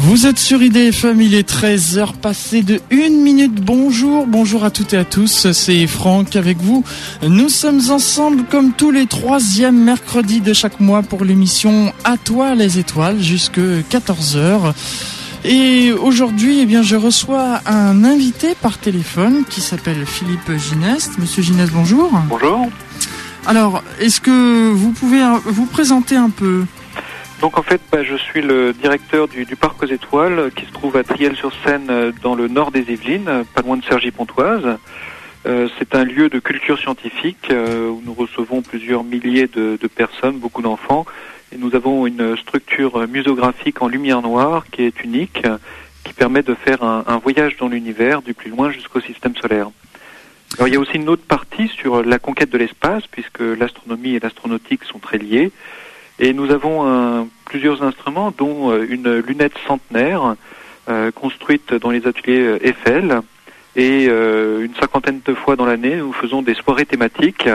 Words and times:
Vous 0.00 0.28
êtes 0.28 0.38
sur 0.38 0.62
IDFM, 0.62 1.20
il 1.20 1.34
est 1.34 1.48
13h 1.48 2.14
passé 2.18 2.62
de 2.62 2.80
1 2.92 3.10
minute. 3.10 3.56
Bonjour, 3.56 4.28
bonjour 4.28 4.62
à 4.62 4.70
toutes 4.70 4.92
et 4.92 4.96
à 4.96 5.04
tous, 5.04 5.50
c'est 5.50 5.88
Franck 5.88 6.36
avec 6.36 6.58
vous. 6.58 6.84
Nous 7.26 7.48
sommes 7.48 7.80
ensemble 7.90 8.44
comme 8.44 8.72
tous 8.72 8.92
les 8.92 9.06
troisièmes 9.06 9.82
mercredis 9.82 10.40
de 10.40 10.52
chaque 10.52 10.78
mois 10.78 11.02
pour 11.02 11.24
l'émission 11.24 11.92
À 12.04 12.16
toi 12.16 12.54
les 12.54 12.78
étoiles 12.78 13.20
jusque 13.20 13.58
14h. 13.58 14.72
Et 15.44 15.90
aujourd'hui, 15.92 16.60
eh 16.60 16.66
bien, 16.66 16.82
je 16.82 16.94
reçois 16.94 17.60
un 17.66 18.04
invité 18.04 18.54
par 18.54 18.78
téléphone 18.78 19.42
qui 19.50 19.60
s'appelle 19.60 20.06
Philippe 20.06 20.52
Gineste. 20.58 21.18
Monsieur 21.18 21.42
Gineste, 21.42 21.72
bonjour. 21.72 22.12
Bonjour. 22.28 22.68
Alors, 23.46 23.82
est-ce 23.98 24.20
que 24.20 24.70
vous 24.70 24.92
pouvez 24.92 25.24
vous 25.44 25.66
présenter 25.66 26.14
un 26.14 26.30
peu? 26.30 26.66
Donc 27.40 27.56
en 27.56 27.62
fait, 27.62 27.80
bah, 27.92 28.02
je 28.02 28.16
suis 28.16 28.42
le 28.42 28.72
directeur 28.72 29.28
du, 29.28 29.44
parc 29.54 29.82
aux 29.82 29.86
étoiles 29.86 30.50
qui 30.56 30.66
se 30.66 30.72
trouve 30.72 30.96
à 30.96 31.04
Triel-sur-Seine 31.04 31.86
euh, 31.88 32.12
dans 32.22 32.34
le 32.34 32.48
nord 32.48 32.72
des 32.72 32.90
Yvelines, 32.90 33.44
pas 33.54 33.62
loin 33.62 33.76
de 33.76 33.84
Cergy-Pontoise. 33.84 34.78
Euh, 35.46 35.68
c'est 35.78 35.94
un 35.94 36.04
lieu 36.04 36.28
de 36.28 36.40
culture 36.40 36.78
scientifique 36.78 37.48
euh, 37.50 37.88
où 37.88 38.02
nous 38.04 38.12
recevons 38.12 38.60
plusieurs 38.62 39.04
milliers 39.04 39.46
de, 39.46 39.78
personnes, 39.86 40.38
beaucoup 40.38 40.62
d'enfants, 40.62 41.06
et 41.52 41.56
nous 41.56 41.76
avons 41.76 42.06
une 42.06 42.36
structure 42.36 43.06
muséographique 43.06 43.82
en 43.82 43.88
lumière 43.88 44.20
noire 44.20 44.64
qui 44.70 44.82
est 44.82 45.02
unique, 45.04 45.42
qui 46.04 46.12
permet 46.12 46.42
de 46.42 46.54
faire 46.54 46.82
un, 46.82 47.04
un 47.06 47.18
voyage 47.18 47.56
dans 47.56 47.68
l'univers 47.68 48.20
du 48.20 48.34
plus 48.34 48.50
loin 48.50 48.70
jusqu'au 48.70 49.00
système 49.00 49.36
solaire. 49.36 49.70
Alors 50.56 50.66
il 50.66 50.74
y 50.74 50.76
a 50.76 50.80
aussi 50.80 50.96
une 50.96 51.08
autre 51.08 51.24
partie 51.26 51.68
sur 51.68 52.02
la 52.02 52.18
conquête 52.18 52.50
de 52.50 52.58
l'espace, 52.58 53.06
puisque 53.06 53.40
l'astronomie 53.40 54.14
et 54.14 54.20
l'astronautique 54.20 54.84
sont 54.84 54.98
très 54.98 55.18
liées. 55.18 55.52
Et 56.20 56.32
nous 56.32 56.50
avons 56.50 56.86
un, 56.86 57.28
plusieurs 57.44 57.82
instruments, 57.82 58.32
dont 58.36 58.70
euh, 58.70 58.86
une 58.88 59.18
lunette 59.18 59.54
centenaire 59.66 60.36
euh, 60.88 61.10
construite 61.10 61.74
dans 61.74 61.90
les 61.90 62.06
ateliers 62.06 62.40
euh, 62.40 62.66
Eiffel. 62.66 63.20
Et 63.76 64.06
une 64.06 64.74
cinquantaine 64.80 65.20
de 65.24 65.34
fois 65.34 65.54
dans 65.54 65.64
l'année, 65.64 65.98
nous 65.98 66.12
faisons 66.12 66.42
des 66.42 66.54
soirées 66.54 66.84
thématiques 66.84 67.48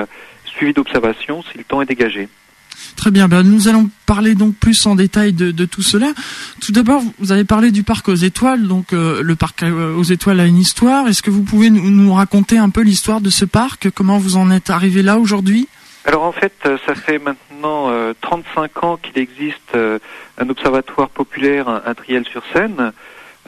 suivies 0.46 0.72
d'observations 0.72 1.44
si 1.52 1.58
le 1.58 1.66
temps 1.66 1.82
est 1.82 1.86
dégagé. 1.86 2.30
Très 2.96 3.12
bien, 3.12 3.28
ben, 3.28 3.44
nous 3.44 3.68
allons 3.68 3.90
parler 4.06 4.34
donc 4.34 4.56
plus 4.56 4.86
en 4.86 4.96
détail 4.96 5.34
de, 5.34 5.52
de 5.52 5.66
tout 5.66 5.82
cela. 5.82 6.14
Tout 6.62 6.72
d'abord, 6.72 7.02
vous 7.20 7.34
avez 7.34 7.44
parlé 7.44 7.72
du 7.72 7.84
parc 7.84 8.08
aux 8.08 8.16
étoiles, 8.16 8.70
donc 8.70 8.94
le 8.94 9.34
parc 9.36 9.66
aux 9.66 10.04
étoiles 10.04 10.40
a 10.40 10.46
une 10.46 10.60
histoire. 10.60 11.10
Est-ce 11.10 11.24
que 11.24 11.32
vous 11.32 11.44
pouvez 11.44 11.70
nous, 11.70 11.92
nous 11.92 12.14
raconter 12.14 12.58
un 12.58 12.70
peu 12.70 12.84
l'histoire 12.84 13.20
de 13.20 13.30
ce 13.30 13.44
parc? 13.44 13.90
Comment 13.90 14.18
vous 14.18 14.38
en 14.38 14.50
êtes 14.50 14.70
arrivé 14.70 15.02
là 15.02 15.20
aujourd'hui? 15.20 15.68
Alors 16.06 16.24
en 16.24 16.32
fait, 16.32 16.54
ça 16.86 16.96
fait 16.96 17.20
maintenant 17.20 17.53
35 18.22 18.84
ans 18.84 18.98
qu'il 18.98 19.18
existe 19.18 19.76
un 19.76 20.50
observatoire 20.50 21.10
populaire 21.10 21.70
à 21.70 21.94
Triel-sur-Seine. 21.96 22.94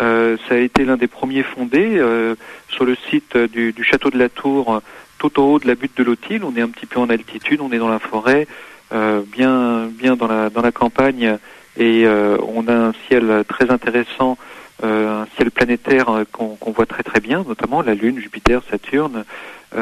Euh, 0.02 0.38
ça 0.48 0.56
a 0.56 0.58
été 0.58 0.84
l'un 0.84 0.98
des 0.98 1.08
premiers 1.08 1.44
fondés 1.44 1.98
euh, 1.98 2.36
sur 2.68 2.86
le 2.86 2.96
site 3.10 3.38
du, 3.38 3.74
château 3.84 4.10
de 4.10 4.18
la 4.18 4.30
Tour, 4.30 4.82
tout 5.18 5.40
au 5.40 5.54
haut 5.54 5.60
de 5.60 5.68
la 5.68 5.76
butte 5.76 5.98
de 5.98 6.04
l'Autil. 6.04 6.42
On 6.44 6.56
est 6.56 6.62
un 6.62 6.70
petit 6.70 6.86
peu 6.86 7.00
en 7.00 7.10
altitude, 7.10 7.62
on 7.62 7.72
est 7.72 7.78
dans 7.78 7.90
la 7.90 8.00
forêt, 8.00 8.48
euh, 8.94 9.22
bien, 9.26 9.88
bien 9.88 10.16
dans 10.16 10.28
la, 10.28 10.50
dans 10.50 10.62
la 10.62 10.72
campagne, 10.72 11.38
et 11.78 12.06
on 12.08 12.68
a 12.70 12.74
un 12.74 12.94
ciel 13.08 13.44
très 13.50 13.70
intéressant, 13.70 14.38
un 14.82 15.28
ciel 15.36 15.52
planétaire 15.52 16.24
qu'on 16.32 16.72
voit 16.72 16.86
très 16.86 17.04
très 17.04 17.20
bien, 17.20 17.44
notamment 17.46 17.82
la 17.82 17.94
Lune, 17.94 18.18
Jupiter, 18.20 18.62
Saturne 18.70 19.26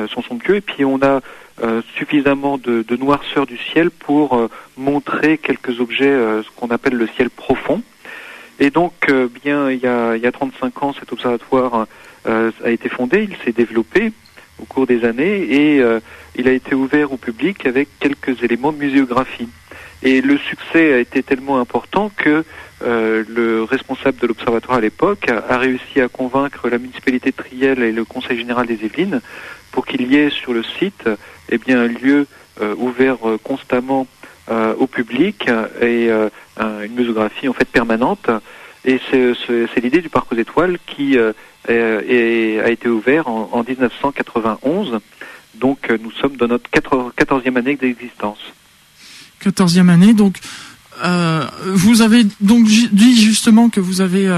sont 0.09 0.21
somptueux. 0.21 0.55
Et 0.55 0.61
puis 0.61 0.85
on 0.85 1.01
a 1.01 1.21
euh, 1.61 1.83
suffisamment 1.95 2.57
de, 2.57 2.83
noirceur 2.95 3.45
du 3.45 3.57
ciel 3.57 3.91
pour 3.91 4.33
euh, 4.33 4.49
montrer 4.75 5.37
quelques 5.37 5.79
objets, 5.79 6.09
euh, 6.09 6.41
ce 6.41 6.49
qu'on 6.55 6.69
appelle 6.69 6.95
le 6.95 7.07
ciel 7.15 7.29
profond. 7.29 7.83
Et 8.59 8.71
donc, 8.71 8.93
bien, 9.43 9.69
il 9.69 9.79
y, 9.79 9.87
a, 9.87 10.15
il 10.15 10.21
y 10.21 10.25
a 10.25 10.31
35 10.31 10.83
ans, 10.83 10.93
cet 10.97 11.11
observatoire 11.11 11.87
a 12.25 12.69
été 12.69 12.87
fondé, 12.87 13.27
il 13.29 13.35
s'est 13.43 13.51
développé 13.51 14.13
au 14.61 14.65
cours 14.65 14.85
des 14.85 15.05
années 15.05 15.41
et 15.41 15.83
il 16.35 16.47
a 16.47 16.51
été 16.51 16.75
ouvert 16.75 17.11
au 17.11 17.17
public 17.17 17.65
avec 17.65 17.89
quelques 17.99 18.43
éléments 18.43 18.71
de 18.71 18.77
muséographie. 18.77 19.49
Et 20.03 20.21
le 20.21 20.37
succès 20.37 20.93
a 20.93 20.99
été 20.99 21.23
tellement 21.23 21.59
important 21.59 22.11
que 22.15 22.45
euh, 22.83 23.23
le 23.29 23.63
responsable 23.63 24.19
de 24.19 24.27
l'observatoire 24.27 24.77
à 24.77 24.81
l'époque 24.81 25.29
a, 25.29 25.53
a, 25.53 25.57
réussi 25.57 26.01
à 26.01 26.09
convaincre 26.09 26.67
la 26.67 26.77
municipalité 26.77 27.31
de 27.31 27.35
Triel 27.35 27.81
et 27.81 27.93
le 27.93 28.03
conseil 28.03 28.37
général 28.37 28.67
des 28.67 28.83
Yvelines 28.83 29.21
pour 29.73 29.85
qu'il 29.85 30.09
y 30.09 30.15
ait 30.15 30.29
sur 30.29 30.53
le 30.53 30.63
site 30.63 31.09
eh 31.49 31.57
bien, 31.57 31.81
un 31.81 31.87
lieu 31.87 32.27
euh, 32.61 32.75
ouvert 32.77 33.17
euh, 33.27 33.37
constamment 33.43 34.07
euh, 34.49 34.75
au 34.75 34.87
public 34.87 35.49
et 35.81 36.09
une 36.09 36.93
muséographie 36.95 37.47
en 37.47 37.53
fait 37.53 37.65
permanente. 37.65 38.29
Et 38.85 38.99
c'est 39.09 39.81
l'idée 39.81 40.01
du 40.01 40.09
Parc 40.09 40.31
aux 40.31 40.35
Étoiles 40.35 40.77
qui 40.85 41.17
a 41.17 42.69
été 42.69 42.87
ouvert 42.89 43.27
en, 43.27 43.63
1991. 43.67 44.99
Donc 45.55 45.89
nous 46.01 46.11
sommes 46.11 46.35
dans 46.35 46.47
notre 46.47 46.69
14e 46.69 47.57
année 47.57 47.75
d'existence. 47.75 48.39
14e 49.41 49.89
année, 49.89 50.13
donc 50.13 50.37
vous 51.65 52.01
avez 52.01 52.25
donc 52.41 52.65
dit 52.65 53.15
justement 53.15 53.69
que 53.69 53.79
vous 53.79 54.01
avez 54.01 54.29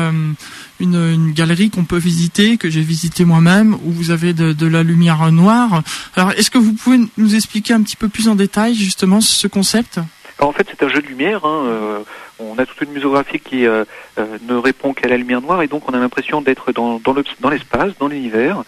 une, 0.80 1.32
galerie 1.32 1.70
qu'on 1.70 1.86
peut 1.86 1.98
visiter, 1.98 2.58
que 2.58 2.70
j'ai 2.70 2.82
visité 2.82 3.26
moi-même, 3.26 3.76
où 3.86 3.92
vous 3.92 4.12
avez 4.12 4.34
de, 4.34 4.68
la 4.68 4.84
lumière 4.84 5.32
noire. 5.32 5.84
Alors, 6.16 6.32
est-ce 6.32 6.50
que 6.50 6.58
vous 6.58 6.74
pouvez 6.74 7.00
nous 7.18 7.36
expliquer 7.36 7.74
un 7.74 7.82
petit 7.82 7.96
peu 7.96 8.10
plus 8.10 8.28
en 8.28 8.36
détail 8.36 8.76
justement 8.76 9.22
ce 9.22 9.48
concept? 9.48 10.00
En 10.40 10.52
fait, 10.52 10.68
c'est 10.70 10.84
un 10.84 10.90
jeu 10.90 11.02
de 11.02 11.08
lumière. 11.08 11.46
Hein, 11.46 11.66
euh, 11.66 12.00
on 12.40 12.58
a 12.58 12.66
toute 12.66 12.82
une 12.82 12.92
muséographie 12.92 13.40
qui 13.40 13.66
euh, 13.66 13.86
euh, 14.20 14.38
ne 14.48 14.56
répond 14.56 14.94
qu'à 14.94 15.08
la 15.08 15.18
lumière 15.18 15.42
noire, 15.42 15.62
et 15.62 15.68
donc 15.68 15.90
on 15.90 15.94
a 15.94 16.00
l'impression 16.00 16.42
d'être 16.42 16.72
dans, 16.74 17.00
dans 17.00 17.50
l'espace, 17.50 17.94
dans 18.00 18.08
l'univers. 18.08 18.64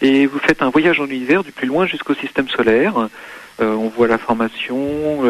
Et 0.00 0.26
vous 0.26 0.38
faites 0.38 0.62
un 0.62 0.70
voyage 0.70 0.98
dans 0.98 1.06
l'univers 1.06 1.42
du 1.42 1.50
plus 1.50 1.66
loin 1.66 1.86
jusqu'au 1.86 2.14
système 2.14 2.48
solaire. 2.48 3.08
on 3.58 3.88
voit 3.88 4.06
la 4.06 4.18
formation, 4.18 5.24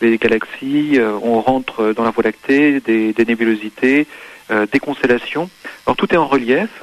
les 0.00 0.16
galaxies, 0.16 0.98
on 1.22 1.42
rentre 1.42 1.92
dans 1.92 2.04
la 2.04 2.10
Voie 2.10 2.24
lactée, 2.24 2.80
des, 2.80 3.12
des 3.12 3.24
nébulosités, 3.26 4.06
euh, 4.50 4.66
des 4.70 4.80
constellations. 4.80 5.50
Alors 5.86 5.96
tout 5.96 6.12
est 6.12 6.16
en 6.16 6.26
relief. 6.26 6.82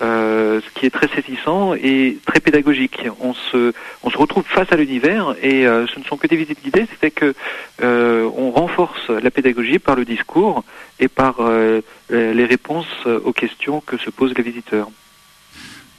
Euh, 0.00 0.60
ce 0.60 0.78
qui 0.78 0.86
est 0.86 0.90
très 0.90 1.08
saisissant 1.08 1.74
et 1.74 2.18
très 2.24 2.38
pédagogique. 2.38 3.02
On 3.20 3.34
se, 3.34 3.72
on 4.04 4.10
se 4.10 4.16
retrouve 4.16 4.44
face 4.46 4.70
à 4.70 4.76
l'univers 4.76 5.34
et 5.42 5.66
euh, 5.66 5.88
ce 5.88 5.98
ne 5.98 6.04
sont 6.04 6.16
que 6.16 6.28
des 6.28 6.36
visites 6.36 6.62
guidées, 6.62 6.86
c'est 7.00 7.10
que 7.10 7.34
euh, 7.82 8.30
on 8.36 8.52
renforce 8.52 9.08
la 9.08 9.32
pédagogie 9.32 9.80
par 9.80 9.96
le 9.96 10.04
discours 10.04 10.62
et 11.00 11.08
par 11.08 11.40
euh, 11.40 11.80
les 12.10 12.44
réponses 12.44 13.06
aux 13.06 13.32
questions 13.32 13.80
que 13.84 13.96
se 13.96 14.10
posent 14.10 14.34
les 14.36 14.44
visiteurs 14.44 14.88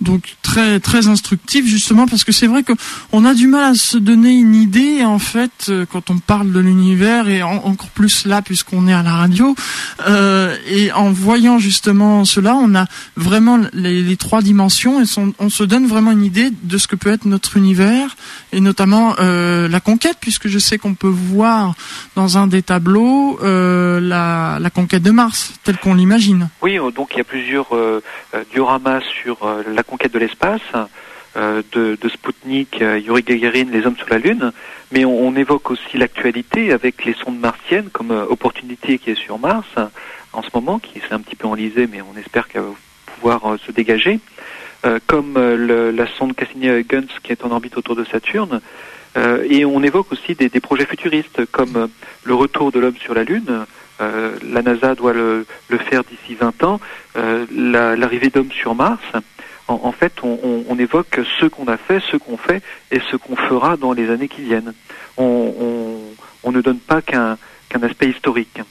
donc 0.02 0.36
très 0.42 0.80
très 0.80 1.08
instructif 1.08 1.66
justement 1.66 2.08
parce 2.08 2.24
que 2.24 2.32
c'est 2.32 2.48
vrai 2.48 2.64
qu'on 2.64 3.26
a 3.26 3.34
du 3.34 3.48
mal 3.48 3.72
à 3.72 3.74
se 3.74 3.98
donner 3.98 4.32
une 4.32 4.56
idée 4.56 5.04
en 5.04 5.20
fait 5.20 5.68
euh, 5.70 5.86
quand 5.86 6.10
on 6.10 6.20
parle 6.20 6.52
de 6.52 6.60
l'univers 6.60 7.28
et 7.28 7.44
encore 7.44 7.90
plus 7.90 8.26
là 8.26 8.42
puisqu'on 8.42 8.88
est 8.88 8.94
à 8.94 9.04
la 9.04 9.14
radio 9.14 9.56
euh, 10.08 10.56
et 10.68 10.92
en 10.94 11.12
voyant 11.12 11.60
justement 11.60 12.24
cela 12.24 12.56
on 12.56 12.76
a 12.76 12.86
vraiment 13.18 13.60
les, 13.74 14.18
trois 14.18 14.42
dimensions 14.42 15.02
et 15.02 15.06
on 15.40 15.50
se 15.50 15.64
donne 15.64 15.86
vraiment 15.86 16.12
une 16.12 16.24
idée 16.24 16.50
de 16.64 16.78
ce 16.78 16.88
que 16.88 16.96
peut 16.96 17.12
être 17.12 17.26
notre 17.26 17.58
univers 17.58 18.16
et 18.54 18.62
notamment 18.62 19.16
euh, 19.20 19.68
la 19.68 19.80
conquête 19.80 20.18
puisque 20.20 20.48
je 20.48 20.60
sais 20.60 20.78
qu'on 20.78 20.94
peut 20.94 21.08
voir 21.08 21.76
dans 22.16 22.38
un 22.38 22.48
des 22.48 22.62
tableaux 22.62 23.40
euh, 23.44 24.00
la, 24.00 24.58
la 24.60 24.70
conquête 24.70 25.04
de 25.04 25.12
Mars 25.12 25.54
telle 25.64 25.78
qu'on 25.78 25.94
l'imagine. 25.94 26.50
Oui 26.62 26.78
donc 26.96 27.10
il 27.14 27.18
y 27.18 27.22
a 27.22 27.26
plusieurs 27.26 27.68
dioramas 28.54 29.02
sur 29.22 29.38
la 29.68 29.84
conquête 29.90 30.14
de 30.14 30.20
l'espace, 30.20 30.62
euh, 31.36 31.62
de, 31.74 31.98
de 32.00 32.10
Sputnik, 32.10 32.82
euh, 32.82 32.98
Yuri 32.98 33.24
Gagarin, 33.24 33.66
les 33.72 33.86
hommes 33.86 33.96
sur 33.96 34.10
la 34.10 34.18
Lune, 34.18 34.52
mais 34.92 35.06
on, 35.06 35.36
évoque 35.36 35.70
aussi 35.72 35.98
l'actualité 35.98 36.72
avec 36.72 37.06
les 37.06 37.14
sondes 37.14 37.40
martiennes 37.40 37.90
comme 37.92 38.12
euh, 38.12 38.26
Opportunity 38.30 38.98
qui 39.00 39.12
est 39.12 39.16
sur 39.16 39.38
Mars 39.38 39.68
en 40.34 40.42
ce 40.42 40.50
moment, 40.54 40.80
qui 40.80 41.00
s'est 41.00 41.14
un 41.14 41.20
petit 41.20 41.36
peu 41.36 41.48
enlisée, 41.48 41.88
mais 41.88 42.02
on 42.02 42.18
espère 42.18 42.48
qu'elle 42.48 42.62
va 42.62 42.74
pouvoir 43.16 43.58
se 43.66 43.72
dégager, 43.72 44.20
comme 45.08 45.34
la 45.38 46.08
sonde 46.18 46.36
Cassini-Huygens 46.36 47.10
qui 47.24 47.32
est 47.32 47.44
en 47.44 47.52
orbite 47.52 47.76
autour 47.78 47.96
de 47.96 48.06
Saturne. 48.06 48.62
et 49.18 49.66
on 49.66 49.84
évoque 49.84 50.12
aussi 50.12 50.36
des, 50.36 50.50
projets 50.62 50.86
futuristes 50.86 51.46
comme 51.52 51.90
le 52.24 52.34
retour 52.34 52.72
de 52.72 52.80
l'homme 52.80 52.96
sur 52.98 53.16
la 53.16 53.24
Lune, 53.24 53.66
la 54.00 54.62
NASA 54.62 54.94
doit 54.94 55.14
le, 55.14 55.48
le 55.68 55.78
faire 55.80 56.04
d'ici 56.04 56.36
20 56.36 56.64
ans, 56.64 56.80
l'arrivée 57.52 58.30
d'hommes 58.30 58.52
sur 58.52 58.76
Mars, 58.76 59.02
en, 59.70 59.92
fait, 59.92 60.14
on, 60.24 60.78
évoque 60.80 61.20
ce 61.40 61.46
qu'on 61.46 61.68
a 61.68 61.78
fait, 61.78 62.02
ce 62.12 62.18
qu'on 62.18 62.38
fait 62.38 62.64
et 62.92 63.00
ce 63.12 63.16
qu'on 63.16 63.36
fera 63.36 63.78
dans 63.78 63.94
les 63.94 64.10
années 64.10 64.28
qui 64.28 64.42
viennent. 64.42 64.74
On, 65.18 65.96
ne 66.46 66.62
donne 66.62 66.80
pas 66.80 67.02
qu'un 67.02 67.38
aspect 67.82 68.10
historique. 68.10 68.62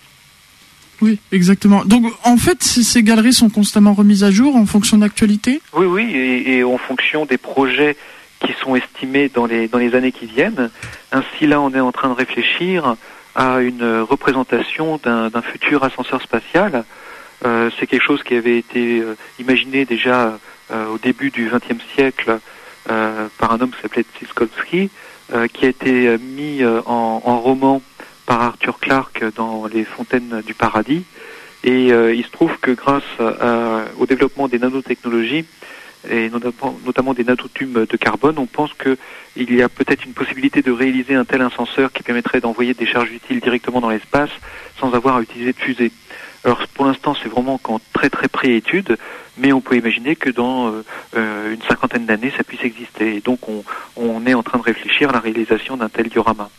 Oui, 1.00 1.20
exactement. 1.30 1.84
Donc, 1.84 2.12
en 2.24 2.36
fait, 2.36 2.62
ces 2.62 3.02
galeries 3.04 3.32
sont 3.32 3.50
constamment 3.50 3.94
remises 3.94 4.24
à 4.24 4.32
jour 4.32 4.56
en 4.56 4.66
fonction 4.66 4.98
d'actualité 4.98 5.60
Oui, 5.72 5.86
oui, 5.86 6.12
et, 6.12 6.64
en 6.64 6.78
fonction 6.78 7.24
des 7.24 7.38
projets 7.38 7.96
qui 8.40 8.52
sont 8.60 8.74
estimés 8.74 9.28
dans 9.28 9.46
les, 9.46 9.68
dans 9.68 9.78
les 9.78 9.94
années 9.94 10.12
qui 10.12 10.26
viennent. 10.26 10.70
Ainsi, 11.12 11.46
là, 11.46 11.60
on 11.60 11.72
est 11.72 11.80
en 11.80 11.92
train 11.92 12.08
de 12.08 12.14
réfléchir 12.14 12.96
à 13.36 13.60
une 13.60 14.00
représentation 14.00 14.98
d'un 15.02 15.42
futur 15.42 15.84
ascenseur 15.84 16.20
spatial 16.20 16.84
c'est 17.42 17.86
quelque 17.86 18.02
chose 18.04 18.22
qui 18.24 18.34
avait 18.34 18.58
été 18.58 19.02
imaginé 19.38 19.84
déjà 19.84 20.38
au 20.70 20.98
début 20.98 21.30
du 21.30 21.50
XXe 21.50 21.82
siècle 21.94 22.38
par 22.84 23.52
un 23.52 23.60
homme 23.60 23.70
qui 23.70 23.82
s'appelait 23.82 24.04
Tsikolsky, 24.18 24.90
qui 25.52 25.64
a 25.64 25.68
été 25.68 26.16
mis 26.18 26.64
en, 26.64 27.22
en, 27.24 27.40
roman 27.40 27.82
par 28.26 28.42
Arthur 28.42 28.78
Clarke 28.78 29.24
dans 29.36 29.66
Les 29.66 29.84
Fontaines 29.84 30.42
du 30.46 30.54
Paradis. 30.54 31.04
Et 31.64 31.88
il 31.88 32.24
se 32.24 32.30
trouve 32.30 32.58
que 32.58 32.70
grâce 32.70 33.02
au 33.98 34.06
développement 34.06 34.48
des 34.48 34.58
nanotechnologies, 34.58 35.44
et 36.08 36.30
notamment, 36.30 37.14
des 37.14 37.24
nanotubes 37.24 37.78
de 37.86 37.96
carbone, 37.96 38.38
on 38.38 38.46
pense 38.46 38.70
qu'il 38.74 39.54
y 39.54 39.62
a 39.62 39.68
peut-être 39.68 40.04
une 40.04 40.12
possibilité 40.12 40.62
de 40.62 40.70
réaliser 40.70 41.14
un 41.14 41.24
tel 41.24 41.42
ascenseur 41.42 41.92
qui 41.92 42.02
permettrait 42.02 42.40
d'envoyer 42.40 42.74
des 42.74 42.86
charges 42.86 43.10
utiles 43.10 43.40
directement 43.40 43.80
dans 43.80 43.90
l'espace 43.90 44.30
sans 44.78 44.94
avoir 44.94 45.16
à 45.16 45.22
utiliser 45.22 45.52
de 45.52 45.58
fusée. 45.58 45.92
Alors 46.44 46.66
pour 46.68 46.86
l'instant 46.86 47.16
c'est 47.20 47.28
vraiment 47.28 47.58
qu'en 47.58 47.80
très 47.92 48.10
très 48.10 48.28
pré-étude, 48.28 48.96
mais 49.38 49.52
on 49.52 49.60
peut 49.60 49.76
imaginer 49.76 50.16
que 50.16 50.30
dans 50.30 50.68
euh, 50.68 50.84
euh, 51.16 51.54
une 51.54 51.62
cinquantaine 51.62 52.06
d'années 52.06 52.32
ça 52.36 52.44
puisse 52.44 52.62
exister. 52.62 53.16
Et 53.16 53.20
donc 53.20 53.48
on, 53.48 53.64
on 53.96 54.26
est 54.26 54.34
en 54.34 54.42
train 54.42 54.58
de 54.58 54.64
réfléchir 54.64 55.10
à 55.10 55.12
la 55.12 55.20
réalisation 55.20 55.76
d'un 55.76 55.88
tel 55.88 56.08
diorama. 56.08 56.50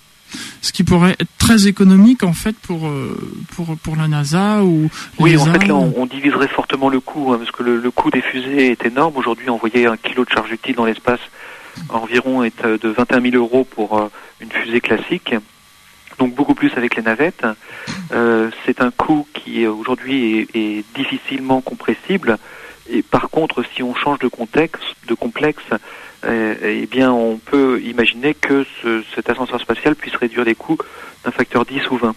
Ce 0.61 0.71
qui 0.71 0.83
pourrait 0.83 1.15
être 1.19 1.37
très 1.39 1.67
économique 1.67 2.23
en 2.23 2.33
fait 2.33 2.55
pour 2.55 2.87
euh, 2.87 3.17
pour 3.55 3.75
pour 3.77 3.95
la 3.95 4.07
NASA 4.07 4.63
ou 4.63 4.89
oui 5.19 5.35
en 5.37 5.45
fait 5.45 5.67
là 5.67 5.73
on, 5.75 6.05
diviserait 6.05 6.47
fortement 6.47 6.89
le 6.89 6.99
coût 6.99 7.33
hein, 7.33 7.37
parce 7.39 7.51
que 7.51 7.63
le, 7.63 7.91
coût 7.91 8.11
des 8.11 8.21
fusées 8.21 8.71
est 8.71 8.85
énorme. 8.85 9.17
Aujourd'hui 9.17 9.49
envoyer 9.49 9.87
un 9.87 9.97
kilo 9.97 10.25
de 10.25 10.29
charge 10.29 10.51
utile 10.51 10.75
dans 10.75 10.85
l'espace 10.85 11.21
environ 11.89 12.43
est 12.43 12.65
de 12.65 12.89
21 12.89 13.21
000 13.21 13.35
euros 13.35 13.63
pour 13.63 14.09
une 14.41 14.51
fusée 14.51 14.81
classique. 14.81 15.33
Donc 16.17 16.35
beaucoup 16.35 16.53
plus 16.53 16.71
avec 16.75 16.95
les 16.97 17.03
navettes. 17.03 17.45
C'est 18.65 18.81
un 18.81 18.91
coût 18.91 19.25
qui 19.33 19.65
aujourd'hui 19.65 20.39
est, 20.39 20.55
est 20.55 20.85
difficilement 20.93 21.61
compressible 21.61 22.37
et 22.91 23.01
par 23.01 23.30
contre 23.30 23.63
si 23.74 23.83
on 23.83 23.95
change 23.95 24.19
de 24.19 24.27
contexte 24.27 24.83
de 25.07 25.13
complexe 25.13 25.63
euh, 26.25 26.56
eh 26.62 26.86
bien, 26.86 27.12
on 27.12 27.38
peut 27.38 27.81
imaginer 27.81 28.33
que 28.33 28.65
ce, 28.81 29.03
cet 29.15 29.30
ascenseur 29.30 29.62
spatial 29.62 29.95
puisse 29.95 30.15
réduire 30.15 30.44
les 30.44 30.56
coûts 30.56 30.77
d'un 31.24 31.31
facteur 31.31 31.65
10 31.65 31.89
ou 31.91 31.97
20. 31.97 32.15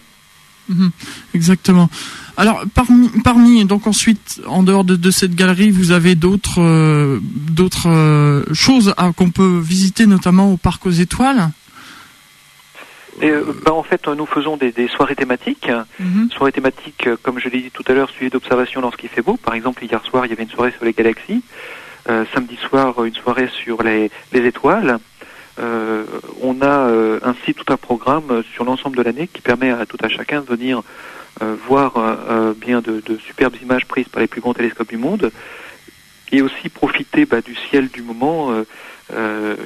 Mhm, 0.69 0.91
exactement. 1.33 1.89
Alors 2.37 2.63
parmi, 2.73 3.09
parmi 3.23 3.65
donc 3.65 3.85
ensuite 3.85 4.41
en 4.47 4.63
dehors 4.63 4.83
de, 4.83 4.95
de 4.95 5.11
cette 5.11 5.35
galerie, 5.35 5.71
vous 5.71 5.91
avez 5.91 6.15
d'autres 6.15 6.61
euh, 6.61 7.19
d'autres 7.21 7.89
euh, 7.89 8.43
choses 8.53 8.93
qu'on 9.17 9.29
peut 9.29 9.59
visiter 9.59 10.05
notamment 10.05 10.51
au 10.51 10.57
parc 10.57 10.85
aux 10.85 10.91
étoiles. 10.91 11.51
Et, 13.21 13.31
bah, 13.65 13.73
en 13.73 13.83
fait, 13.83 14.07
nous 14.07 14.25
faisons 14.25 14.57
des, 14.57 14.71
des 14.71 14.87
soirées 14.87 15.15
thématiques, 15.15 15.69
mhm. 15.99 16.29
soirées 16.31 16.51
thématiques, 16.51 17.07
comme 17.21 17.39
je 17.39 17.49
l'ai 17.49 17.61
dit 17.61 17.71
tout 17.71 17.83
à 17.87 17.93
l'heure, 17.93 18.09
suivies 18.09 18.31
d'observations 18.31 18.81
lorsqu'il 18.81 19.09
fait 19.09 19.21
beau. 19.21 19.37
Par 19.37 19.53
exemple, 19.53 19.83
hier 19.83 20.03
soir, 20.03 20.25
il 20.25 20.29
y 20.29 20.33
avait 20.33 20.43
une 20.43 20.49
soirée 20.49 20.71
sur 20.71 20.85
les 20.85 20.93
galaxies. 20.93 21.43
Euh, 22.09 22.25
samedi 22.33 22.57
soir 22.57 23.05
une 23.05 23.13
soirée 23.15 23.47
sur 23.47 23.81
les, 23.81 24.11
les 24.33 24.45
étoiles. 24.45 24.99
Euh, 25.59 26.03
on 26.41 26.61
a 26.61 26.89
euh, 26.89 27.19
ainsi 27.23 27.53
tout 27.53 27.71
un 27.71 27.77
programme 27.77 28.43
sur 28.53 28.65
l'ensemble 28.65 28.97
de 28.97 29.03
l'année 29.03 29.27
qui 29.27 29.41
permet 29.41 29.69
à 29.69 29.85
tout 29.85 29.97
à 30.01 30.09
chacun 30.09 30.41
de 30.41 30.45
venir 30.45 30.81
voir 31.67 31.95
bien 32.55 32.79
de, 32.79 33.01
de, 33.05 33.17
superbes 33.17 33.55
images 33.61 33.85
prises 33.85 34.07
par 34.07 34.21
les 34.21 34.27
plus 34.27 34.39
grands 34.39 34.53
télescopes 34.53 34.87
du 34.87 34.97
monde 34.97 35.31
et 36.31 36.41
aussi 36.41 36.69
profiter 36.69 37.25
bah, 37.25 37.41
du 37.41 37.55
ciel 37.55 37.89
du 37.89 38.01
moment 38.01 38.53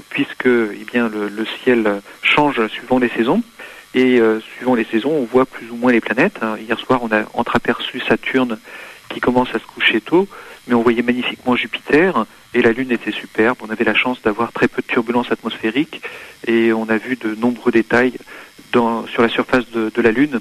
puisque 0.10 0.48
eh 0.48 0.86
le, 0.94 1.45
ciel 1.63 2.01
change 2.22 2.68
suivant 2.68 3.00
les 3.00 3.10
saisons 3.10 3.42
et 3.94 4.19
suivant 4.56 4.75
les 4.75 4.84
saisons 4.84 5.12
on 5.12 5.25
voit 5.25 5.45
plus 5.45 5.69
ou 5.72 5.75
moins 5.75 5.92
les 5.92 6.01
planètes. 6.01 6.39
Hein. 6.42 6.57
Hier 6.60 6.78
soir 6.80 7.00
on 7.04 7.12
a 7.12 7.24
entreaperçu 7.34 8.00
Saturne 8.01 8.60
qui 9.10 9.19
commence 9.19 9.50
à 9.54 9.60
se 9.60 9.66
coucher 9.66 10.01
tôt 10.01 10.28
mais 10.68 10.74
on 10.74 10.81
voyait 10.81 11.01
magnifiquement 11.01 11.56
Jupiter 11.56 12.25
et 12.54 12.62
la 12.62 12.72
Lune 12.72 12.92
était 12.92 13.12
superbe. 13.12 13.57
On 13.62 13.69
avait 13.69 13.86
la 13.86 13.95
chance 13.95 14.22
d'avoir 14.22 14.51
très 14.51 14.68
peu 14.68 14.81
de 14.81 14.88
turbulences 14.88 15.31
atmosphériques 15.31 16.01
et 16.45 16.74
on 16.74 16.90
a 16.90 16.98
vu 16.98 17.16
de 17.16 17.36
nombreux 17.36 17.72
détails 17.72 18.13
sur 18.72 19.22
la 19.22 19.30
surface 19.30 19.69
de, 19.72 19.92
de 19.94 20.01
la 20.01 20.12
Lune, 20.12 20.40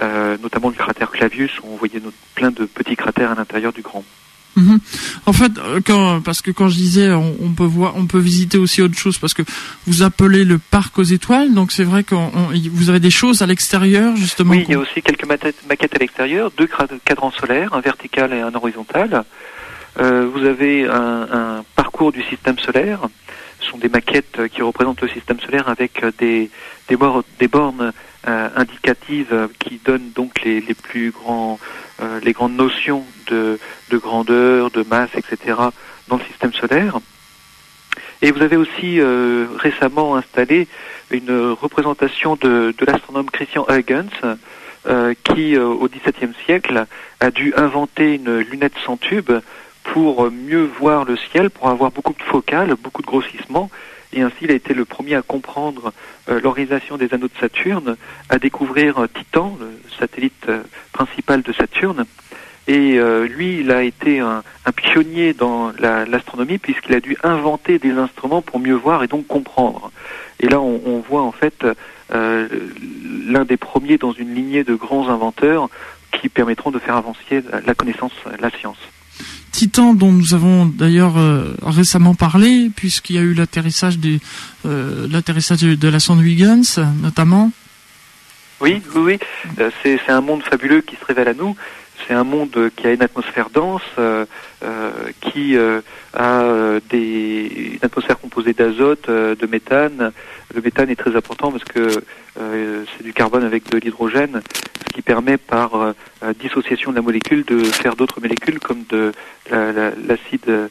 euh, 0.00 0.36
notamment 0.42 0.68
le 0.68 0.74
cratère 0.74 1.10
Clavius 1.10 1.60
où 1.60 1.68
on 1.70 1.76
voyait 1.76 2.00
plein 2.34 2.50
de 2.50 2.64
petits 2.64 2.96
cratères 2.96 3.30
à 3.30 3.34
l'intérieur 3.34 3.72
du 3.72 3.82
grand. 3.82 4.04
Mhm. 4.56 4.80
En 5.26 5.32
fait, 5.32 5.52
euh, 5.58 5.80
quand, 5.84 6.20
parce 6.20 6.42
que 6.42 6.50
quand 6.50 6.68
je 6.68 6.76
disais, 6.76 7.10
on, 7.12 7.52
peut 7.56 7.64
voir, 7.64 7.94
on 7.96 8.06
peut 8.06 8.18
visiter 8.18 8.58
aussi 8.58 8.82
autre 8.82 8.98
chose, 8.98 9.18
parce 9.18 9.34
que 9.34 9.42
vous 9.86 10.02
appelez 10.02 10.44
le 10.44 10.58
parc 10.58 10.98
aux 10.98 11.04
étoiles, 11.04 11.54
donc 11.54 11.72
c'est 11.72 11.84
vrai 11.84 12.02
que 12.02 12.14
vous 12.70 12.90
avez 12.90 13.00
des 13.00 13.10
choses 13.10 13.42
à 13.42 13.46
l'extérieur 13.46 14.16
justement. 14.16 14.50
Oui, 14.50 14.64
il 14.68 14.72
y 14.72 14.74
a 14.74 14.78
aussi 14.78 15.02
quelques 15.02 15.26
maquettes 15.26 15.94
à 15.94 15.98
l'extérieur, 15.98 16.50
deux 16.56 16.68
cadrans 17.04 17.32
solaires, 17.32 17.74
un 17.74 17.80
vertical 17.80 18.32
et 18.32 18.40
un 18.40 18.54
horizontal. 18.54 19.24
Euh, 20.00 20.28
vous 20.32 20.44
avez 20.44 20.86
un, 20.86 21.64
parcours 21.74 22.12
du 22.12 22.22
système 22.24 22.58
solaire. 22.58 23.00
Ce 23.60 23.70
sont 23.70 23.78
des 23.78 23.88
maquettes 23.88 24.48
qui 24.52 24.62
représentent 24.62 25.02
le 25.02 25.08
système 25.08 25.40
solaire 25.40 25.68
avec 25.68 26.04
des, 26.18 26.50
des, 26.88 26.96
des 27.38 27.48
bornes 27.48 27.92
euh, 28.28 28.48
indicatives 28.56 29.48
qui 29.58 29.80
donnent 29.82 30.10
donc 30.14 30.42
les, 30.42 30.60
plus 30.60 31.10
grands, 31.10 31.58
euh, 32.02 32.20
les 32.22 32.32
grandes 32.32 32.56
notions 32.56 33.04
de, 33.26 33.58
de, 33.90 33.96
grandeur, 33.96 34.70
de 34.70 34.82
masse, 34.82 35.10
etc. 35.14 35.56
dans 36.08 36.16
le 36.16 36.24
système 36.24 36.52
solaire. 36.52 36.98
Et 38.20 38.30
vous 38.30 38.42
avez 38.42 38.56
aussi 38.56 39.00
récemment 39.58 40.16
installé 40.16 40.66
une 41.10 41.52
représentation 41.52 42.36
de, 42.36 42.74
de 42.76 42.84
l'astronome 42.84 43.30
Christian 43.30 43.64
Huygens, 43.68 44.36
qui 45.22 45.56
au 45.56 45.88
XVIIe 45.88 46.34
siècle 46.44 46.86
a 47.20 47.30
dû 47.30 47.54
inventer 47.56 48.16
une 48.16 48.38
lunette 48.40 48.74
sans 48.84 48.96
tube 48.96 49.30
pour 49.84 50.30
mieux 50.30 50.68
voir 50.80 51.04
le 51.04 51.16
ciel, 51.16 51.48
pour 51.48 51.68
avoir 51.68 51.92
beaucoup 51.92 52.12
de 52.12 52.22
focales, 52.22 52.74
beaucoup 52.74 53.02
de 53.02 53.06
grossissements. 53.06 53.70
Et 54.12 54.22
ainsi, 54.22 54.36
il 54.42 54.50
a 54.50 54.54
été 54.54 54.74
le 54.74 54.84
premier 54.84 55.14
à 55.14 55.22
comprendre 55.22 55.92
euh, 56.28 56.40
l'organisation 56.40 56.96
des 56.96 57.12
anneaux 57.12 57.28
de 57.28 57.38
Saturne, 57.38 57.96
à 58.28 58.38
découvrir 58.38 58.98
euh, 58.98 59.06
Titan, 59.06 59.56
le 59.60 59.68
satellite 59.98 60.46
euh, 60.48 60.62
principal 60.92 61.42
de 61.42 61.52
Saturne. 61.52 62.04
Et 62.66 63.00
lui, 63.30 63.60
il 63.60 63.70
a 63.70 63.82
été 63.82 64.20
un, 64.20 64.42
pionnier 64.76 65.32
dans 65.32 65.72
l'astronomie 65.78 66.58
puisqu'il 66.58 66.94
a 66.94 67.00
dû 67.00 67.16
inventer 67.22 67.78
des 67.78 67.92
instruments 67.92 68.42
pour 68.42 68.58
mieux 68.58 68.74
voir 68.74 69.02
et 69.02 69.06
donc 69.06 69.26
comprendre. 69.26 69.90
Et 70.38 70.48
là, 70.48 70.60
on, 70.60 70.78
on 70.84 70.98
voit 70.98 71.22
en 71.22 71.32
fait 71.32 71.64
l'un 72.10 73.44
des 73.46 73.56
premiers 73.56 73.96
dans 73.96 74.12
une 74.12 74.34
lignée 74.34 74.64
de 74.64 74.74
grands 74.74 75.08
inventeurs 75.08 75.70
qui 76.12 76.28
permettront 76.28 76.70
de 76.70 76.78
faire 76.78 76.96
avancer 76.96 77.42
la 77.64 77.74
connaissance, 77.74 78.12
la 78.38 78.50
science. 78.50 78.76
Titan 79.58 79.92
dont 79.92 80.12
nous 80.12 80.34
avons 80.34 80.66
d'ailleurs 80.66 81.18
euh, 81.18 81.52
récemment 81.62 82.14
parlé 82.14 82.70
puisqu'il 82.76 83.16
y 83.16 83.18
a 83.18 83.22
eu 83.22 83.34
l'atterrissage 83.34 83.98
des 83.98 84.20
euh, 84.64 85.08
l'atterrissage 85.10 85.62
de 85.62 85.88
la 85.88 85.98
sonde 85.98 86.22
Huygens 86.22 86.78
notamment. 87.02 87.50
Oui, 88.60 88.80
oui, 88.94 89.00
oui. 89.02 89.18
Euh, 89.58 89.70
c'est 89.82 89.98
un 90.10 90.20
monde 90.20 90.44
fabuleux 90.44 90.80
qui 90.80 90.94
se 90.94 91.04
révèle 91.04 91.26
à 91.26 91.34
nous. 91.34 91.56
C'est 92.06 92.14
un 92.14 92.22
monde 92.22 92.70
qui 92.76 92.86
a 92.86 92.92
une 92.92 93.02
atmosphère 93.02 93.50
dense, 93.50 93.82
qui 95.20 95.56
a 95.58 96.78
des, 96.88 97.72
une 97.72 97.80
atmosphère 97.84 98.20
composée 98.20 98.52
d'azote, 98.52 99.10
de 99.10 99.46
méthane. 99.46 100.12
Le 100.54 100.62
méthane 100.62 100.88
est 100.88 100.96
très 100.96 101.16
important 101.16 101.50
parce 101.50 101.64
que 101.64 102.00
c'est 102.36 103.02
du 103.02 103.12
carbone 103.12 103.42
avec 103.42 103.68
de 103.70 103.78
l'hydrogène 103.78 104.40
qui 104.98 105.02
permet 105.02 105.36
par 105.36 105.76
euh, 105.76 105.92
euh, 106.24 106.32
dissociation 106.40 106.90
de 106.90 106.96
la 106.96 107.02
molécule 107.02 107.44
de 107.44 107.62
faire 107.62 107.94
d'autres 107.94 108.20
molécules 108.20 108.58
comme 108.58 108.82
de 108.88 109.12
l'acide 109.48 110.48
euh, 110.48 110.68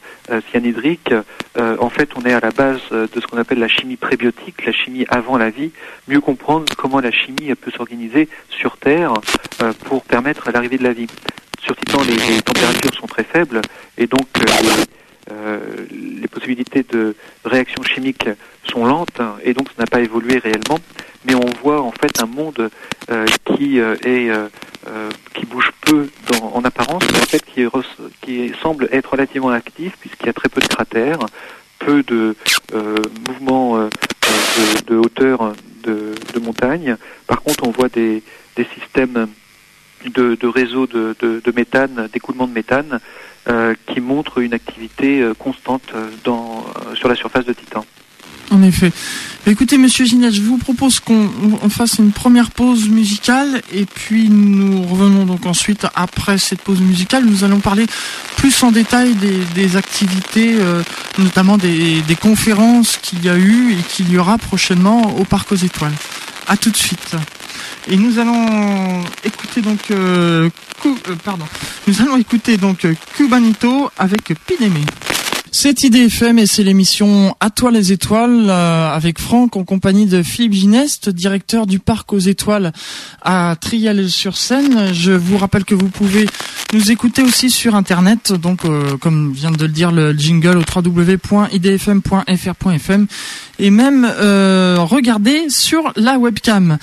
cyanhydrique. 0.50 1.14
en 1.56 1.88
fait, 1.88 2.10
on 2.14 2.26
est 2.26 2.34
à 2.34 2.40
la 2.40 2.50
base 2.50 2.82
de 2.90 3.20
ce 3.20 3.26
qu'on 3.26 3.38
appelle 3.38 3.58
la 3.58 3.68
chimie 3.68 3.96
prébiotique, 3.96 4.66
la 4.66 4.72
chimie 4.72 5.06
avant 5.08 5.38
la 5.38 5.48
vie, 5.48 5.72
mieux 6.08 6.20
comprendre 6.20 6.66
comment 6.76 7.00
la 7.00 7.10
chimie 7.10 7.54
peut 7.54 7.70
s'organiser 7.70 8.28
sur 8.50 8.76
Terre 8.76 9.14
pour 9.86 10.04
permettre 10.04 10.50
l'arrivée 10.52 10.76
de 10.76 10.84
la 10.84 10.92
vie. 10.92 11.08
Sur 11.62 11.74
Titan, 11.74 12.02
les, 12.02 12.14
les, 12.34 12.42
températures 12.42 12.94
sont 12.94 13.06
très 13.06 13.24
faibles 13.24 13.62
et 13.96 14.06
donc 14.06 14.28
les 15.90 16.28
possibilités 16.28 16.84
de 16.88 17.16
réaction 17.44 17.82
chimique 17.82 18.28
sont 18.62 18.84
lentes 18.84 19.20
et 19.42 19.54
donc 19.54 19.68
ça 19.68 19.82
n'a 19.82 19.86
pas 19.86 20.00
évolué 20.00 20.38
réellement 20.38 20.78
mais 21.24 21.34
on 21.34 21.46
voit 21.62 21.80
en 21.80 21.92
fait 21.92 22.20
un 22.22 22.26
monde 22.26 22.70
euh, 23.10 23.26
qui 23.56 23.80
euh, 23.80 23.96
est 24.04 24.30
euh, 24.30 24.48
qui 25.34 25.46
bouge 25.46 25.70
peu 25.80 26.08
en 26.40 26.64
apparence, 26.64 27.02
mais 27.12 27.18
en 27.18 27.26
fait 27.26 27.44
qui, 28.22 28.52
semble 28.62 28.88
être 28.92 29.10
relativement 29.10 29.50
actif 29.50 29.94
puisqu'il 30.00 30.26
y 30.26 30.28
a 30.28 30.32
très 30.32 30.48
peu 30.48 30.60
de 30.60 30.66
cratères, 30.66 31.18
peu 31.78 32.02
de 32.02 32.36
mouvements 33.28 33.78
de, 34.86 34.96
hauteur 34.96 35.52
de, 35.82 36.14
montagne. 36.40 36.96
Par 37.26 37.42
contre, 37.42 37.66
on 37.66 37.70
voit 37.70 37.88
des, 37.88 38.22
des 38.56 38.66
systèmes 38.78 39.28
de, 40.06 40.36
de 40.36 40.46
réseaux 40.46 40.86
de, 40.86 41.14
de, 41.20 41.52
méthane, 41.54 42.08
d'écoulement 42.12 42.46
de 42.46 42.52
méthane, 42.52 43.00
qui 43.86 44.00
montrent 44.00 44.38
une 44.38 44.54
activité 44.54 45.28
constante 45.38 45.92
dans, 46.24 46.64
sur 46.94 47.08
la 47.08 47.14
surface 47.14 47.44
de 47.44 47.52
Titan. 47.52 47.84
En 48.50 48.62
effet. 48.62 48.92
Écoutez, 49.46 49.76
Monsieur 49.76 50.06
Ginette, 50.06 50.32
je 50.32 50.40
vous 50.40 50.56
propose 50.56 51.00
qu'on 51.00 51.68
fasse 51.68 51.98
une 51.98 52.12
première 52.12 52.50
pause 52.50 52.88
musicale 52.88 53.62
et 53.72 53.84
puis 53.84 54.30
nous 54.30 54.82
revenons 54.82 55.26
donc 55.26 55.44
ensuite 55.44 55.86
après 55.94 56.38
cette 56.38 56.62
pause 56.62 56.80
musicale. 56.80 57.24
Nous 57.26 57.44
allons 57.44 57.60
parler 57.60 57.86
plus 58.36 58.62
en 58.62 58.72
détail 58.72 59.14
des, 59.54 59.76
activités, 59.76 60.56
euh, 60.58 60.82
notamment 61.18 61.58
des, 61.58 62.02
conférences 62.20 62.96
qu'il 62.96 63.22
y 63.24 63.28
a 63.28 63.36
eu 63.36 63.72
et 63.72 63.82
qu'il 63.82 64.10
y 64.10 64.16
aura 64.16 64.38
prochainement 64.38 65.18
au 65.18 65.24
Parc 65.24 65.52
aux 65.52 65.56
Étoiles. 65.56 65.94
À 66.46 66.56
tout 66.56 66.70
de 66.70 66.76
suite. 66.76 67.16
Et 67.86 67.96
nous 67.96 68.18
allons 68.18 69.04
écouter 69.24 69.60
donc, 69.60 69.90
euh, 69.90 70.48
euh, 70.86 70.90
pardon, 71.22 71.44
nous 71.86 72.00
allons 72.00 72.16
écouter 72.16 72.56
donc 72.56 72.86
Cubanito 73.14 73.90
avec 73.98 74.32
Pidemé. 74.46 74.80
C'est 75.50 75.82
IDFM 75.82 76.38
et 76.38 76.46
c'est 76.46 76.62
l'émission 76.62 77.34
À 77.40 77.48
toi 77.50 77.70
les 77.70 77.92
étoiles 77.92 78.46
euh, 78.48 78.94
avec 78.94 79.18
Franck 79.18 79.56
en 79.56 79.64
compagnie 79.64 80.04
de 80.06 80.22
Philippe 80.22 80.52
Gineste, 80.52 81.08
directeur 81.08 81.66
du 81.66 81.78
parc 81.78 82.12
aux 82.12 82.18
étoiles 82.18 82.72
à 83.22 83.56
Triel-sur-Seine. 83.60 84.92
Je 84.92 85.12
vous 85.12 85.38
rappelle 85.38 85.64
que 85.64 85.74
vous 85.74 85.88
pouvez 85.88 86.26
nous 86.74 86.90
écouter 86.90 87.22
aussi 87.22 87.48
sur 87.50 87.74
internet, 87.74 88.30
donc 88.32 88.66
euh, 88.66 88.98
comme 88.98 89.32
vient 89.32 89.50
de 89.50 89.64
le 89.64 89.68
dire 89.68 89.90
le 89.90 90.12
jingle 90.12 90.58
au 90.58 90.64
www.idfm.fr.fm 90.74 93.06
et 93.58 93.70
même 93.70 94.04
euh, 94.04 94.76
regarder 94.80 95.48
sur 95.48 95.94
la 95.96 96.18
webcam. 96.18 96.76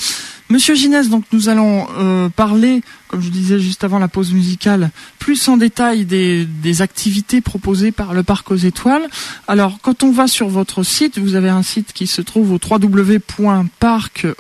Monsieur 0.50 0.76
Ginès, 0.76 1.10
donc 1.10 1.24
nous 1.32 1.50
allons 1.50 1.88
euh, 1.98 2.30
parler, 2.30 2.84
comme 3.08 3.20
je 3.20 3.30
disais 3.30 3.60
juste 3.60 3.84
avant 3.84 3.98
la 3.98 4.08
pause 4.08 4.32
musicale, 4.32 4.92
plus 5.18 5.48
en 5.48 5.58
détail 5.58 6.06
des, 6.06 6.82
activités 6.82 7.42
proposées 7.42 7.92
par 7.92 8.14
le 8.14 8.22
Parc 8.22 8.52
aux 8.52 8.56
Étoiles. 8.56 9.08
Alors, 9.48 9.80
quand 9.82 10.04
on 10.04 10.12
va 10.12 10.28
sur 10.28 10.48
votre 10.48 10.84
site, 10.84 11.18
vous 11.18 11.34
avez 11.34 11.50
un 11.50 11.64
site 11.64 11.94
qui 11.94 12.06
se 12.06 12.22
trouve 12.22 12.52
au 12.52 12.60
www.parco 12.64 14.36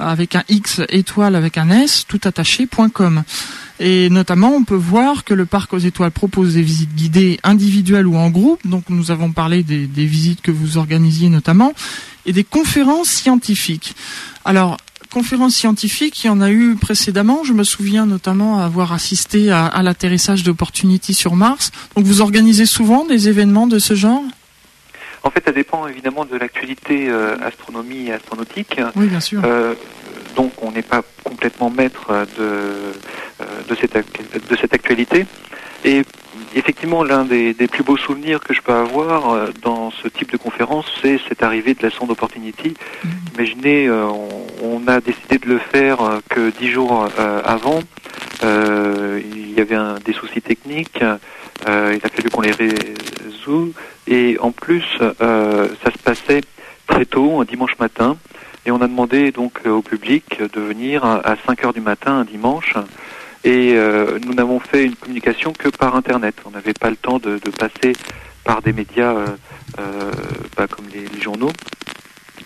avec 0.00 0.34
un 0.34 0.42
X 0.48 0.80
étoile 0.88 1.36
avec 1.36 1.58
un 1.58 1.70
S 1.70 2.06
tout 2.08 2.20
attaché.com. 2.24 3.22
Et 3.78 4.10
notamment, 4.10 4.54
on 4.54 4.64
peut 4.64 4.74
voir 4.74 5.24
que 5.24 5.34
le 5.34 5.46
Parc 5.46 5.72
aux 5.74 5.78
Étoiles 5.78 6.10
propose 6.10 6.54
des 6.54 6.62
visites 6.62 6.94
guidées 6.94 7.38
individuelles 7.44 8.06
ou 8.06 8.16
en 8.16 8.30
groupe. 8.30 8.66
Donc, 8.66 8.84
nous 8.88 9.10
avons 9.10 9.30
parlé 9.30 9.62
des, 9.62 9.86
des 9.86 10.06
visites 10.06 10.40
que 10.42 10.50
vous 10.50 10.76
organisiez 10.76 11.28
notamment 11.28 11.72
et 12.26 12.32
des 12.32 12.44
conférences 12.44 13.08
scientifiques. 13.08 13.94
Alors, 14.44 14.76
conférences 15.10 15.54
scientifiques, 15.54 16.24
il 16.24 16.28
y 16.28 16.30
en 16.30 16.40
a 16.40 16.50
eu 16.50 16.76
précédemment. 16.76 17.44
Je 17.44 17.52
me 17.52 17.64
souviens 17.64 18.06
notamment 18.06 18.58
avoir 18.58 18.92
assisté 18.92 19.50
à, 19.50 19.82
l'atterrissage 19.82 20.42
d'Opportunity 20.42 21.14
sur 21.14 21.36
Mars. 21.36 21.70
Donc 21.96 22.04
vous 22.06 22.20
organisez 22.20 22.66
souvent 22.66 23.04
des 23.04 23.28
événements 23.28 23.66
de 23.66 23.78
ce 23.78 23.94
genre? 23.94 24.22
En 25.22 25.30
fait, 25.30 25.44
ça 25.44 25.52
dépend 25.52 25.86
évidemment 25.86 26.24
de 26.24 26.36
l'actualité 26.36 27.08
euh, 27.08 27.36
astronomie 27.42 28.06
et 28.06 28.12
astronautique. 28.12 28.80
Oui, 28.96 29.06
bien 29.06 29.20
sûr. 29.20 29.42
Euh, 29.44 29.74
donc 30.34 30.52
on 30.62 30.70
n'est 30.70 30.82
pas 30.82 31.02
complètement 31.24 31.68
maître 31.68 32.26
de, 32.38 32.42
euh, 32.42 32.92
de, 33.68 33.74
cette, 33.74 33.94
de 33.94 34.56
cette 34.56 34.72
actualité. 34.72 35.26
Et 35.84 36.04
effectivement, 36.54 37.04
l'un 37.04 37.24
des, 37.24 37.54
plus 37.70 37.82
beaux 37.82 37.96
souvenirs 37.96 38.40
que 38.40 38.54
je 38.54 38.60
peux 38.60 38.72
avoir 38.72 39.30
euh, 39.30 39.50
dans 39.62 39.90
ce 39.90 40.08
type 40.08 40.32
de 40.32 40.36
conférence, 40.36 40.86
c'est 41.02 41.20
cette 41.28 41.42
arrivée 41.42 41.74
de 41.74 41.82
la 41.82 41.90
sonde 41.90 42.10
Opportunity. 42.10 42.74
Mm. 43.04 43.08
Imaginez, 43.34 43.86
euh, 43.88 44.06
on, 44.62 44.86
a 44.86 45.00
décidé 45.00 45.38
de 45.38 45.46
le 45.46 45.58
faire 45.58 46.00
euh, 46.02 46.20
que 46.28 46.50
dix 46.50 46.70
jours 46.70 47.08
avant. 47.44 47.80
il 48.42 49.52
y 49.56 49.60
avait 49.60 50.00
des 50.04 50.12
soucis 50.12 50.40
techniques. 50.40 51.00
il 51.00 52.00
a 52.02 52.08
fallu 52.08 52.30
qu'on 52.30 52.40
les 52.40 52.52
résout. 52.52 53.72
Et 54.06 54.36
en 54.40 54.50
plus, 54.50 54.84
ça 54.98 55.90
se 55.92 55.98
passait 56.02 56.40
très 56.86 57.04
tôt, 57.04 57.40
un 57.40 57.44
dimanche 57.44 57.78
matin. 57.78 58.16
Et 58.66 58.70
on 58.70 58.80
a 58.80 58.88
demandé 58.88 59.32
donc 59.32 59.60
au 59.66 59.82
public 59.82 60.40
de 60.40 60.60
venir 60.60 61.04
à 61.04 61.36
5 61.46 61.64
heures 61.64 61.72
du 61.72 61.80
matin 61.80 62.12
un 62.12 62.24
dimanche 62.24 62.74
et 63.44 63.72
euh, 63.74 64.18
nous 64.26 64.34
n'avons 64.34 64.60
fait 64.60 64.84
une 64.84 64.94
communication 64.94 65.52
que 65.52 65.68
par 65.68 65.96
Internet. 65.96 66.34
On 66.44 66.50
n'avait 66.50 66.74
pas 66.74 66.90
le 66.90 66.96
temps 66.96 67.18
de, 67.18 67.38
de, 67.38 67.50
passer 67.50 67.92
par 68.44 68.60
des 68.60 68.72
médias 68.72 69.14
euh, 69.14 69.26
euh 69.78 70.10
bah, 70.56 70.66
comme 70.66 70.86
les, 70.92 71.20
journaux. 71.20 71.52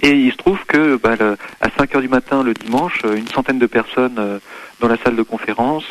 Et 0.03 0.11
il 0.11 0.33
se 0.33 0.37
trouve 0.37 0.59
que 0.67 0.97
bah, 0.97 1.17
à 1.61 1.71
5 1.77 1.95
heures 1.95 2.03
du 2.03 2.09
matin 2.09 2.43
le 2.43 2.55
dimanche, 2.55 3.03
une 3.05 3.29
centaine 3.29 3.59
de 3.59 3.67
personnes 3.67 4.17
euh, 4.19 4.39
dans 4.81 4.89
la 4.89 4.97
salle 4.99 5.17
de 5.17 5.23
conférence 5.23 5.85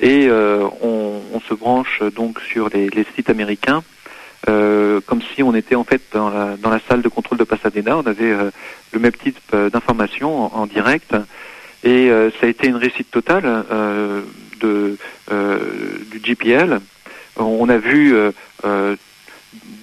et 0.00 0.28
on, 0.30 1.22
on, 1.32 1.40
se 1.40 1.54
branche 1.54 2.02
donc 2.14 2.40
sur 2.40 2.68
les, 2.68 2.88
les 2.88 3.06
sites 3.14 3.30
américains. 3.30 3.82
Euh, 4.48 5.00
comme 5.06 5.20
si 5.34 5.42
on 5.42 5.54
était 5.54 5.74
en 5.74 5.84
fait 5.84 6.02
dans 6.12 6.30
la, 6.30 6.56
dans 6.56 6.70
la, 6.70 6.80
salle 6.88 7.02
de 7.02 7.08
contrôle 7.08 7.38
de 7.38 7.44
Pasadena. 7.44 7.96
On 7.96 8.06
avait 8.06 8.34
le 8.92 8.98
même 8.98 9.12
type 9.12 9.38
d'informations 9.72 10.54
en, 10.54 10.62
en, 10.62 10.66
direct 10.66 11.14
et 11.84 12.10
euh, 12.10 12.30
ça 12.40 12.46
a 12.46 12.48
été 12.48 12.68
une 12.68 12.76
réussite 12.76 13.10
totale 13.10 13.44
euh, 13.44 14.22
de, 14.60 14.96
euh, 15.30 15.58
du 16.10 16.20
GPL. 16.20 16.80
On 17.36 17.68
a 17.68 17.76
vu 17.76 18.14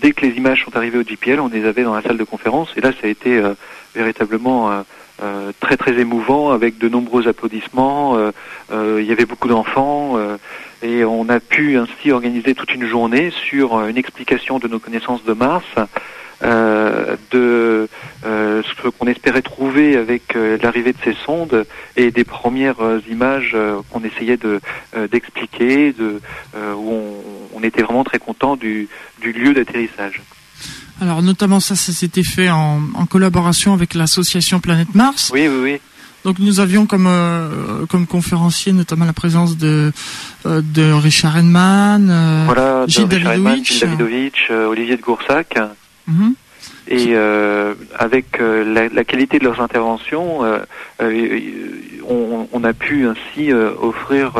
dès 0.02 0.12
que 0.12 0.26
les 0.26 0.36
images 0.36 0.64
sont 0.66 0.76
arrivées 0.76 0.98
au 0.98 1.04
GPL, 1.04 1.40
on 1.40 1.50
les 1.50 1.66
avait 1.66 1.84
dans 1.84 1.94
la 1.94 2.02
salle 2.02 2.18
de 2.18 2.24
conférence, 2.24 2.70
et 2.76 2.82
là 2.82 2.92
ça 3.00 3.06
a 3.06 3.10
été 3.10 3.40
véritablement 3.94 4.84
très 5.60 5.78
très 5.78 6.00
émouvant, 6.00 6.50
avec 6.50 6.80
de 6.80 6.90
nombreux 6.90 7.28
applaudissements. 7.28 8.18
il 8.72 9.04
y 9.04 9.12
avait 9.12 9.28
beaucoup 9.28 9.48
d'enfants, 9.48 10.18
et 10.82 11.06
on 11.06 11.30
a 11.30 11.40
pu 11.40 11.78
ainsi 11.78 12.12
organiser 12.12 12.56
toute 12.56 12.74
une 12.74 12.88
journée 12.88 13.30
sur 13.30 13.80
une 13.86 13.98
explication 13.98 14.58
de 14.58 14.68
nos 14.68 14.80
connaissances 14.80 15.24
de 15.24 15.34
Mars, 15.34 15.68
euh, 16.44 17.16
de 17.32 17.88
euh, 18.26 18.62
ce 18.64 18.90
qu'on 18.90 19.08
espérait 19.08 19.42
trouver 19.42 19.96
avec 19.96 20.36
euh, 20.36 20.58
l'arrivée 20.62 20.92
de 20.92 20.98
ces 21.02 21.16
sondes 21.26 21.66
et 21.96 22.12
des 22.12 22.26
premières 22.26 22.76
images 23.10 23.56
qu'on 23.90 24.04
essayait 24.04 24.38
de 24.38 24.60
d'expliquer, 25.12 25.94
de 25.94 26.20
où 26.76 27.00
on, 27.56 27.64
était 27.64 27.82
vraiment 27.82 28.04
très 28.04 28.20
content 28.20 28.58
du, 28.58 28.90
du 29.22 29.32
lieu 29.32 29.54
d'atterrissage. 29.54 30.22
Alors 31.00 31.22
notamment 31.22 31.62
ça, 31.62 31.76
ça 31.76 31.94
s'était 31.94 32.24
fait 32.24 32.50
en, 32.50 32.82
en, 32.94 33.06
collaboration 33.06 33.74
avec 33.74 33.94
l'association 33.94 34.60
Planète 34.60 34.94
Mars. 34.96 35.32
Oui, 35.34 35.48
oui, 35.48 35.60
oui. 35.64 35.80
Donc 36.26 36.40
nous 36.40 36.60
avions 36.60 36.86
comme 36.86 37.10
comme 37.90 38.06
conférencier 38.06 38.74
notamment 38.74 39.06
la 39.06 39.14
présence 39.14 39.58
de 39.58 39.94
de 40.46 40.92
Richard 40.92 41.38
Henman, 41.38 42.46
voilà, 42.46 42.84
Gilles 42.88 43.08
Davidovich, 43.08 44.52
Olivier 44.52 44.98
de 44.98 45.02
Goursac. 45.02 45.58
Et 46.88 47.10
euh, 47.12 47.74
avec 47.98 48.40
euh, 48.40 48.90
la, 48.94 49.04
qualité 49.04 49.40
de 49.40 49.46
leurs 49.46 49.62
interventions, 49.62 50.44
euh, 50.44 50.60
on, 52.08 52.64
a 52.64 52.74
pu 52.74 53.06
ainsi 53.06 53.52
offrir 53.54 54.34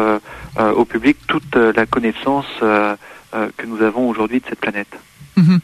au 0.58 0.86
public 0.86 1.18
toute 1.28 1.56
la 1.56 1.86
connaissance 1.86 2.46
que 2.62 3.66
nous 3.66 3.82
avons 3.82 4.10
aujourd'hui 4.10 4.40
de 4.40 4.46
cette 4.48 4.60
planète. 4.60 4.96
Mhm. 5.36 5.60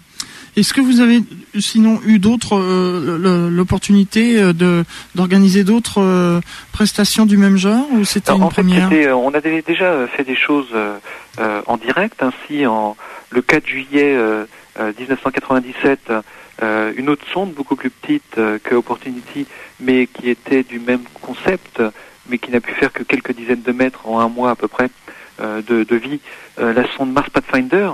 Est-ce 0.57 0.73
que 0.73 0.81
vous 0.81 0.99
avez 0.99 1.21
sinon 1.57 2.01
eu 2.05 2.19
d'autres 2.19 2.57
l'opportunité 3.49 4.41
de 4.53 4.83
d'organiser 5.15 5.63
d'autres 5.63 6.41
prestations 6.73 7.25
du 7.25 7.37
même 7.37 7.55
genre 7.55 7.85
ou 7.91 8.03
c'était 8.03 8.33
une 8.33 8.49
première 8.49 8.89
On 9.17 9.33
avait 9.33 9.61
déjà 9.61 10.07
fait 10.07 10.23
des 10.23 10.35
choses 10.35 10.73
en 11.37 11.77
direct. 11.77 12.21
Ainsi, 12.21 12.65
en 12.65 12.97
le 13.29 13.41
4 13.41 13.67
juillet 13.67 14.17
1997, 14.79 15.99
euh, 16.09 16.21
euh, 16.61 16.93
une 16.95 17.09
autre 17.09 17.25
sonde 17.31 17.53
beaucoup 17.53 17.75
plus 17.75 17.89
petite 17.89 18.37
euh, 18.37 18.59
que 18.59 18.75
Opportunity, 18.75 19.45
mais 19.79 20.07
qui 20.07 20.29
était 20.29 20.63
du 20.63 20.79
même 20.79 21.03
concept, 21.21 21.81
mais 22.29 22.37
qui 22.37 22.51
n'a 22.51 22.61
pu 22.61 22.73
faire 22.73 22.93
que 22.93 23.03
quelques 23.03 23.33
dizaines 23.33 23.61
de 23.61 23.71
mètres 23.71 24.07
en 24.07 24.19
un 24.19 24.29
mois 24.29 24.51
à 24.51 24.55
peu 24.55 24.67
près 24.67 24.89
de, 25.39 25.95
vie, 25.95 26.19
la 26.57 26.85
sonde 26.97 27.13
Mars 27.13 27.29
Pathfinder, 27.29 27.91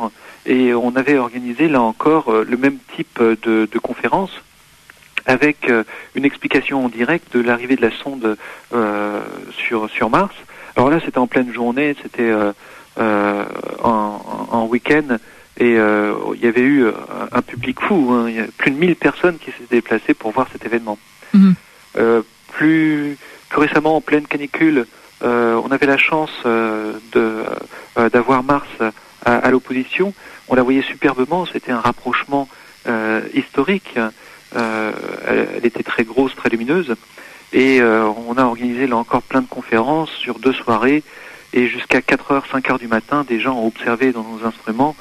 et 0.47 0.73
on 0.73 0.95
avait 0.95 1.19
organisé 1.19 1.67
là 1.67 1.79
encore 1.79 2.31
le 2.31 2.57
même 2.57 2.77
type 2.95 3.21
de, 3.21 3.79
conférence 3.79 4.31
avec 5.27 5.71
une 6.15 6.25
explication 6.25 6.83
en 6.83 6.89
direct 6.89 7.37
de 7.37 7.41
l'arrivée 7.41 7.75
de 7.75 7.83
la 7.83 7.91
sonde 7.91 8.35
sur, 9.51 10.09
Mars. 10.09 10.33
Alors 10.75 10.89
là, 10.89 10.99
c'était 11.05 11.19
en 11.19 11.27
pleine 11.27 11.53
journée, 11.53 11.95
c'était 12.01 12.33
en 12.97 14.67
week-end, 14.67 15.17
et 15.57 15.77
euh, 15.77 16.13
il 16.35 16.43
y 16.43 16.47
avait 16.47 16.61
eu 16.61 16.83
euh, 16.83 16.91
un 17.31 17.41
public 17.41 17.79
fou, 17.79 18.11
hein. 18.11 18.25
il 18.27 18.35
y 18.35 18.39
a 18.39 18.45
plus 18.57 18.71
de 18.71 18.77
1000 18.77 18.95
personnes 18.95 19.37
qui 19.37 19.51
s'étaient 19.51 19.77
déplacées 19.77 20.13
pour 20.13 20.31
voir 20.31 20.47
cet 20.51 20.65
événement. 20.65 20.97
Mhm. 21.33 21.55
Euh, 21.97 22.21
plus, 22.51 23.17
plus 23.49 23.59
récemment, 23.59 23.95
en 23.95 24.01
pleine 24.01 24.27
canicule, 24.27 24.85
euh, 25.23 25.61
on 25.63 25.71
avait 25.71 25.85
la 25.85 25.97
chance 25.97 26.31
euh, 26.45 26.93
de 27.13 27.43
d'avoir 28.11 28.43
Mars 28.43 28.67
à, 29.23 29.35
à 29.35 29.49
l'opposition. 29.51 30.13
On 30.49 30.55
la 30.55 30.63
voyait 30.63 30.81
superbement, 30.81 31.45
c'était 31.45 31.71
un 31.71 31.79
rapprochement 31.79 32.49
historique. 33.33 33.97
Elle, 34.53 35.47
elle, 35.55 35.65
était 35.65 35.83
très 35.83 36.03
grosse, 36.03 36.35
très 36.35 36.49
lumineuse. 36.49 36.93
Et 37.53 37.81
on 37.81 38.37
a 38.37 38.43
organisé 38.43 38.85
là 38.85 38.97
encore 38.97 39.21
plein 39.21 39.41
de 39.41 39.47
conférences 39.47 40.11
sur 40.11 40.39
deux 40.39 40.51
soirées. 40.51 41.03
Et 41.53 41.67
jusqu'à 41.67 41.99
4h, 41.99 42.43
5h 42.51 42.79
du 42.79 42.89
matin, 42.89 43.23
des 43.25 43.39
gens 43.39 43.55
ont 43.57 43.67
observé 43.67 44.11
dans 44.11 44.23
nos 44.23 44.45
instruments 44.45 44.95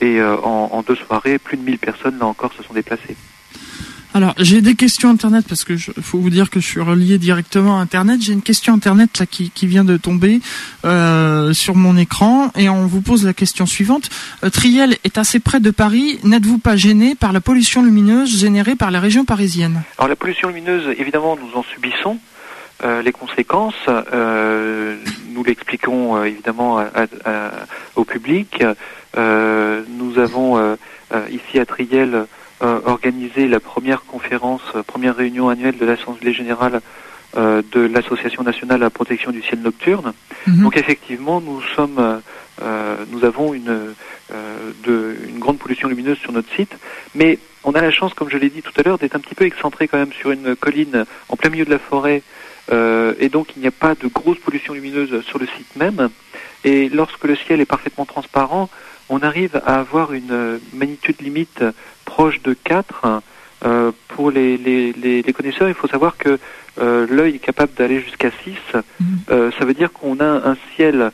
et 0.00 0.20
euh, 0.20 0.36
en, 0.38 0.82
deux 0.82 0.96
soirées, 0.96 1.38
plus 1.38 1.56
de 1.56 1.62
1000 1.62 1.78
personnes, 1.78 2.18
là 2.18 2.26
encore, 2.26 2.52
se 2.52 2.62
sont 2.62 2.74
déplacées. 2.74 3.16
Alors, 4.12 4.34
j'ai 4.38 4.60
des 4.60 4.74
questions 4.74 5.08
internet 5.08 5.44
parce 5.48 5.62
que 5.62 5.76
je, 5.76 5.92
faut 6.02 6.18
vous 6.18 6.30
dire 6.30 6.50
que 6.50 6.58
je 6.58 6.66
suis 6.66 6.80
relié 6.80 7.16
directement 7.16 7.78
à 7.78 7.80
internet. 7.80 8.20
J'ai 8.20 8.32
une 8.32 8.42
question 8.42 8.74
internet 8.74 9.20
là 9.20 9.26
qui, 9.26 9.50
qui 9.50 9.68
vient 9.68 9.84
de 9.84 9.96
tomber 9.96 10.40
euh, 10.84 11.52
sur 11.52 11.76
mon 11.76 11.96
écran 11.96 12.50
et 12.56 12.68
on 12.68 12.86
vous 12.86 13.02
pose 13.02 13.24
la 13.24 13.34
question 13.34 13.66
suivante. 13.66 14.08
Euh, 14.42 14.50
Triel 14.50 14.96
est 15.04 15.16
assez 15.16 15.38
près 15.38 15.60
de 15.60 15.70
Paris. 15.70 16.18
N'êtes-vous 16.24 16.58
pas 16.58 16.74
gêné 16.74 17.14
par 17.14 17.32
la 17.32 17.40
pollution 17.40 17.84
lumineuse 17.84 18.36
générée 18.36 18.74
par 18.74 18.90
les 18.90 18.98
régions 18.98 19.24
parisiennes 19.24 19.82
Alors 19.98 20.08
la 20.08 20.16
pollution 20.16 20.48
lumineuse, 20.48 20.92
évidemment, 20.98 21.36
nous 21.36 21.56
en 21.56 21.62
subissons 21.62 22.18
euh, 22.82 23.02
les 23.02 23.12
conséquences. 23.12 23.74
Nous 25.30 25.44
l'expliquons 25.44 26.16
euh, 26.16 26.24
évidemment 26.24 26.78
à- 26.78 26.90
à- 27.24 27.50
au 27.96 28.04
public. 28.04 28.62
Euh, 29.16 29.82
nous 29.88 30.18
avons 30.18 30.58
euh, 30.58 30.76
ici 31.30 31.58
à 31.58 31.66
Triel 31.66 32.26
organisé 32.60 33.48
la 33.48 33.58
première 33.58 34.04
conférence, 34.04 34.60
première 34.86 35.16
réunion 35.16 35.48
annuelle 35.48 35.78
de 35.78 35.86
l'Assemblée 35.86 36.34
générale 36.34 36.82
de 37.36 37.80
l'Association 37.80 38.42
nationale 38.42 38.82
à 38.82 38.86
la 38.86 38.90
protection 38.90 39.30
du 39.30 39.40
ciel 39.40 39.60
nocturne. 39.62 40.12
Mhm. 40.46 40.62
Donc 40.64 40.76
effectivement, 40.76 41.40
nous 41.40 41.62
sommes, 41.74 42.20
euh, 42.60 42.96
nous 43.12 43.24
avons 43.24 43.54
une, 43.54 43.94
euh, 44.32 44.70
de, 44.84 45.16
une 45.28 45.38
grande 45.38 45.58
pollution 45.58 45.88
lumineuse 45.88 46.18
sur 46.18 46.32
notre 46.32 46.52
site, 46.54 46.72
mais 47.14 47.38
on 47.64 47.72
a 47.72 47.80
la 47.80 47.90
chance, 47.90 48.12
comme 48.12 48.28
je 48.28 48.36
l'ai 48.36 48.50
dit 48.50 48.60
tout 48.62 48.72
à 48.76 48.82
l'heure, 48.82 48.98
d'être 48.98 49.16
un 49.16 49.20
petit 49.20 49.34
peu 49.34 49.46
excentré 49.46 49.88
quand 49.88 49.98
même 49.98 50.12
sur 50.12 50.30
une 50.30 50.54
colline 50.54 51.06
en 51.30 51.36
plein 51.36 51.48
milieu 51.50 51.64
de 51.64 51.70
la 51.70 51.78
forêt, 51.78 52.22
euh, 52.70 53.14
et 53.18 53.28
donc 53.28 53.56
il 53.56 53.62
n'y 53.62 53.68
a 53.68 53.72
pas 53.72 53.94
de 53.94 54.06
grosse 54.06 54.38
pollution 54.38 54.74
lumineuse 54.74 55.24
sur 55.24 55.38
le 55.38 55.46
site 55.46 55.76
même. 55.76 56.08
Et 56.64 56.88
lorsque 56.88 57.24
le 57.24 57.36
ciel 57.36 57.60
est 57.60 57.66
parfaitement 57.66 58.04
transparent, 58.04 58.68
on 59.08 59.20
arrive 59.20 59.60
à 59.66 59.80
avoir 59.80 60.12
une 60.12 60.60
magnitude 60.72 61.20
limite 61.20 61.64
proche 62.04 62.40
de 62.42 62.54
4. 62.54 63.22
Euh, 63.62 63.92
pour 64.08 64.30
les, 64.30 65.24
connaisseurs, 65.34 65.68
il 65.68 65.74
faut 65.74 65.88
savoir 65.88 66.16
que 66.16 66.38
euh, 66.80 67.06
l'œil 67.10 67.36
est 67.36 67.40
capable 67.40 67.74
d'aller 67.74 68.00
jusqu'à 68.00 68.30
6. 68.44 68.54
Mhm. 68.74 69.06
Euh, 69.30 69.50
ça 69.58 69.64
veut 69.64 69.74
dire 69.74 69.92
qu'on 69.92 70.20
a 70.20 70.24
un 70.24 70.56
ciel 70.76 71.10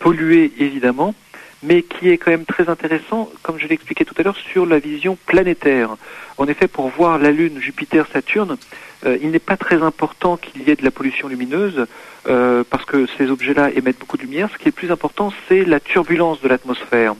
pollué 0.00 0.52
évidemment, 0.58 1.14
mais 1.62 1.82
qui 1.82 2.10
est 2.10 2.18
quand 2.18 2.30
même 2.30 2.44
très 2.44 2.68
intéressant, 2.68 3.30
comme 3.42 3.58
je 3.58 3.66
l'expliquais 3.66 4.04
tout 4.04 4.14
à 4.18 4.22
l'heure, 4.22 4.36
sur 4.36 4.66
la 4.66 4.78
vision 4.78 5.16
planétaire. 5.24 5.96
En 6.36 6.46
effet, 6.46 6.68
pour 6.68 6.88
voir 6.88 7.16
la 7.18 7.30
Lune, 7.30 7.58
Jupiter, 7.58 8.06
Saturne, 8.12 8.58
euh, 9.04 9.18
il 9.20 9.30
n'est 9.30 9.38
pas 9.38 9.56
très 9.56 9.82
important 9.82 10.36
qu'il 10.36 10.62
y 10.62 10.70
ait 10.70 10.76
de 10.76 10.84
la 10.84 10.90
pollution 10.90 11.28
lumineuse, 11.28 11.86
euh, 12.28 12.62
parce 12.68 12.84
que 12.84 13.06
ces 13.18 13.30
objets-là 13.30 13.70
émettent 13.70 13.98
beaucoup 13.98 14.16
de 14.16 14.22
lumière. 14.22 14.48
Ce 14.52 14.58
qui 14.58 14.68
est 14.68 14.72
plus 14.72 14.92
important, 14.92 15.32
c'est 15.48 15.64
la 15.64 15.80
turbulence 15.80 16.40
de 16.40 16.48
l'atmosphère. 16.48 17.14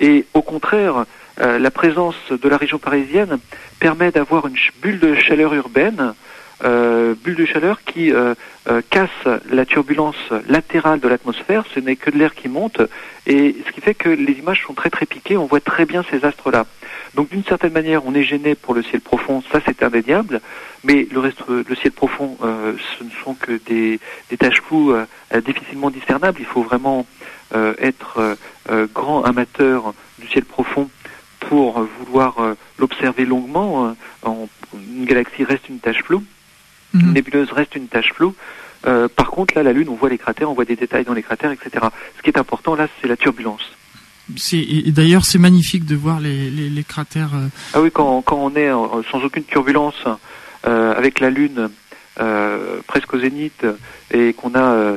Et 0.00 0.26
au 0.34 0.42
contraire, 0.42 1.04
euh, 1.40 1.58
la 1.58 1.70
présence 1.70 2.16
de 2.30 2.48
la 2.48 2.56
région 2.56 2.78
parisienne 2.78 3.38
permet 3.78 4.10
d'avoir 4.10 4.46
une 4.46 4.56
bulle 4.82 4.98
de 4.98 5.14
chaleur 5.14 5.54
urbaine, 5.54 6.14
euh, 6.64 7.14
bulle 7.14 7.36
de 7.36 7.44
chaleur 7.46 7.82
qui 7.84 8.12
euh, 8.12 8.34
euh, 8.68 8.82
casse 8.90 9.08
la 9.50 9.64
turbulence 9.64 10.16
latérale 10.48 11.00
de 11.00 11.08
l'atmosphère, 11.08 11.64
ce 11.74 11.80
n'est 11.80 11.96
que 11.96 12.10
de 12.10 12.18
l'air 12.18 12.34
qui 12.34 12.48
monte, 12.48 12.80
et 13.26 13.56
ce 13.66 13.72
qui 13.72 13.80
fait 13.80 13.94
que 13.94 14.08
les 14.08 14.32
images 14.34 14.62
sont 14.66 14.74
très 14.74 14.90
très 14.90 15.06
piquées, 15.06 15.36
on 15.36 15.46
voit 15.46 15.60
très 15.60 15.86
bien 15.86 16.04
ces 16.10 16.24
astres-là. 16.24 16.66
Donc 17.14 17.30
d'une 17.30 17.44
certaine 17.44 17.72
manière, 17.72 18.04
on 18.06 18.14
est 18.14 18.22
gêné 18.22 18.54
pour 18.54 18.74
le 18.74 18.82
ciel 18.82 19.00
profond, 19.00 19.42
ça 19.50 19.60
c'est 19.66 19.82
indéniable, 19.82 20.40
mais 20.84 21.06
le 21.10 21.18
reste, 21.18 21.42
le 21.48 21.74
ciel 21.74 21.92
profond, 21.92 22.36
euh, 22.42 22.74
ce 22.98 23.04
ne 23.04 23.10
sont 23.24 23.34
que 23.34 23.52
des, 23.66 23.98
taches 24.38 24.60
floues 24.62 24.92
euh, 24.92 25.06
difficilement 25.40 25.90
discernables. 25.90 26.38
Il 26.40 26.46
faut 26.46 26.62
vraiment 26.62 27.06
euh, 27.54 27.74
être 27.78 28.36
euh, 28.70 28.86
grand 28.94 29.22
amateur 29.24 29.92
du 30.18 30.28
ciel 30.28 30.44
profond 30.44 30.88
pour 31.40 31.80
vouloir 31.98 32.36
l'observer 32.78 33.24
longuement. 33.24 33.96
En- 34.22 34.48
une 34.74 35.04
galaxie 35.04 35.42
reste 35.42 35.68
une 35.68 35.80
tache 35.80 36.02
floue, 36.04 36.22
une 36.94 37.06
Mhm. 37.06 37.12
nébuleuse 37.12 37.52
reste 37.52 37.74
une 37.76 37.88
tache 37.88 38.12
floue. 38.14 38.34
Euh, 38.86 39.08
par 39.08 39.30
contre, 39.30 39.54
là, 39.54 39.62
la 39.62 39.72
Lune, 39.72 39.88
on 39.90 39.94
voit 39.94 40.08
les 40.08 40.18
cratères, 40.18 40.50
on 40.50 40.54
voit 40.54 40.64
des 40.64 40.76
détails 40.76 41.04
dans 41.04 41.12
les 41.14 41.22
cratères, 41.22 41.52
etc. 41.52 41.86
Ce 42.16 42.22
qui 42.22 42.30
est 42.30 42.38
important, 42.38 42.74
là, 42.74 42.88
c'est 43.00 43.08
la 43.08 43.16
turbulence. 43.16 43.62
Et 44.52 44.92
d'ailleurs, 44.92 45.24
c'est 45.24 45.38
magnifique 45.38 45.84
de 45.84 45.96
voir 45.96 46.20
les, 46.20 46.50
les, 46.50 46.68
les 46.68 46.84
cratères. 46.84 47.34
euh, 47.34 47.48
Ah 47.74 47.80
oui, 47.80 47.90
quand, 47.92 48.22
quand 48.22 48.36
on 48.36 48.54
est 48.54 48.70
euh, 48.70 49.02
sans 49.10 49.22
aucune 49.24 49.44
turbulence, 49.44 50.04
euh, 50.66 50.94
avec 50.96 51.20
la 51.20 51.30
Lune 51.30 51.68
euh, 52.20 52.80
presque 52.86 53.12
au 53.14 53.18
zénith, 53.18 53.66
et 54.12 54.32
qu'on 54.34 54.54
a 54.54 54.96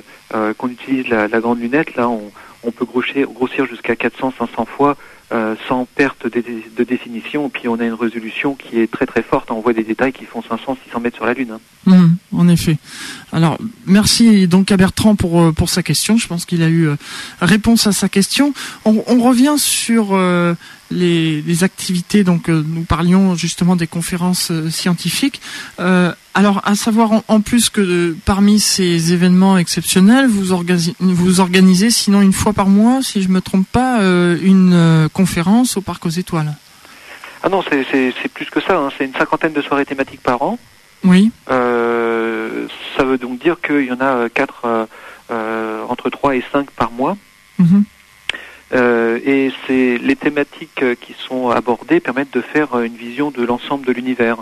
qu'on 0.57 0.67
utilise 0.69 1.07
la, 1.09 1.27
la 1.27 1.39
grande 1.39 1.59
lunette, 1.61 1.95
là, 1.95 2.09
on, 2.09 2.31
on 2.63 2.71
peut 2.71 2.85
grossir, 2.85 3.27
grossir 3.29 3.67
jusqu'à 3.67 3.93
400-500 3.93 4.65
fois 4.65 4.97
euh, 5.31 5.55
sans 5.67 5.85
perte 5.85 6.27
de, 6.27 6.43
de 6.77 6.83
définition, 6.83 7.49
puis 7.49 7.67
on 7.67 7.79
a 7.79 7.85
une 7.85 7.93
résolution 7.93 8.55
qui 8.55 8.79
est 8.79 8.91
très 8.91 9.05
très 9.05 9.23
forte. 9.23 9.49
On 9.51 9.61
voit 9.61 9.73
des 9.73 9.83
détails 9.83 10.13
qui 10.13 10.25
font 10.25 10.41
500-600 10.41 11.01
mètres 11.01 11.15
sur 11.15 11.25
la 11.25 11.33
Lune. 11.33 11.51
hein. 11.51 11.59
Mhm, 11.85 12.17
en 12.33 12.47
effet. 12.49 12.77
Alors, 13.31 13.57
merci 13.85 14.47
donc 14.47 14.71
à 14.71 14.77
Bertrand 14.77 15.15
pour 15.15 15.41
euh, 15.41 15.51
pour 15.51 15.69
sa 15.69 15.81
question. 15.81 16.17
Je 16.17 16.27
pense 16.27 16.45
qu'il 16.45 16.61
a 16.61 16.67
eu 16.67 16.87
euh, 16.87 16.95
réponse 17.41 17.87
à 17.87 17.93
sa 17.93 18.09
question. 18.09 18.53
On, 18.85 18.93
revient 19.23 19.55
sur 19.57 20.17
les, 20.93 21.41
les 21.41 21.63
activités. 21.63 22.23
Donc, 22.23 22.49
euh, 22.49 22.63
nous 22.65 22.83
parlions 22.83 23.35
justement 23.35 23.75
des 23.75 23.87
conférences 23.87 24.51
euh, 24.51 24.69
scientifiques. 24.69 25.41
Euh, 25.79 26.13
alors, 26.33 26.61
à 26.63 26.75
savoir 26.75 27.11
en, 27.11 27.23
en 27.27 27.41
plus 27.41 27.69
que 27.69 28.15
parmi 28.25 28.59
ces 28.59 29.13
événements 29.13 29.57
exceptionnels, 29.57 30.27
vous, 30.27 30.51
organi- 30.51 30.95
vous 30.99 31.39
organisez, 31.39 31.89
sinon 31.89 32.21
une 32.21 32.33
fois 32.33 32.53
par 32.53 32.67
mois, 32.67 33.01
si 33.01 33.21
je 33.21 33.29
me 33.29 33.41
trompe 33.41 33.67
pas, 33.71 33.99
une 34.41 35.09
conférence 35.13 35.77
au 35.77 35.81
Parc 35.81 36.05
aux 36.05 36.09
Étoiles. 36.09 36.55
Ah 37.43 37.49
non, 37.49 37.61
c'est- 37.69 37.83
plus 38.33 38.45
que 38.49 38.61
ça. 38.61 38.77
hein. 38.77 38.89
C'est 38.97 39.05
une 39.05 39.13
cinquantaine 39.13 39.53
de 39.53 39.61
soirées 39.61 39.85
thématiques 39.85 40.21
par 40.21 40.41
an. 40.41 40.57
Oui. 41.03 41.31
Euh, 41.51 42.67
ça 42.97 43.03
veut 43.03 43.17
donc 43.17 43.39
dire 43.41 43.57
qu'il 43.65 43.85
y 43.85 43.91
en 43.91 43.99
a 43.99 44.29
quatre, 44.29 44.87
euh, 45.31 45.83
entre 45.89 46.09
3 46.09 46.35
et 46.35 46.43
5 46.51 46.71
par 46.71 46.91
mois. 46.91 47.17
Mhm. 47.59 47.83
Euh, 48.73 49.19
et 49.23 49.51
c'est 49.67 49.97
les 49.97 50.15
thématiques 50.15 50.81
euh, 50.81 50.95
qui 50.99 51.13
sont 51.13 51.49
abordées 51.49 51.99
permettent 51.99 52.33
de 52.33 52.41
faire 52.41 52.75
euh, 52.75 52.83
une 52.83 52.95
vision 52.95 53.29
de 53.29 53.43
l'ensemble 53.45 53.85
de 53.85 53.91
l'univers. 53.91 54.37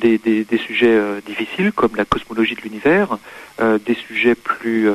Des, 0.00 0.16
des, 0.16 0.58
sujets 0.58 0.98
difficiles 1.26 1.70
comme 1.70 1.94
la 1.94 2.06
cosmologie 2.06 2.54
de 2.54 2.62
l'univers, 2.62 3.18
des 3.60 3.94
sujets 3.94 4.34
plus 4.34 4.88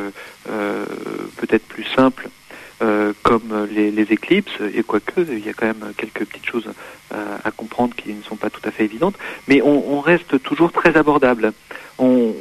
peut-être 1.38 1.66
plus 1.68 1.84
simples 1.84 2.30
comme 3.22 3.68
les, 3.72 4.12
éclipses 4.12 4.60
et 4.74 4.82
quoique 4.82 5.22
il 5.22 5.46
y 5.46 5.50
a 5.50 5.54
quand 5.54 5.68
même 5.68 5.94
quelques 5.96 6.26
petites 6.26 6.48
choses 6.48 6.68
à 7.12 7.52
comprendre 7.52 7.94
qui 7.96 8.12
ne 8.12 8.24
sont 8.24 8.38
pas 8.38 8.50
tout 8.50 8.62
à 8.66 8.72
fait 8.72 8.86
évidentes, 8.86 9.16
mais 9.48 9.62
on, 9.62 10.02
reste 10.02 10.42
toujours 10.42 10.72
très 10.72 10.98
abordable. 10.98 11.54
On- 12.00 12.34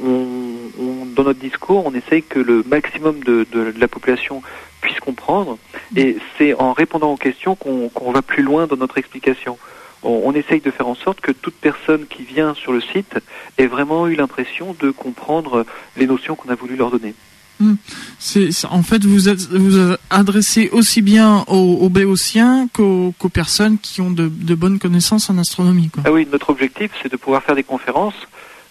on- 0.79 1.05
dans 1.05 1.23
notre 1.23 1.39
discours, 1.39 1.85
on 1.85 1.93
essaye 1.93 2.23
que 2.23 2.39
le 2.39 2.63
maximum 2.67 3.23
de, 3.23 3.45
de 3.51 3.73
la 3.77 3.87
population 3.87 4.41
puisse 4.81 4.99
comprendre, 4.99 5.57
et 5.95 6.17
c'est 6.37 6.53
en 6.53 6.73
répondant 6.73 7.11
aux 7.11 7.17
questions 7.17 7.55
qu'on 7.55 8.11
va 8.11 8.21
plus 8.21 8.43
loin 8.43 8.67
dans 8.67 8.77
notre 8.77 8.97
explication. 8.97 9.57
On, 10.03 10.21
on 10.25 10.33
essaye 10.33 10.61
de 10.61 10.69
faire 10.71 10.87
en 10.87 10.95
sorte 10.95 11.21
que 11.21 11.31
toute 11.31 11.55
personne 11.55 12.05
qui 12.07 12.23
vient 12.23 12.53
sur 12.53 12.71
le 12.73 12.81
site 12.81 13.15
ait 13.57 13.65
vraiment 13.67 14.07
eu 14.07 14.15
l'impression 14.15 14.75
de 14.79 14.91
comprendre 14.91 15.65
les 15.97 16.05
notions 16.05 16.35
qu'on 16.35 16.49
a 16.49 16.55
voulu 16.55 16.75
leur 16.75 16.91
donner. 16.91 17.13
C'est- 18.19 18.65
en 18.69 18.83
fait, 18.83 19.03
vous 19.05 19.29
êtes, 19.29 19.49
vous 19.49 19.95
adressez 20.09 20.69
aussi 20.73 21.01
bien 21.01 21.45
aux, 21.47 21.77
aux 21.81 21.89
béotiens 21.89 22.67
qu'aux, 22.73 23.13
personnes 23.33 23.77
qui 23.79 24.01
ont 24.01 24.11
de, 24.11 24.27
de 24.27 24.55
bonnes 24.55 24.77
connaissances 24.77 25.29
en 25.29 25.37
astronomie. 25.37 25.89
Quoi. 25.89 26.03
Ah 26.05 26.11
oui, 26.11 26.27
notre 26.31 26.49
objectif, 26.49 26.91
c'est 27.01 27.11
de 27.11 27.17
pouvoir 27.17 27.41
faire 27.43 27.55
des 27.55 27.63
conférences, 27.63 28.13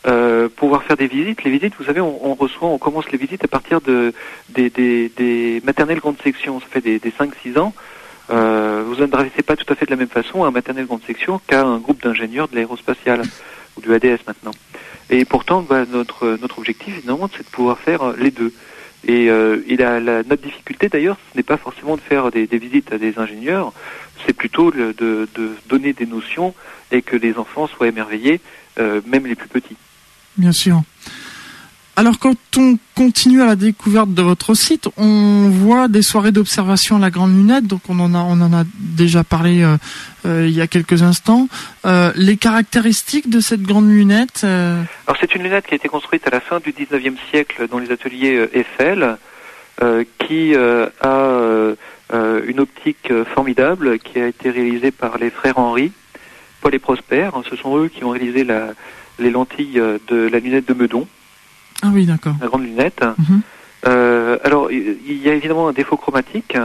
euh, 0.07 0.49
pouvoir 0.49 0.83
faire 0.85 0.97
des 0.97 1.07
visites. 1.07 1.45
Les 1.45 1.51
visites, 1.51 1.75
vous 1.79 1.85
savez, 1.85 2.01
on, 2.01 2.27
on 2.27 2.35
reçoit, 2.35 2.69
on 2.69 2.79
commence 2.79 3.11
les 3.11 3.19
visites 3.19 3.45
à 3.45 3.49
partir 3.49 3.81
de 3.81 4.12
des, 4.51 4.71
des, 4.71 5.09
des 5.17 5.62
maternelles 5.64 6.01
grande 6.01 6.21
section. 6.23 6.61
Ça 6.61 6.67
fait 6.71 6.81
des, 6.81 6.99
des 6.99 7.11
5-6 7.11 7.59
ans. 7.59 7.73
Euh, 8.31 8.83
vous 8.87 8.97
n'adressez 8.97 9.43
pas 9.43 9.57
tout 9.57 9.71
à 9.71 9.77
fait 9.77 9.85
de 9.87 9.90
la 9.90 9.97
même 9.97 10.09
façon 10.09 10.45
à 10.45 10.49
un 10.49 10.51
maternelle 10.51 10.87
grande 10.87 11.03
section 11.07 11.40
qu'à 11.47 11.62
un 11.62 11.79
groupe 11.79 12.03
d'ingénieurs 12.03 12.49
de 12.49 12.55
l'aérospatiale 12.57 13.23
ou 13.77 13.81
du 13.83 13.93
ADS 13.93 14.21
maintenant. 14.27 14.53
Et 15.11 15.25
pourtant, 15.27 15.61
bah, 15.62 15.85
notre 15.90 16.38
notre 16.40 16.59
objectif, 16.59 16.97
évidemment, 16.99 17.29
c'est 17.37 17.45
de 17.45 17.51
pouvoir 17.51 17.79
faire 17.79 18.03
euh, 18.03 18.14
les 18.19 18.31
deux. 18.31 18.53
Et, 19.07 19.29
euh, 19.29 19.62
et 19.69 19.77
la, 19.77 20.01
la- 20.01 20.23
notre 20.23 20.40
difficulté, 20.43 20.88
d'ailleurs, 20.88 21.19
ce 21.33 21.37
n'est 21.37 21.43
pas 21.43 21.59
forcément 21.59 21.97
de 21.97 22.01
faire 22.01 22.31
des, 22.31 22.47
des 22.47 22.57
visites 22.57 22.90
à 22.90 22.97
des 22.97 23.19
ingénieurs, 23.19 23.75
c'est 24.25 24.33
plutôt 24.33 24.71
le- 24.71 24.95
de, 24.95 25.29
de 25.35 25.51
donner 25.69 25.93
des 25.93 26.07
notions 26.07 26.55
et 26.90 27.03
que 27.03 27.14
les 27.17 27.37
enfants 27.37 27.67
soient 27.67 27.88
émerveillés, 27.88 28.40
euh, 28.79 29.03
même 29.07 29.27
les 29.27 29.35
plus 29.35 29.49
petits. 29.49 29.77
Bien 30.37 30.53
sûr. 30.53 30.83
Alors, 31.97 32.18
quand 32.18 32.35
on 32.59 32.77
continue 32.97 33.40
à 33.40 33.47
la 33.47 33.55
découverte 33.55 34.12
de 34.12 34.23
votre 34.23 34.55
site, 34.55 34.88
on 34.97 35.49
voit 35.49 35.87
des 35.87 36.03
soirées 36.03 36.33
d'observation 36.33 36.97
à 36.97 36.99
la 36.99 37.11
grande 37.11 37.37
lunette. 37.37 37.68
Donc, 37.68 37.83
on 37.88 38.01
en 38.01 38.14
a, 38.14 38.18
on 38.18 38.40
en 38.40 38.53
a 38.53 38.64
déjà 38.75 39.23
parlé 39.23 39.62
euh, 39.62 39.77
euh, 40.27 40.47
il 40.49 40.55
y 40.55 40.61
a 40.61 40.66
quelques 40.66 41.05
instants. 41.05 41.49
Euh, 41.87 42.12
les 42.16 42.37
caractéristiques 42.37 43.31
de 43.31 43.38
cette 43.38 43.62
grande 43.62 43.88
lunette. 43.88 44.42
Alors 44.42 45.16
c'est 45.20 45.37
une 45.37 45.44
lunette 45.44 45.66
qui 45.66 45.75
a 45.75 45.77
été 45.77 45.88
construite 45.88 46.27
à 46.27 46.31
la 46.31 46.40
fin 46.40 46.59
du 46.59 46.73
19e 46.73 47.14
siècle 47.31 47.68
dans 47.70 47.79
les 47.79 47.92
ateliers 47.92 48.49
Eiffel, 48.53 49.16
qui 50.18 50.55
a 50.57 51.75
une 52.12 52.61
optique 52.61 53.12
formidable 53.35 53.99
qui 54.01 54.18
a 54.18 54.27
été 54.27 54.51
réalisée 54.51 54.90
par 54.90 55.18
les 55.18 55.31
frères 55.31 55.59
Henry 55.59 55.92
Paul 56.61 56.75
et 56.75 56.79
Prosper. 56.79 57.31
Ce 57.49 57.57
sont 57.57 57.77
eux 57.79 57.88
qui 57.88 58.05
ont 58.05 58.11
réalisé 58.11 58.42
la, 58.42 58.70
les 59.18 59.31
lentilles 59.31 59.81
de 60.09 60.29
la 60.29 60.38
lunette 60.38 60.66
de 60.66 60.74
Meudon. 60.74 61.07
Ah 61.83 61.90
oui, 61.92 62.07
d'accord. 62.07 62.35
La 62.40 62.46
grande 62.46 62.64
lunette. 62.64 63.05
Mhm. 63.18 63.42
alors, 64.44 64.70
il 64.72 65.22
y 65.22 65.29
a 65.29 65.35
évidemment 65.35 65.68
un 65.68 65.72
défaut 65.72 65.96
chromatique 65.96 66.57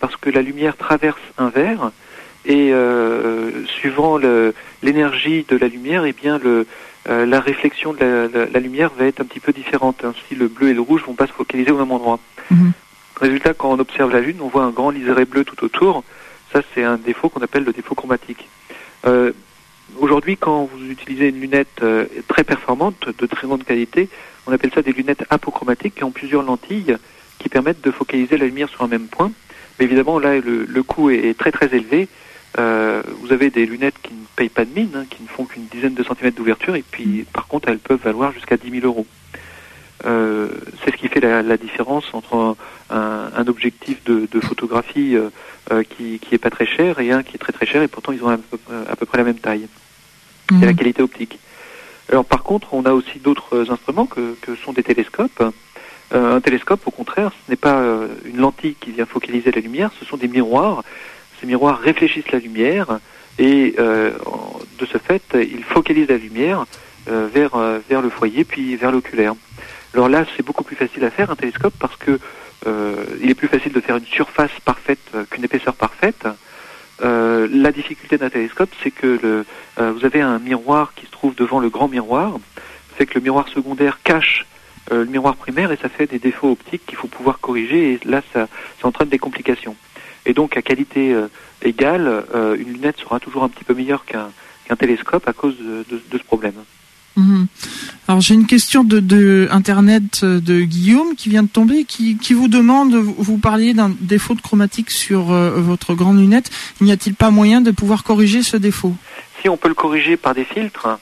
parce 0.00 0.16
que 0.16 0.30
la 0.30 0.42
lumière 0.42 0.76
traverse 0.76 1.20
un 1.36 1.50
verre 1.50 1.92
et 2.46 2.72
suivant 3.66 4.18
l'énergie 4.82 5.44
de 5.48 5.56
la 5.56 5.68
lumière, 5.68 6.04
eh 6.04 6.12
bien 6.12 6.38
le, 6.38 6.66
la 7.06 7.40
réflexion 7.40 7.92
de 7.92 8.30
la, 8.52 8.60
lumière 8.60 8.90
va 8.98 9.04
être 9.04 9.20
un 9.20 9.24
petit 9.24 9.40
peu 9.40 9.52
différente. 9.52 10.04
Ainsi, 10.04 10.34
le 10.34 10.48
bleu 10.48 10.70
et 10.70 10.74
le 10.74 10.80
rouge 10.80 11.02
vont 11.06 11.14
pas 11.14 11.26
se 11.26 11.32
focaliser 11.32 11.70
au 11.70 11.78
même 11.78 11.92
endroit. 11.92 12.18
Mhm. 12.50 12.72
Résultat, 13.20 13.54
quand 13.54 13.70
on 13.70 13.78
observe 13.78 14.12
la 14.12 14.20
Lune, 14.20 14.38
on 14.40 14.48
voit 14.48 14.62
un 14.62 14.70
grand 14.70 14.90
liseré 14.90 15.24
bleu 15.24 15.44
tout 15.44 15.64
autour. 15.64 16.04
Ça, 16.52 16.62
c'est 16.74 16.84
un 16.84 16.96
défaut 16.96 17.28
qu'on 17.28 17.42
appelle 17.42 17.64
le 17.64 17.72
défaut 17.72 17.94
chromatique. 17.94 18.48
Euh, 19.06 19.32
Aujourd'hui, 19.96 20.36
quand 20.36 20.64
vous 20.64 20.90
utilisez 20.90 21.28
une 21.28 21.40
lunette 21.40 21.82
euh, 21.82 22.06
très 22.28 22.44
performante, 22.44 23.08
de 23.18 23.26
très 23.26 23.46
grande 23.46 23.64
qualité, 23.64 24.08
on 24.46 24.52
appelle 24.52 24.70
ça 24.74 24.82
des 24.82 24.92
lunettes 24.92 25.24
apochromatiques 25.30 25.96
qui 25.96 26.04
ont 26.04 26.10
plusieurs 26.10 26.42
lentilles 26.42 26.96
qui 27.38 27.48
permettent 27.48 27.82
de 27.82 27.90
focaliser 27.90 28.36
la 28.36 28.46
lumière 28.46 28.68
sur 28.68 28.82
un 28.82 28.88
même 28.88 29.06
point. 29.06 29.32
Mais 29.78 29.84
évidemment, 29.84 30.18
là, 30.18 30.38
le, 30.38 30.64
le 30.64 30.82
coût 30.82 31.10
est, 31.10 31.36
très 31.38 31.52
très 31.52 31.74
élevé. 31.74 32.08
Euh, 32.58 33.02
vous 33.20 33.32
avez 33.32 33.50
des 33.50 33.66
lunettes 33.66 33.94
qui 34.02 34.12
ne 34.12 34.24
payent 34.36 34.48
pas 34.48 34.64
de 34.64 34.74
mine, 34.74 34.90
hein, 34.94 35.04
qui 35.08 35.22
ne 35.22 35.28
font 35.28 35.44
qu'une 35.44 35.66
dizaine 35.66 35.94
de 35.94 36.02
centimètres 36.02 36.36
d'ouverture, 36.36 36.74
et 36.74 36.84
puis 36.88 37.24
par 37.32 37.46
contre, 37.46 37.68
elles 37.68 37.78
peuvent 37.78 38.02
valoir 38.02 38.32
jusqu'à 38.32 38.56
10 38.56 38.70
000 38.80 38.86
euros. 38.86 39.06
Euh, 40.06 40.48
c'est 40.82 40.92
ce 40.92 40.96
qui 40.96 41.08
fait 41.08 41.20
la, 41.20 41.42
la 41.42 41.56
différence 41.56 42.06
entre 42.12 42.56
un, 42.90 43.30
un, 43.36 43.46
objectif 43.46 44.02
de, 44.04 44.28
de 44.30 44.40
photographie 44.40 45.16
euh, 45.16 45.30
euh, 45.72 45.82
qui, 45.82 46.18
qui 46.18 46.34
est 46.34 46.38
pas 46.38 46.50
très 46.50 46.66
cher 46.66 46.98
et 47.00 47.10
un 47.10 47.22
qui 47.22 47.34
est 47.34 47.38
très 47.38 47.52
très 47.52 47.66
cher 47.66 47.82
et 47.82 47.88
pourtant 47.88 48.12
ils 48.12 48.22
ont 48.22 48.28
à 48.28 48.38
peu, 48.38 48.58
à 48.88 48.96
peu 48.96 49.06
près 49.06 49.18
la 49.18 49.24
même 49.24 49.38
taille. 49.38 49.68
C'est 50.48 50.64
la 50.64 50.72
mhm. 50.72 50.76
qualité 50.76 51.02
optique. 51.02 51.38
Alors 52.10 52.24
par 52.24 52.42
contre, 52.42 52.72
on 52.72 52.84
a 52.84 52.92
aussi 52.92 53.18
d'autres 53.18 53.70
instruments 53.70 54.06
que, 54.06 54.34
que, 54.40 54.56
sont 54.56 54.72
des 54.72 54.82
télescopes. 54.82 55.42
Euh, 56.14 56.36
un 56.36 56.40
télescope, 56.40 56.80
au 56.86 56.90
contraire, 56.90 57.32
ce 57.44 57.50
n'est 57.50 57.56
pas 57.56 57.82
une 58.24 58.38
lentille 58.38 58.76
qui 58.80 58.92
vient 58.92 59.04
focaliser 59.04 59.50
la 59.50 59.60
lumière, 59.60 59.90
ce 60.00 60.06
sont 60.06 60.16
des 60.16 60.28
miroirs. 60.28 60.82
Ces 61.40 61.46
miroirs 61.46 61.78
réfléchissent 61.78 62.32
la 62.32 62.38
lumière 62.38 62.98
et 63.38 63.76
de 63.78 64.86
ce 64.90 64.98
fait, 64.98 65.22
ils 65.34 65.62
focalisent 65.62 66.08
la 66.08 66.16
lumière 66.16 66.64
vers, 67.06 67.56
vers 67.88 68.00
le 68.00 68.08
foyer 68.08 68.44
puis 68.44 68.74
vers 68.76 68.90
l'oculaire. 68.90 69.34
Alors 69.94 70.08
là, 70.08 70.24
c'est 70.36 70.44
beaucoup 70.44 70.64
plus 70.64 70.76
facile 70.76 71.04
à 71.04 71.10
faire 71.10 71.30
un 71.30 71.36
télescope 71.36 71.74
parce 71.78 71.96
que 71.96 72.12
euh, 72.12 72.18
il 72.66 73.30
est 73.30 73.34
plus 73.34 73.48
facile 73.48 73.72
de 73.72 73.80
faire 73.80 73.96
une 73.96 74.06
surface 74.06 74.50
parfaite 74.64 74.98
qu'une 75.30 75.44
épaisseur 75.44 75.74
parfaite. 75.74 76.26
Euh, 77.02 77.46
la 77.50 77.70
difficulté 77.70 78.18
d'un 78.18 78.30
télescope, 78.30 78.70
c'est 78.82 78.90
que 78.90 79.44
euh, 79.78 79.92
vous 79.92 80.04
avez 80.04 80.20
un 80.20 80.38
miroir 80.38 80.94
qui 80.94 81.06
se 81.06 81.10
trouve 81.10 81.34
devant 81.34 81.60
le 81.60 81.68
grand 81.68 81.88
miroir, 81.88 82.38
fait 82.96 83.06
que 83.06 83.14
le 83.14 83.20
miroir 83.20 83.48
secondaire 83.48 84.00
cache 84.02 84.44
le 84.90 85.04
miroir 85.04 85.36
primaire 85.36 85.70
et 85.70 85.76
ça 85.76 85.90
fait 85.90 86.06
des 86.06 86.18
défauts 86.18 86.50
optiques 86.50 86.86
qu'il 86.86 86.96
faut 86.96 87.08
pouvoir 87.08 87.40
corriger 87.40 87.92
et 87.92 88.00
là 88.06 88.22
ça 88.32 88.48
entraîne 88.82 89.10
des 89.10 89.18
complications. 89.18 89.76
Et 90.24 90.32
donc 90.32 90.56
à 90.56 90.62
qualité 90.62 91.14
égale, 91.60 92.24
une 92.34 92.72
lunette 92.72 92.96
sera 92.96 93.20
toujours 93.20 93.44
un 93.44 93.50
petit 93.50 93.64
peu 93.64 93.74
meilleure 93.74 94.06
qu'un 94.06 94.76
télescope 94.76 95.28
à 95.28 95.34
cause 95.34 95.58
de 95.58 96.00
ce 96.10 96.24
problème. 96.24 96.54
Mhm. 97.16 97.46
Alors 98.06 98.20
j'ai 98.20 98.34
une 98.34 98.46
question 98.46 98.84
de, 98.84 99.48
internet 99.50 100.24
de 100.24 100.60
Guillaume 100.60 101.14
qui 101.16 101.28
vient 101.28 101.42
de 101.42 101.48
tomber, 101.48 101.84
qui, 101.84 102.16
vous 102.32 102.48
demande, 102.48 102.94
vous 102.94 103.38
parliez 103.38 103.74
d'un 103.74 103.90
défaut 104.00 104.34
de 104.34 104.40
chromatique 104.40 104.90
sur 104.90 105.32
euh, 105.32 105.60
votre 105.60 105.94
grande 105.94 106.18
lunette. 106.20 106.50
N'y 106.80 106.92
a-t-il 106.92 107.14
pas 107.14 107.30
moyen 107.30 107.60
de 107.60 107.70
pouvoir 107.70 108.04
corriger 108.04 108.42
ce 108.42 108.56
défaut? 108.56 108.94
Si 109.42 109.48
on 109.48 109.56
peut 109.56 109.68
le 109.68 109.74
corriger 109.74 110.16
par 110.16 110.34
des 110.34 110.44
filtres, 110.44 110.98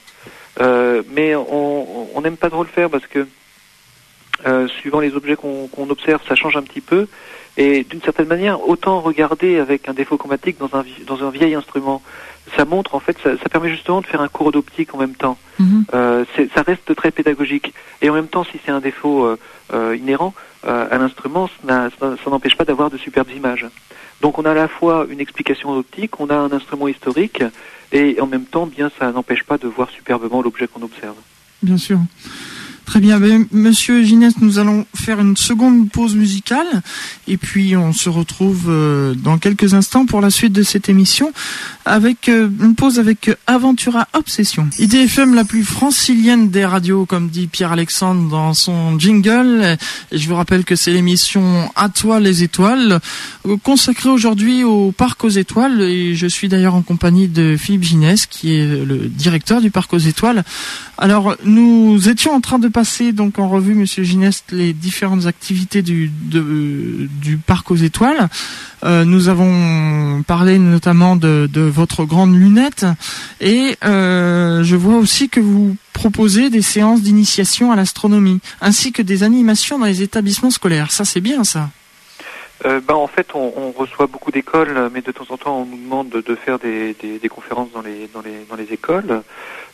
euh, 0.59 1.03
mais 1.15 1.35
on 1.35 2.19
n'aime 2.21 2.37
pas 2.37 2.49
trop 2.49 2.63
le 2.63 2.69
faire 2.69 2.89
parce 2.89 3.05
que 3.05 3.27
euh, 4.45 4.67
suivant 4.67 4.99
les 4.99 5.15
objets 5.15 5.35
qu'on 5.35 5.89
observe, 5.89 6.21
ça 6.27 6.35
change 6.35 6.55
un 6.55 6.61
petit 6.61 6.81
peu. 6.81 7.07
Et 7.57 7.83
d'une 7.83 8.01
certaine 8.01 8.27
manière, 8.27 8.67
autant 8.67 9.01
regarder 9.01 9.57
avec 9.57 9.89
un 9.89 9.93
défaut 9.93 10.17
chromatique 10.17 10.57
dans 10.59 10.77
un, 10.77 10.85
dans 11.07 11.25
un 11.25 11.31
vieil 11.31 11.55
instrument 11.55 12.03
ça 12.55 12.65
montre 12.65 12.95
en 12.95 12.99
fait, 12.99 13.17
ça, 13.23 13.37
ça, 13.37 13.49
permet 13.49 13.69
justement 13.69 14.01
de 14.01 14.05
faire 14.05 14.21
un 14.21 14.27
cours 14.27 14.51
d'optique 14.51 14.93
en 14.93 14.97
même 14.97 15.15
temps. 15.15 15.37
Mhm. 15.59 15.85
Euh, 15.93 16.25
ça 16.55 16.61
reste 16.61 16.95
très 16.95 17.11
pédagogique. 17.11 17.73
Et 18.01 18.09
en 18.09 18.13
même 18.13 18.27
temps, 18.27 18.43
si 18.43 18.59
c'est 18.65 18.71
un 18.71 18.79
défaut 18.79 19.25
euh, 19.25 19.37
euh 19.73 19.95
inhérent 19.95 20.33
euh, 20.65 20.87
à 20.89 20.97
l'instrument, 20.97 21.49
ça, 21.67 21.89
ça 21.99 22.29
n'empêche 22.29 22.55
pas 22.55 22.65
d'avoir 22.65 22.89
de 22.89 22.97
superbes 22.97 23.31
images. 23.35 23.65
Donc 24.21 24.37
on 24.39 24.45
a 24.45 24.51
à 24.51 24.55
la 24.55 24.67
fois 24.67 25.05
une 25.09 25.19
explication 25.19 25.71
optique, 25.71 26.19
on 26.19 26.29
a 26.29 26.35
un 26.35 26.51
instrument 26.51 26.87
historique, 26.87 27.43
et 27.91 28.19
en 28.19 28.27
même 28.27 28.45
temps, 28.45 28.65
bien, 28.65 28.89
ça 28.97 29.11
n'empêche 29.11 29.43
pas 29.43 29.57
de 29.57 29.67
voir 29.67 29.89
superbement 29.89 30.41
l'objet 30.41 30.67
qu'on 30.67 30.81
observe. 30.81 31.15
Bien 31.61 31.77
sûr. 31.77 31.99
Très 32.87 33.01
bien, 33.01 33.19
ben, 33.19 33.45
Monsieur 33.51 34.01
Ginès, 34.01 34.33
nous 34.39 34.59
allons 34.59 34.85
faire 34.95 35.19
une 35.19 35.35
seconde 35.35 35.91
pause 35.91 36.15
musicale 36.15 36.81
et 37.27 37.35
puis 37.35 37.75
on 37.75 37.91
se 37.91 38.07
retrouve 38.07 38.67
euh, 38.69 39.13
dans 39.13 39.37
quelques 39.37 39.73
instants 39.73 40.05
pour 40.05 40.21
la 40.21 40.29
suite 40.29 40.53
de 40.53 40.63
cette 40.63 40.87
émission 40.87 41.33
avec 41.83 42.29
euh, 42.29 42.49
une 42.61 42.75
pause 42.75 42.97
avec 42.97 43.29
Aventura 43.45 44.07
Obsession. 44.13 44.69
IDFM 44.79 45.35
la 45.35 45.43
plus 45.43 45.65
francilienne 45.65 46.49
des 46.49 46.63
radios, 46.63 47.05
comme 47.05 47.27
dit 47.27 47.47
Pierre-Alexandre 47.47 48.29
dans 48.29 48.53
son 48.53 48.97
jingle. 48.97 49.77
Et 50.13 50.17
je 50.17 50.29
vous 50.29 50.35
rappelle 50.35 50.63
que 50.63 50.77
c'est 50.77 50.91
l'émission 50.91 51.69
À 51.75 51.89
toi 51.89 52.21
les 52.21 52.43
étoiles, 52.43 53.01
euh, 53.45 53.57
consacrée 53.63 54.09
aujourd'hui 54.09 54.63
au 54.63 54.93
Parc 54.93 55.25
aux 55.25 55.29
étoiles. 55.29 55.81
Et 55.81 56.15
je 56.15 56.27
suis 56.27 56.47
d'ailleurs 56.47 56.75
en 56.75 56.83
compagnie 56.83 57.27
de 57.27 57.57
Philippe 57.57 57.83
Ginès, 57.83 58.27
qui 58.27 58.55
est 58.55 58.65
le 58.65 59.09
directeur 59.09 59.59
du 59.59 59.71
Parc 59.71 59.93
aux 59.93 59.97
étoiles. 59.97 60.45
Alors, 60.97 61.35
nous 61.43 62.09
étions 62.09 62.31
en 62.31 62.41
train 62.41 62.59
de 62.59 62.67
passer 62.77 63.11
donc 63.11 63.39
en 63.39 63.49
revue, 63.49 63.73
Monsieur 63.73 64.03
Gineste, 64.03 64.51
les 64.51 64.71
différentes 64.71 65.25
activités 65.25 65.81
du, 65.81 66.11
du 66.11 67.37
parc 67.37 67.71
aux 67.71 67.75
étoiles. 67.75 68.29
Euh, 68.83 69.03
nous 69.03 69.29
avons 69.29 70.21
parlé 70.27 70.59
notamment 70.59 71.15
de, 71.15 71.49
de 71.51 71.61
votre 71.61 72.05
grande 72.05 72.35
lunette 72.35 72.85
et 73.41 73.75
euh, 73.83 74.61
je 74.63 74.75
vois 74.75 74.97
aussi 74.97 75.27
que 75.27 75.39
vous 75.39 75.75
proposez 75.91 76.51
des 76.51 76.61
séances 76.61 77.01
d'initiation 77.01 77.71
à 77.71 77.75
l'astronomie 77.75 78.41
ainsi 78.61 78.91
que 78.91 79.01
des 79.01 79.23
animations 79.23 79.79
dans 79.79 79.87
les 79.87 80.03
établissements 80.03 80.51
scolaires. 80.51 80.91
Ça, 80.91 81.03
c'est 81.03 81.21
bien, 81.21 81.43
ça. 81.43 81.71
Euh, 82.65 82.79
ben, 82.87 82.93
en 82.93 83.07
fait, 83.07 83.29
on, 83.33 83.53
on 83.57 83.71
reçoit 83.71 84.05
beaucoup 84.05 84.29
d'écoles, 84.29 84.91
mais 84.93 85.01
de 85.01 85.11
temps 85.11 85.25
en 85.29 85.37
temps, 85.37 85.61
on 85.61 85.65
nous 85.65 85.81
demande 85.81 86.09
de, 86.09 86.21
de 86.21 86.35
faire 86.35 86.59
des, 86.59 86.95
des, 87.01 87.17
des, 87.17 87.29
conférences 87.29 87.69
dans 87.73 87.81
les, 87.81 88.07
dans 88.13 88.21
les, 88.21 88.45
dans 88.47 88.55
les 88.55 88.71
écoles. 88.71 89.23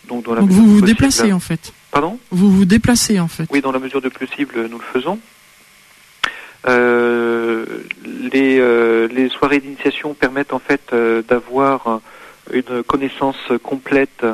Donc, 0.07 0.23
dans 0.23 0.35
la 0.35 0.39
vous 0.39 0.75
vous 0.75 0.81
déplacez 0.81 1.33
en 1.33 1.41
fait. 1.41 1.73
Pardon 1.93 2.17
Vous 2.32 2.49
vous 2.49 2.65
déplacez 2.65 3.19
en 3.19 3.27
fait. 3.27 3.45
Oui, 3.51 3.62
dans 3.62 3.71
la 3.71 3.77
mesure 3.77 4.01
de 4.01 4.10
possible, 4.10 4.67
nous 4.67 4.79
le 4.79 4.84
faisons. 4.84 5.19
Euh, 6.67 7.65
les, 8.03 8.58
euh, 8.60 9.08
les, 9.10 9.29
soirées 9.29 9.60
d'initiation 9.60 10.15
permettent 10.15 10.53
en 10.53 10.60
fait 10.60 10.82
euh, 10.91 11.21
d'avoir 11.21 12.01
une 12.51 12.82
connaissance 12.82 13.38
complète 13.62 14.25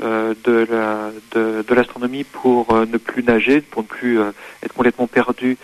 de 0.00 0.66
la 0.68 1.10
de, 1.32 1.64
de 1.66 1.74
l'astronomie 1.74 2.24
pour 2.24 2.74
ne 2.74 2.98
plus 2.98 3.22
nager, 3.22 3.60
pour 3.60 3.82
ne 3.82 3.86
plus 3.86 4.18
être 4.62 4.74
complètement 4.74 5.06
perdu 5.06 5.56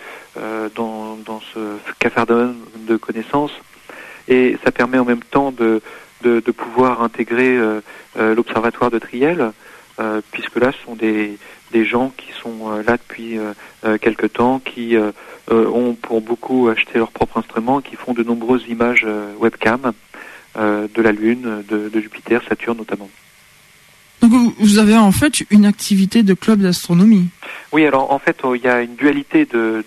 dans, 0.75 1.17
dans 1.17 1.41
ce 1.53 1.59
cafardum 1.99 2.55
de 2.87 2.95
connaissances. 2.95 3.51
Et 4.27 4.57
ça 4.63 4.71
permet 4.71 4.97
en 4.97 5.05
même 5.05 5.21
temps 5.21 5.51
de, 5.51 5.81
de, 6.23 6.39
de 6.39 6.51
pouvoir 6.51 7.03
intégrer 7.03 7.59
l'observatoire 8.15 8.89
de 8.89 8.97
Triel, 8.97 9.51
puisque 10.31 10.55
là 10.55 10.71
ce 10.71 10.85
sont 10.85 10.95
des, 10.95 11.37
des 11.71 11.85
gens 11.85 12.11
qui 12.17 12.31
sont 12.41 12.69
là 12.85 12.97
depuis 12.97 13.37
quelque 14.01 14.25
temps, 14.27 14.59
qui 14.59 14.97
euh, 15.51 15.67
ont 15.67 15.93
pour 15.93 16.21
beaucoup 16.21 16.69
acheté 16.69 16.97
leur 16.97 17.11
propre 17.11 17.37
instrument, 17.37 17.81
qui 17.81 17.97
font 17.97 18.13
de 18.13 18.23
nombreuses 18.23 18.63
images 18.69 19.03
euh, 19.05 19.33
webcam 19.39 19.91
euh, 20.55 20.87
de 20.93 21.01
la 21.01 21.11
Lune, 21.11 21.65
de, 21.67 21.89
de, 21.89 21.99
Jupiter, 21.99 22.41
Saturne 22.47 22.77
notamment. 22.77 23.09
Donc 24.21 24.31
vous 24.57 24.79
avez 24.79 24.95
en 24.95 25.11
fait 25.11 25.43
une 25.49 25.65
activité 25.65 26.23
de 26.23 26.33
club 26.33 26.61
d'astronomie. 26.61 27.27
Oui, 27.73 27.85
alors 27.85 28.13
en 28.13 28.19
fait 28.19 28.37
il 28.55 28.61
y 28.61 28.69
a 28.69 28.81
une 28.81 28.95
dualité 28.95 29.45
de 29.45 29.83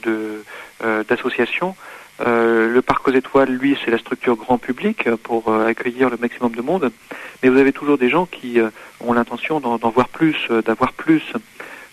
d'associations. 1.09 1.75
Euh, 2.21 2.73
le 2.73 2.83
parc 2.83 3.09
aux 3.09 3.13
étoiles, 3.13 3.51
lui, 3.51 3.77
c'est 3.85 3.91
la 3.91 3.99
structure 3.99 4.37
grand 4.37 4.59
public 4.59 5.09
pour 5.23 5.53
accueillir 5.55 6.11
le 6.11 6.17
maximum 6.17 6.53
de 6.53 6.63
monde. 6.63 6.91
Mais 7.43 7.49
vous 7.49 7.59
avez 7.59 7.73
toujours 7.73 7.99
des 7.99 8.09
gens 8.09 8.27
qui 8.27 8.59
ont 9.01 9.13
l'intention 9.13 9.61
d'en 9.61 9.91
voir 9.91 10.09
plus, 10.09 10.49
d'avoir 10.65 10.93
plus. 10.93 11.23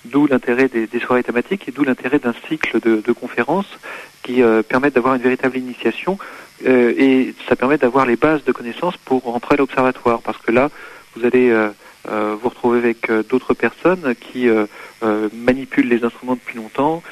D'où 0.05 0.27
l'intérêt 0.27 0.67
des, 0.67 0.99
soirées 0.99 1.23
thématiques 1.23 1.69
et 1.69 1.71
d'où 1.71 1.85
l'intérêt 1.85 2.19
d'un 2.19 2.33
cycle 2.49 2.81
de, 2.81 3.01
de, 3.05 3.11
conférences 3.13 3.79
qui 4.21 4.41
euh, 4.41 4.61
permettent 4.61 4.95
d'avoir 4.95 5.15
une 5.15 5.21
véritable 5.21 5.57
initiation 5.57 6.17
euh, 6.65 6.93
et 6.97 7.33
ça 7.47 7.55
permet 7.55 7.77
d'avoir 7.77 8.05
les 8.05 8.17
bases 8.17 8.43
de 8.43 8.51
connaissances 8.51 8.97
pour 8.97 9.23
rentrer 9.23 9.55
à 9.55 9.57
l'observatoire 9.57 10.21
parce 10.21 10.37
que 10.39 10.51
là 10.51 10.69
vous 11.15 11.25
allez 11.25 11.49
euh, 11.49 11.69
euh 12.09 12.35
vous 12.41 12.49
retrouver 12.49 12.79
avec 12.79 13.09
euh, 13.09 13.23
d'autres 13.23 13.53
personnes 13.53 14.13
qui 14.15 14.49
manipulent 15.33 15.89
les 15.89 16.03
instruments 16.03 16.35
depuis 16.35 16.57
longtemps, 16.57 17.03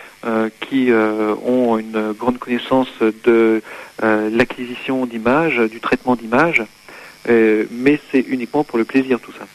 qui 0.60 0.92
ont 0.92 1.78
une 1.78 2.14
grande 2.14 2.38
connaissance 2.38 2.90
de 3.24 3.62
l'acquisition 4.02 5.06
d'images, 5.06 5.58
du 5.70 5.80
traitement 5.80 6.16
d'images 6.16 6.64
mais 7.28 8.00
c'est 8.12 8.22
uniquement 8.22 8.64
pour 8.64 8.78
le 8.78 8.86
plaisir 8.86 9.20
tout 9.20 9.32
ça. 9.32 9.46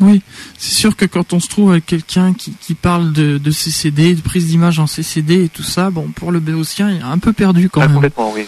Oui, 0.00 0.22
c'est 0.56 0.74
sûr 0.74 0.96
que 0.96 1.04
quand 1.04 1.34
on 1.34 1.40
se 1.40 1.48
trouve 1.48 1.72
avec 1.72 1.84
quelqu'un 1.84 2.32
qui, 2.32 2.52
qui 2.52 2.74
parle 2.74 3.12
de, 3.12 3.36
de 3.36 3.50
CCD, 3.50 4.14
de 4.14 4.22
prise 4.22 4.46
d'image 4.46 4.78
en 4.78 4.86
CCD 4.86 5.44
et 5.44 5.48
tout 5.50 5.62
ça, 5.62 5.90
bon, 5.90 6.08
pour 6.08 6.32
le 6.32 6.40
béotien, 6.40 6.90
il 6.90 6.96
est 6.98 7.02
un 7.02 7.18
peu 7.18 7.34
perdu 7.34 7.68
quand 7.68 7.82
ah, 7.82 7.86
même. 7.86 7.96
Complètement, 7.96 8.32
oui. 8.32 8.46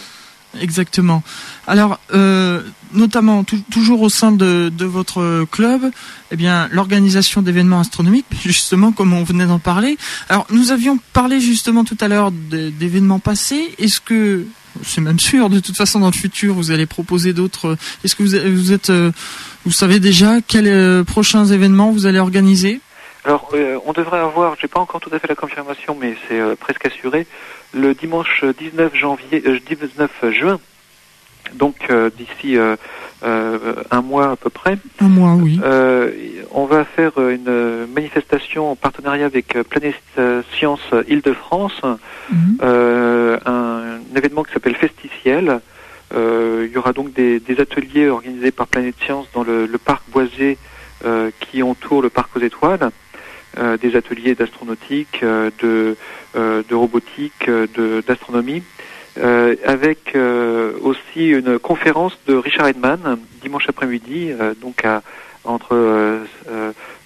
Exactement. 0.61 1.23
Alors, 1.67 1.99
euh, 2.13 2.63
notamment 2.93 3.45
toujours 3.71 4.03
au 4.03 4.09
sein 4.09 4.33
de, 4.33 4.71
de, 4.71 4.85
votre 4.85 5.47
club, 5.51 5.91
eh 6.31 6.37
bien 6.37 6.69
l'organisation 6.71 7.41
d'événements 7.43 7.81
astronomiques, 7.81 8.27
justement 8.43 8.93
comme 8.93 9.13
on 9.15 9.25
venait 9.25 9.47
d'en 9.47 9.59
parler. 9.59 9.97
Alors, 10.29 10.47
nous 10.51 10.71
avions 10.71 10.99
parlé 11.13 11.41
justement 11.41 11.85
tout 11.85 11.97
à 12.01 12.09
l'heure 12.09 12.31
d'événements 12.33 13.19
passés. 13.19 13.75
Est-ce 13.79 14.01
que 14.01 14.47
c'est 14.83 15.01
même 15.01 15.19
sûr, 15.19 15.51
de 15.51 15.61
toute 15.61 15.77
façon 15.77 16.01
dans 16.01 16.11
le 16.11 16.13
futur, 16.17 16.55
vous 16.55 16.71
allez 16.71 16.87
proposer 16.87 17.33
d'autres. 17.33 17.77
Est-ce 18.05 18.15
que 18.15 18.23
vous, 18.23 18.57
vous 18.57 18.73
êtes, 18.73 18.91
euh, 18.91 19.13
vous 19.65 19.73
savez 19.73 20.01
déjà 20.01 20.41
quels 20.41 20.69
euh, 20.69 21.05
prochains 21.05 21.45
événements 21.47 21.91
vous 21.91 22.07
allez 22.07 22.19
organiser? 22.19 22.81
Alors, 23.25 23.55
on 23.87 23.93
devrait 23.93 24.19
avoir, 24.19 24.57
j'ai 24.61 24.67
pas 24.67 24.81
encore 24.81 24.99
tout 25.01 25.11
à 25.13 25.19
fait 25.21 25.29
la 25.29 25.37
confirmation, 25.37 25.97
mais 26.01 26.17
c'est 26.27 26.41
presque 26.57 26.87
assuré, 26.87 27.25
le 27.75 27.95
dimanche 27.95 28.45
19 28.45 28.95
janvier, 28.95 29.41
19 29.41 30.11
euh, 30.25 30.33
juin, 30.33 30.61
donc 31.55 31.77
euh, 31.91 32.11
d'ici 32.17 32.57
euh, 32.57 32.77
un 33.91 34.03
mois 34.03 34.33
à 34.33 34.37
peu 34.37 34.51
près. 34.51 34.79
Un 35.01 35.09
mois, 35.09 35.35
oui. 35.35 35.61
on 36.53 36.67
va 36.67 36.85
faire 36.85 37.19
une 37.19 37.87
manifestation 37.95 38.71
en 38.71 38.77
partenariat 38.77 39.27
avec 39.27 39.57
Planète 39.69 39.95
Science 40.55 40.81
Île-de-France, 41.09 41.81
mhm. 42.31 42.59
un, 42.63 44.01
événement 44.15 44.43
qui 44.43 44.53
s'appelle 44.53 44.77
Festiciel. 44.77 45.61
il 46.13 46.71
y 46.73 46.77
aura 46.77 46.93
donc 46.93 47.13
des, 47.13 47.41
ateliers 47.59 48.09
organisés 48.09 48.51
par 48.51 48.67
Planète 48.67 48.97
Science 49.05 49.27
dans 49.35 49.45
le, 49.45 49.67
le 49.67 49.79
parc 49.79 50.03
boisé 50.11 50.59
qui 51.41 51.63
entoure 51.63 52.03
le 52.03 52.11
parc 52.11 52.37
aux 52.37 52.41
étoiles. 52.41 52.91
Euh, 53.59 53.77
des 53.77 53.97
ateliers 53.97 54.35
d'astronautique, 54.35 55.21
euh, 55.23 55.51
de, 55.61 55.95
euh, 56.37 56.63
de 56.67 56.75
robotique, 56.75 57.51
d'astronomie, 58.07 58.63
avec 59.67 60.17
aussi 60.83 61.29
une 61.29 61.59
conférence 61.59 62.19
de 62.27 62.35
Richard 62.35 62.69
Edman 62.69 63.19
dimanche 63.43 63.69
après-midi, 63.69 64.31
donc 64.63 64.87
à, 64.87 65.03
entre 65.45 66.21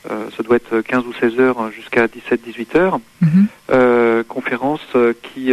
ça 0.05 0.43
doit 0.45 0.55
être 0.55 0.83
15 0.83 1.05
ou 1.05 1.13
16 1.15 1.41
heures 1.41 1.73
jusqu'à 1.73 2.07
17-18 2.07 2.77
heures. 2.77 3.01
Mhm. 3.23 4.23
conférence 4.29 4.87
qui 5.23 5.53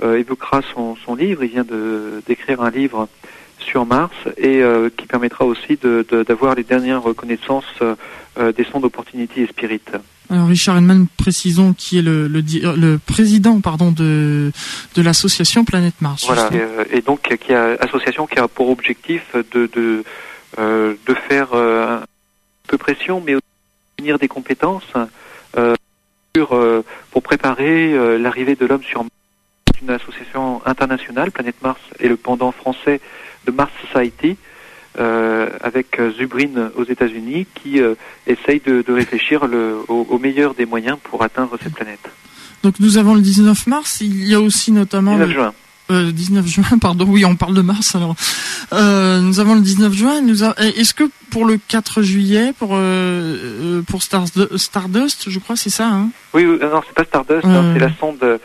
évoquera 0.00 0.60
son, 0.72 0.94
son, 1.04 1.16
livre. 1.16 1.42
Il 1.42 1.50
vient 1.50 1.64
de 1.64 2.22
d'écrire 2.24 2.62
un 2.62 2.70
livre 2.70 3.08
sur 3.58 3.84
Mars 3.84 4.14
et 4.36 4.62
qui 4.96 5.06
permettra 5.06 5.44
aussi 5.44 5.76
d'avoir 5.76 6.54
de, 6.54 6.58
les 6.60 6.64
dernières 6.64 7.02
reconnaissances 7.02 7.82
des 8.38 8.64
sondes 8.64 8.84
Opportunity 8.84 9.42
et 9.42 9.46
Spirit. 9.48 9.82
Alors 10.30 10.46
Richard 10.46 10.78
Edman, 10.78 11.06
précisons 11.16 11.72
qui 11.72 11.98
est 11.98 12.02
le, 12.02 12.28
le, 12.28 12.40
le 12.76 12.98
président 12.98 13.60
pardon 13.60 13.90
de 13.90 14.52
de 14.94 15.02
l'association 15.02 15.64
Planète 15.64 16.00
Mars. 16.00 16.24
Voilà, 16.26 16.48
euh, 16.52 16.84
et, 16.90 17.00
donc 17.00 17.22
qui 17.22 17.52
a 17.52 17.76
association 17.80 18.26
qui 18.26 18.38
a 18.38 18.46
pour 18.46 18.70
objectif 18.70 19.22
de 19.34 19.68
de 19.74 20.04
euh, 20.58 20.94
de 21.06 21.14
faire 21.14 21.48
euh, 21.54 21.98
un 21.98 22.04
peu 22.66 22.78
pression, 22.78 23.22
mais 23.24 23.34
aussi 23.34 23.44
unir 23.98 24.18
des 24.18 24.28
compétences 24.28 24.92
euh, 25.56 25.74
sur, 26.36 26.58
pour 27.10 27.22
préparer 27.22 28.18
l'arrivée 28.18 28.54
de 28.54 28.66
l'homme 28.66 28.82
sur 28.82 29.02
Mars. 29.02 29.10
Une 29.82 29.90
association 29.90 30.60
internationale, 30.66 31.30
Planète 31.30 31.60
Mars, 31.62 31.80
et 31.98 32.08
le 32.08 32.16
pendant 32.16 32.52
français 32.52 33.00
de 33.46 33.50
Mars 33.50 33.72
Society. 33.92 34.36
Euh, 34.98 35.48
avec 35.60 36.00
Zubrin 36.18 36.72
aux 36.74 36.84
États-Unis 36.84 37.46
qui 37.54 37.80
euh, 37.80 37.94
essaye 38.26 38.60
de, 38.66 38.82
de 38.82 38.92
réfléchir 38.92 39.46
le, 39.46 39.78
au, 39.86 40.18
meilleur 40.18 40.54
des 40.54 40.66
moyens 40.66 40.98
pour 41.00 41.22
atteindre 41.22 41.56
cette 41.62 41.74
planète. 41.74 42.10
Donc 42.64 42.74
nous 42.80 42.98
avons 42.98 43.14
le 43.14 43.20
19 43.20 43.68
mars, 43.68 44.00
il 44.00 44.26
y 44.26 44.34
a 44.34 44.40
aussi 44.40 44.72
notamment 44.72 45.12
19 45.12 45.30
juin. 45.30 45.54
Euh, 45.92 46.10
19 46.10 46.44
juin, 46.44 46.64
pardon, 46.80 47.06
oui, 47.08 47.24
on 47.24 47.36
parle 47.36 47.54
de 47.54 47.62
mars 47.62 47.94
alors. 47.94 48.16
Euh, 48.72 49.20
nous 49.20 49.38
avons 49.38 49.54
le 49.54 49.60
19 49.60 49.92
juin. 49.92 50.20
Nous 50.22 50.42
Est-ce 50.42 50.92
que 50.92 51.04
pour 51.30 51.44
le 51.44 51.56
4 51.68 52.02
juillet, 52.02 52.52
pour 52.58 52.70
euh, 52.72 53.78
euh 53.80 53.82
pour 53.82 54.02
Stardust, 54.02 55.30
je 55.30 55.38
crois, 55.38 55.54
c'est 55.54 55.70
ça 55.70 55.86
hein? 55.86 56.10
Oui, 56.34 56.44
non, 56.44 56.82
c'est 56.84 56.94
pas 56.94 57.04
Stardust, 57.04 57.44
hein, 57.44 57.72
c'est 57.74 57.80
la 57.80 57.92
sonde 57.98 58.40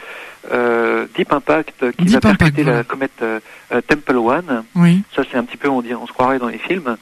euh, 0.52 1.06
Deep 1.16 1.32
Impact 1.32 1.92
qui 1.92 2.08
va 2.08 2.20
percuter 2.20 2.64
la 2.64 2.84
comète 2.84 3.22
euh, 3.22 3.40
Temple 3.88 4.18
One. 4.18 4.64
Oui. 4.76 5.02
Ça 5.16 5.24
c'est 5.30 5.38
un 5.38 5.44
petit 5.44 5.58
peu 5.58 5.70
on, 5.70 5.82
dit, 5.82 5.94
on 5.94 6.08
se 6.08 6.14
croirait 6.14 6.40
dans 6.40 6.48
les 6.48 6.58
films. 6.58 6.98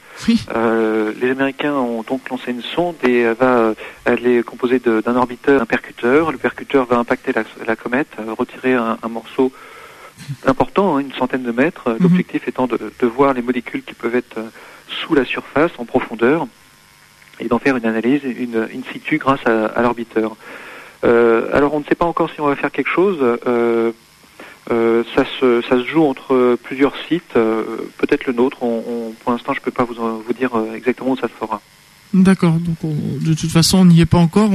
Euh, 0.54 1.12
les 1.20 1.30
Américains 1.30 1.74
ont 1.74 2.02
donc 2.02 2.28
lancé 2.30 2.50
une 2.50 2.62
sonde 2.62 2.96
et 3.02 3.20
elle 3.20 3.34
va 3.34 3.74
elle 4.04 4.26
est 4.26 4.42
composée 4.42 4.78
d'un 4.78 5.16
orbiteur, 5.16 5.62
un 5.62 5.66
percuteur. 5.66 6.32
Le 6.32 6.38
percuteur 6.38 6.86
va 6.86 6.98
impacter 6.98 7.32
la, 7.32 7.44
la 7.66 7.76
comète, 7.76 8.16
retirer 8.38 8.74
un, 8.74 8.98
un 9.02 9.08
morceau 9.08 9.52
important, 10.46 10.96
hein, 10.96 11.00
une 11.00 11.12
centaine 11.12 11.42
de 11.42 11.52
mètres. 11.52 11.90
Mhm. 11.90 11.98
L'objectif 12.00 12.48
étant 12.48 12.66
de, 12.66 12.78
de, 12.98 13.06
voir 13.06 13.34
les 13.34 13.42
molécules 13.42 13.82
qui 13.82 13.94
peuvent 13.94 14.14
être 14.14 14.38
sous 14.88 15.14
la 15.14 15.24
surface, 15.24 15.72
en 15.78 15.84
profondeur, 15.84 16.46
et 17.40 17.46
d'en 17.46 17.58
faire 17.58 17.76
une 17.76 17.86
analyse 17.86 18.22
une 18.24 18.68
in 18.72 18.92
situ 18.92 19.18
grâce 19.18 19.44
à, 19.46 19.66
à 19.66 19.82
l'orbiteur. 19.82 20.36
Euh, 21.04 21.48
alors 21.52 21.74
on 21.74 21.80
ne 21.80 21.84
sait 21.84 21.94
pas 21.94 22.06
encore 22.06 22.30
si 22.30 22.40
on 22.40 22.46
va 22.46 22.56
faire 22.56 22.70
quelque 22.70 22.90
chose. 22.90 23.18
Euh, 23.20 23.92
euh, 24.70 25.04
ça, 25.14 25.24
se, 25.38 25.60
ça 25.68 25.76
se 25.76 25.84
joue 25.84 26.04
entre 26.04 26.56
plusieurs 26.62 26.94
sites, 27.06 27.34
peut-être 27.34 28.26
le 28.26 28.32
nôtre. 28.32 28.62
On, 28.62 29.12
pour 29.22 29.32
l'instant, 29.32 29.52
je 29.52 29.60
ne 29.60 29.64
peux 29.64 29.70
pas 29.70 29.84
vous, 29.84 29.94
vous 29.94 30.32
dire 30.32 30.50
exactement 30.74 31.10
où 31.10 31.16
ça 31.16 31.28
se 31.28 31.34
fera. 31.38 31.60
D'accord. 32.14 32.54
Donc, 32.54 32.78
de 32.82 33.34
toute 33.34 33.50
façon, 33.50 33.78
on 33.78 33.84
n'y 33.84 34.00
est 34.00 34.06
pas 34.06 34.18
encore. 34.18 34.50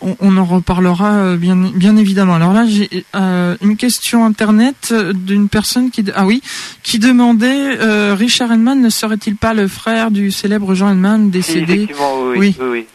On, 0.00 0.16
on, 0.20 0.36
en 0.36 0.44
reparlera 0.44 1.36
bien, 1.36 1.56
bien 1.56 1.96
évidemment. 1.96 2.34
Alors 2.34 2.54
là, 2.54 2.64
j'ai 2.66 3.04
une 3.14 3.76
question 3.76 4.24
internet 4.24 4.94
d'une 5.14 5.50
personne 5.50 5.90
qui, 5.90 6.04
ah 6.14 6.24
oui, 6.24 6.40
qui 6.82 6.98
demandait 6.98 8.12
Richard 8.14 8.52
Edman 8.52 8.80
ne 8.80 8.88
serait-il 8.88 9.36
pas 9.36 9.52
le 9.52 9.68
frère 9.68 10.10
du 10.10 10.30
célèbre 10.30 10.74
Jean 10.74 10.92
Edman 10.92 11.28
décédé? 11.28 11.74
Effectivement, 11.74 12.22
oui, 12.22 12.38
oui, 12.38 12.54
oui. 12.58 12.68
oui. 12.70 12.86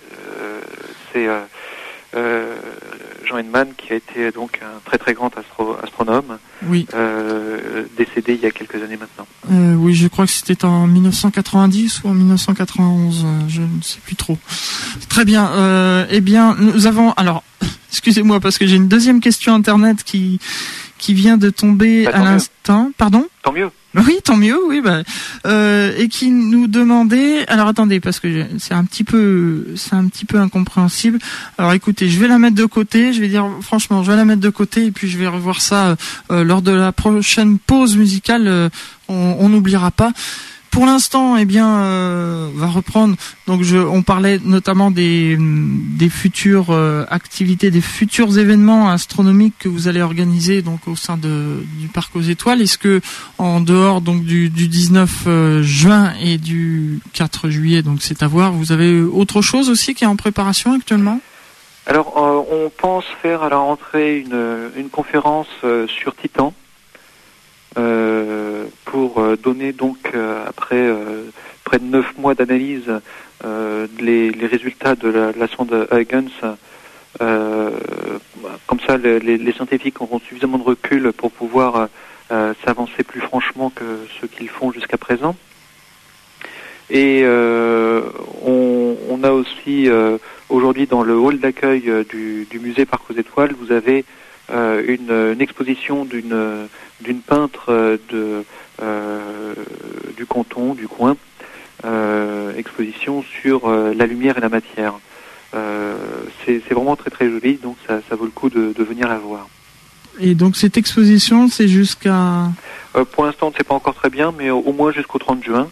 c'est 1.14 1.28
euh, 2.16 2.56
Jean 3.26 3.38
Henneman, 3.38 3.68
qui 3.78 3.94
a 3.94 3.96
été 3.96 4.32
donc 4.32 4.60
un 4.62 4.80
très 4.84 4.98
très 4.98 5.14
grand 5.14 5.32
astronome, 5.84 6.38
oui. 6.68 6.86
euh, 6.94 7.84
décédé 7.98 8.34
il 8.34 8.42
y 8.42 8.46
a 8.46 8.52
quelques 8.52 8.76
années 8.76 8.98
maintenant. 8.98 9.28
Euh, 9.52 9.76
oui, 9.76 9.94
je 9.94 10.08
crois 10.08 10.26
que 10.26 10.32
c'était 10.32 10.66
en 10.66 10.88
1990 10.88 12.04
ou 12.04 12.10
en 12.10 12.14
1991, 12.14 13.24
euh, 13.26 13.28
je 13.48 13.62
ne 13.62 13.82
sais 13.82 14.00
plus 14.04 14.16
trop. 14.16 14.38
Très 15.10 15.26
bien. 15.26 15.50
Euh, 15.52 16.06
eh 16.10 16.22
bien, 16.22 16.56
nous 16.60 16.88
avons 16.88 17.12
alors, 17.14 17.44
excusez-moi 17.92 18.40
parce 18.40 18.58
que 18.58 18.68
j'ai 18.68 18.76
une 18.76 18.88
deuxième 18.88 19.20
question 19.20 19.54
internet 19.54 20.04
qui 20.04 20.40
qui 21.02 21.14
vient 21.14 21.36
de 21.36 21.50
tomber 21.50 22.06
bah, 22.06 22.12
à 22.14 22.24
l'instant. 22.24 22.92
Pardon 22.98 23.26
Tant 23.44 23.52
mieux. 23.52 23.70
Oui, 23.96 24.20
tant 24.24 24.38
mieux, 24.38 24.58
oui. 24.70 24.80
Bah, 24.80 25.02
euh, 25.46 25.94
et 25.98 26.08
qui 26.08 26.30
nous 26.30 26.68
demandait. 26.68 27.46
Alors 27.50 27.68
attendez, 27.68 28.00
parce 28.00 28.22
que 28.22 28.46
c'est 28.60 28.74
un 28.74 28.86
petit 28.86 29.04
peu, 29.04 29.66
c'est 29.76 29.96
un 29.96 30.08
petit 30.08 30.24
peu 30.26 30.38
incompréhensible. 30.38 31.20
Alors 31.58 31.74
écoutez, 31.74 32.08
je 32.08 32.20
vais 32.20 32.30
la 32.30 32.38
mettre 32.38 32.56
de 32.56 32.66
côté. 32.66 33.12
Je 33.12 33.20
vais 33.20 33.28
dire 33.28 33.46
franchement, 33.62 34.04
je 34.04 34.12
vais 34.12 34.16
la 34.16 34.24
mettre 34.24 34.42
de 34.42 34.50
côté 34.50 34.86
et 34.86 34.92
puis 34.92 35.10
je 35.10 35.18
vais 35.18 35.28
revoir 35.28 35.60
ça 35.60 35.98
euh, 36.32 36.44
lors 36.44 36.62
de 36.62 36.72
la 36.72 36.94
prochaine 36.94 37.58
pause 37.58 37.98
musicale. 37.98 38.48
Euh, 38.48 38.70
on 39.10 39.50
n'oubliera 39.50 39.92
pas 39.92 40.14
pour 40.72 40.86
l'instant, 40.86 41.36
eh 41.36 41.44
bien, 41.44 41.82
euh, 41.82 42.50
va 42.56 42.68
reprendre. 42.68 43.16
Donc, 43.46 43.62
je, 43.62 43.78
on 43.78 44.04
parlait 44.04 44.40
notamment 44.44 44.90
des, 44.90 45.38
des 45.38 46.10
futures 46.10 46.68
euh, 46.70 47.06
activités, 47.10 47.72
des 47.72 47.82
futurs 47.82 48.40
événements 48.40 48.90
astronomiques 48.90 49.56
que 49.60 49.68
vous 49.68 49.90
allez 49.90 50.02
organiser 50.02 50.62
donc 50.62 50.88
au 50.88 50.96
sein 50.96 51.18
de, 51.18 51.64
du 51.78 51.88
parc 51.90 52.16
aux 52.16 52.22
étoiles. 52.22 52.62
Est-ce 52.62 52.78
que 52.78 53.02
en 53.38 53.60
dehors 53.60 54.00
donc 54.00 54.24
du, 54.24 54.50
du 54.50 54.70
19 54.70 55.24
euh, 55.28 55.62
juin 55.62 56.14
et 56.22 56.38
du 56.38 57.02
4 57.14 57.50
juillet, 57.50 57.82
donc 57.82 57.98
c'est 58.02 58.24
à 58.24 58.28
voir, 58.28 58.54
vous 58.54 58.72
avez 58.72 59.02
autre 59.02 59.42
chose 59.42 59.70
aussi 59.70 59.94
qui 59.94 60.06
est 60.06 60.08
en 60.08 60.16
préparation 60.16 60.74
actuellement? 60.74 61.20
Alors, 61.86 62.16
on 62.16 62.70
pense 62.70 63.04
faire 63.22 63.44
à 63.44 63.50
la 63.50 63.58
rentrée 63.58 64.20
une, 64.20 64.70
une 64.78 64.90
conférence 64.90 65.48
sur 65.88 66.16
Titan. 66.16 66.54
Euh, 67.78 68.66
pour 68.84 69.20
euh, 69.20 69.38
donner 69.38 69.72
donc 69.72 70.12
euh, 70.14 70.44
après 70.46 70.90
près 71.64 71.80
de 71.80 71.86
neuf 71.86 72.18
mois 72.18 72.36
d'analyse 72.36 72.92
les, 74.00 74.30
les, 74.30 74.46
résultats 74.46 74.96
de 74.96 75.08
la, 75.08 75.32
la 75.32 75.48
sonde 75.48 75.88
Huygens. 75.90 76.30
comme 77.18 78.80
ça, 78.86 78.98
les, 78.98 79.20
les, 79.20 79.54
scientifiques 79.54 80.02
auront 80.02 80.20
suffisamment 80.20 80.58
de 80.58 80.64
recul 80.64 81.14
pour 81.14 81.32
pouvoir 81.32 81.88
s'avancer 82.30 83.04
plus 83.04 83.22
franchement 83.22 83.72
que 83.74 84.06
ce 84.20 84.26
qu'ils 84.26 84.50
font 84.50 84.72
jusqu'à 84.72 84.98
présent. 84.98 85.36
Et 86.90 87.24
on, 87.26 88.98
on, 89.10 89.24
a 89.24 89.32
aussi 89.32 89.90
aujourd'hui 90.50 90.88
dans 90.88 91.04
le 91.04 91.14
hall 91.14 91.40
d'accueil 91.40 91.90
du, 92.10 92.48
du, 92.50 92.60
musée 92.60 92.86
Parc 92.86 93.10
aux 93.10 93.16
Étoiles, 93.16 93.56
vous 93.60 93.72
avez 93.72 94.06
une, 94.52 95.12
une, 95.12 95.42
exposition 95.42 96.06
d'une 96.06 96.68
d'une 97.02 97.22
peintre 97.22 97.66
euh, 97.70 97.98
de, 98.10 98.44
euh, 98.82 99.54
du 100.16 100.26
canton, 100.26 100.74
du 100.74 100.88
coin, 100.88 101.16
exposition 102.58 103.24
sur 103.42 103.68
la 103.72 104.06
lumière 104.06 104.38
et 104.38 104.42
la 104.42 104.50
matière. 104.50 104.94
c'est 106.46 106.70
vraiment 106.70 106.96
très 106.96 107.10
très 107.10 107.28
joli, 107.28 107.56
donc 107.56 107.76
ça, 107.88 108.00
vaut 108.12 108.26
le 108.26 108.32
coup 108.32 108.50
de, 108.50 108.84
venir 108.84 109.08
la 109.08 109.18
voir. 109.18 109.48
Et 110.20 110.36
donc 110.36 110.56
cette 110.58 110.78
exposition, 110.78 111.48
c'est 111.48 111.68
jusqu'à... 111.68 112.52
pour 113.14 113.26
l'instant, 113.26 113.48
on 113.48 113.50
ne 113.50 113.56
sait 113.56 113.64
pas 113.64 113.74
encore 113.74 113.96
très 113.96 114.12
bien, 114.12 114.32
mais 114.38 114.52
au, 114.52 114.74
moins 114.74 114.92
jusqu'au 114.92 115.18
30 115.18 115.44
juin, 115.44 115.72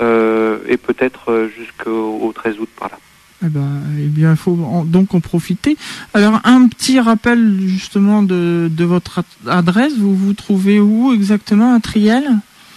et 0.00 0.76
peut-être 0.78 1.50
jusqu'au 1.54 2.32
13 2.34 2.58
août 2.58 2.70
par 2.78 2.88
là. 2.88 2.98
Eh 3.44 3.48
ben, 3.48 3.82
eh 3.98 4.06
bien, 4.06 4.30
il 4.32 4.36
faut 4.36 4.56
donc 4.84 5.14
en 5.14 5.20
profiter. 5.20 5.76
Alors, 6.14 6.40
un 6.44 6.68
petit 6.68 7.00
rappel 7.00 7.58
justement 7.66 8.22
de, 8.22 8.70
votre 8.84 9.22
adresse. 9.46 9.94
Vous 9.98 10.14
vous 10.14 10.34
trouvez 10.34 10.80
où 10.80 11.12
exactement 11.12 11.74
à 11.74 11.80
Triel? 11.80 12.24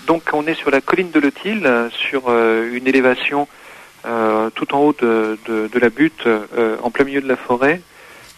Donc, 0.07 0.23
on 0.33 0.45
est 0.47 0.55
sur 0.55 0.71
la 0.71 0.81
colline 0.81 1.11
de 1.11 1.19
Letil, 1.19 1.67
sur 1.91 2.23
euh, 2.27 2.71
une 2.73 2.87
élévation 2.87 3.47
euh, 4.05 4.49
tout 4.53 4.73
en 4.75 4.79
haut 4.79 4.95
de, 4.99 5.37
la 5.79 5.89
butte, 5.89 6.25
euh, 6.27 6.77
en 6.81 6.91
plein 6.91 7.05
milieu 7.05 7.21
de 7.21 7.27
la 7.27 7.37
forêt. 7.37 7.81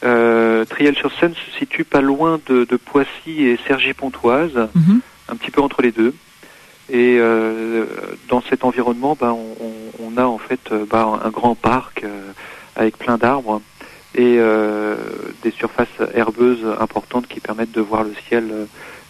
Triel-sur-Seine 0.02 1.34
se 1.34 1.60
situe 1.60 1.84
pas 1.84 2.02
loin 2.02 2.40
de, 2.48 2.66
Poissy 2.78 3.44
et 3.44 3.58
Cergy-Pontoise, 3.68 4.70
mhm. 4.76 5.00
un 5.30 5.36
petit 5.36 5.52
peu 5.52 5.62
entre 5.62 5.82
les 5.82 5.92
deux. 5.92 6.14
Et 6.90 7.18
euh, 7.20 7.86
dans 8.30 8.42
cet 8.42 8.64
environnement, 8.64 9.18
bah, 9.20 9.34
on, 9.34 9.56
on, 10.04 10.18
a 10.18 10.26
en 10.26 10.38
fait 10.38 10.60
euh, 10.72 10.86
bah, 10.90 11.20
un 11.24 11.30
grand 11.30 11.56
parc 11.56 12.04
euh, 12.04 12.32
avec 12.76 12.98
plein 12.98 13.18
d'arbres 13.18 13.62
et 14.16 14.38
euh, 14.40 14.96
des 15.44 15.52
surfaces 15.52 15.88
herbeuses 16.14 16.66
importantes 16.80 17.28
qui 17.28 17.42
permettent 17.42 17.74
de 17.74 17.82
voir 17.82 18.04
le 18.04 18.14
ciel 18.30 18.52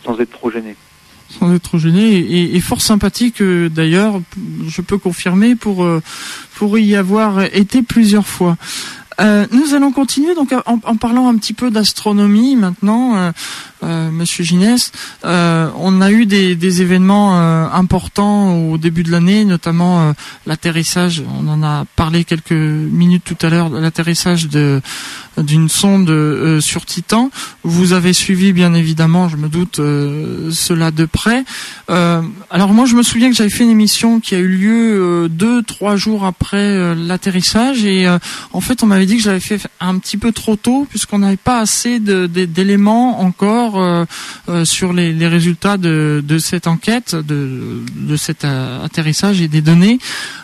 sans 0.04 0.20
être 0.20 0.32
trop 0.32 0.50
gêné. 0.50 0.76
Sans 1.30 1.54
être 1.54 1.64
trop 1.64 1.78
gêné 1.78 2.18
et, 2.18 2.56
et 2.56 2.60
fort 2.62 2.82
sympathique 2.82 3.44
d'ailleurs, 3.44 4.22
je 4.68 4.82
peux 4.82 4.98
confirmer 4.98 5.56
pour 5.56 5.88
pour 6.56 6.80
y 6.80 6.96
avoir 6.96 7.44
été 7.44 7.84
plusieurs 7.84 8.26
fois. 8.26 8.58
Euh, 9.20 9.48
nous 9.52 9.74
allons 9.74 9.92
continuer 9.92 10.36
donc 10.36 10.54
en, 10.54 10.80
en, 10.84 10.96
parlant 10.96 11.28
un 11.28 11.38
petit 11.38 11.54
peu 11.54 11.72
d'astronomie 11.72 12.56
maintenant. 12.56 13.18
Euh, 13.18 13.32
euh, 13.84 14.10
Monsieur 14.10 14.44
Ginès, 14.44 14.92
euh, 15.24 15.70
on 15.78 16.02
a 16.02 16.12
eu 16.12 16.26
des, 16.26 16.82
événements 16.82 17.40
euh, 17.40 17.68
importants 17.72 18.56
au 18.72 18.78
début 18.78 19.04
de 19.04 19.12
l'année, 19.12 19.46
notamment 19.46 20.14
l'atterrissage. 20.46 21.24
On 21.40 21.48
en 21.48 21.64
a 21.64 21.86
parlé 21.96 22.24
quelques 22.24 22.52
minutes 22.52 23.24
tout 23.24 23.46
à 23.46 23.50
l'heure, 23.50 23.70
l'atterrissage 23.70 24.48
d'une 25.38 25.70
sonde 25.70 26.60
sur 26.60 26.86
Titan. 26.86 27.30
Vous 27.64 27.94
avez 27.94 28.14
suivi 28.14 28.54
bien 28.54 28.74
évidemment, 28.74 29.30
je 29.30 29.38
me 29.38 29.48
doute, 29.48 29.78
cela 29.78 30.92
de 30.92 31.06
près. 31.06 31.44
alors 31.88 32.74
moi, 32.74 32.86
je 32.86 32.96
me 32.96 33.04
souviens 33.04 33.30
que 33.30 33.36
j'avais 33.36 33.50
fait 33.50 33.64
une 33.64 33.70
émission 33.70 34.20
qui 34.20 34.36
a 34.36 34.40
eu 34.40 34.48
lieu 34.48 35.30
deux, 35.30 35.64
trois 35.64 35.96
jours 35.96 36.26
après 36.26 36.96
l'atterrissage, 36.96 37.86
et 37.86 38.08
en 38.54 38.62
fait, 38.62 38.84
on 38.84 38.88
m'avait 38.88 39.06
dit 39.06 39.18
que 39.18 39.24
j'avais 39.24 39.40
fait 39.40 39.62
un 39.80 39.98
petit 39.98 40.18
peu 40.18 40.32
trop 40.32 40.56
tôt 40.56 40.86
puisqu'on 40.90 41.20
n'avait 41.20 41.38
pas 41.38 41.60
assez 41.60 42.00
d'éléments 42.00 43.22
encore 43.22 43.67
euh, 43.76 44.06
euh, 44.50 44.66
sur 44.66 44.94
les, 44.94 45.28
résultats 45.28 45.78
de, 45.78 46.24
cette 46.40 46.68
enquête, 46.68 47.16
de, 47.16 48.16
cet 48.16 48.46
euh, 48.46 48.86
atterrissage 48.86 49.42
et 49.42 49.48
des 49.48 49.62
données. 49.62 50.00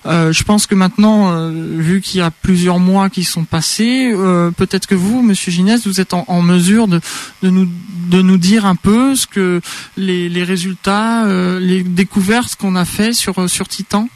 je 0.05 0.43
pense 0.43 0.67
que 0.67 0.75
maintenant, 0.75 1.49
vu 1.49 2.01
qu'il 2.01 2.19
y 2.19 2.21
a 2.21 2.31
plusieurs 2.31 2.79
mois 2.79 3.09
qui 3.09 3.23
sont 3.23 3.45
passés, 3.45 4.13
peut-être 4.57 4.88
que 4.88 4.95
vous, 4.95 5.21
Monsieur 5.21 5.51
Ginès, 5.51 5.88
vous 5.88 6.01
êtes 6.01 6.13
en, 6.13 6.41
mesure 6.41 6.88
de, 6.88 6.99
nous 7.41 8.38
dire 8.38 8.65
un 8.65 8.75
peu 8.75 9.15
ce 9.15 9.27
que 9.27 9.62
les, 9.97 10.43
résultats, 10.43 11.25
les 11.59 11.83
découvertes 11.83 12.55
qu'on 12.55 12.75
a 12.75 12.86
fait 12.86 13.13
sur 13.13 13.67
Titan? 13.67 14.09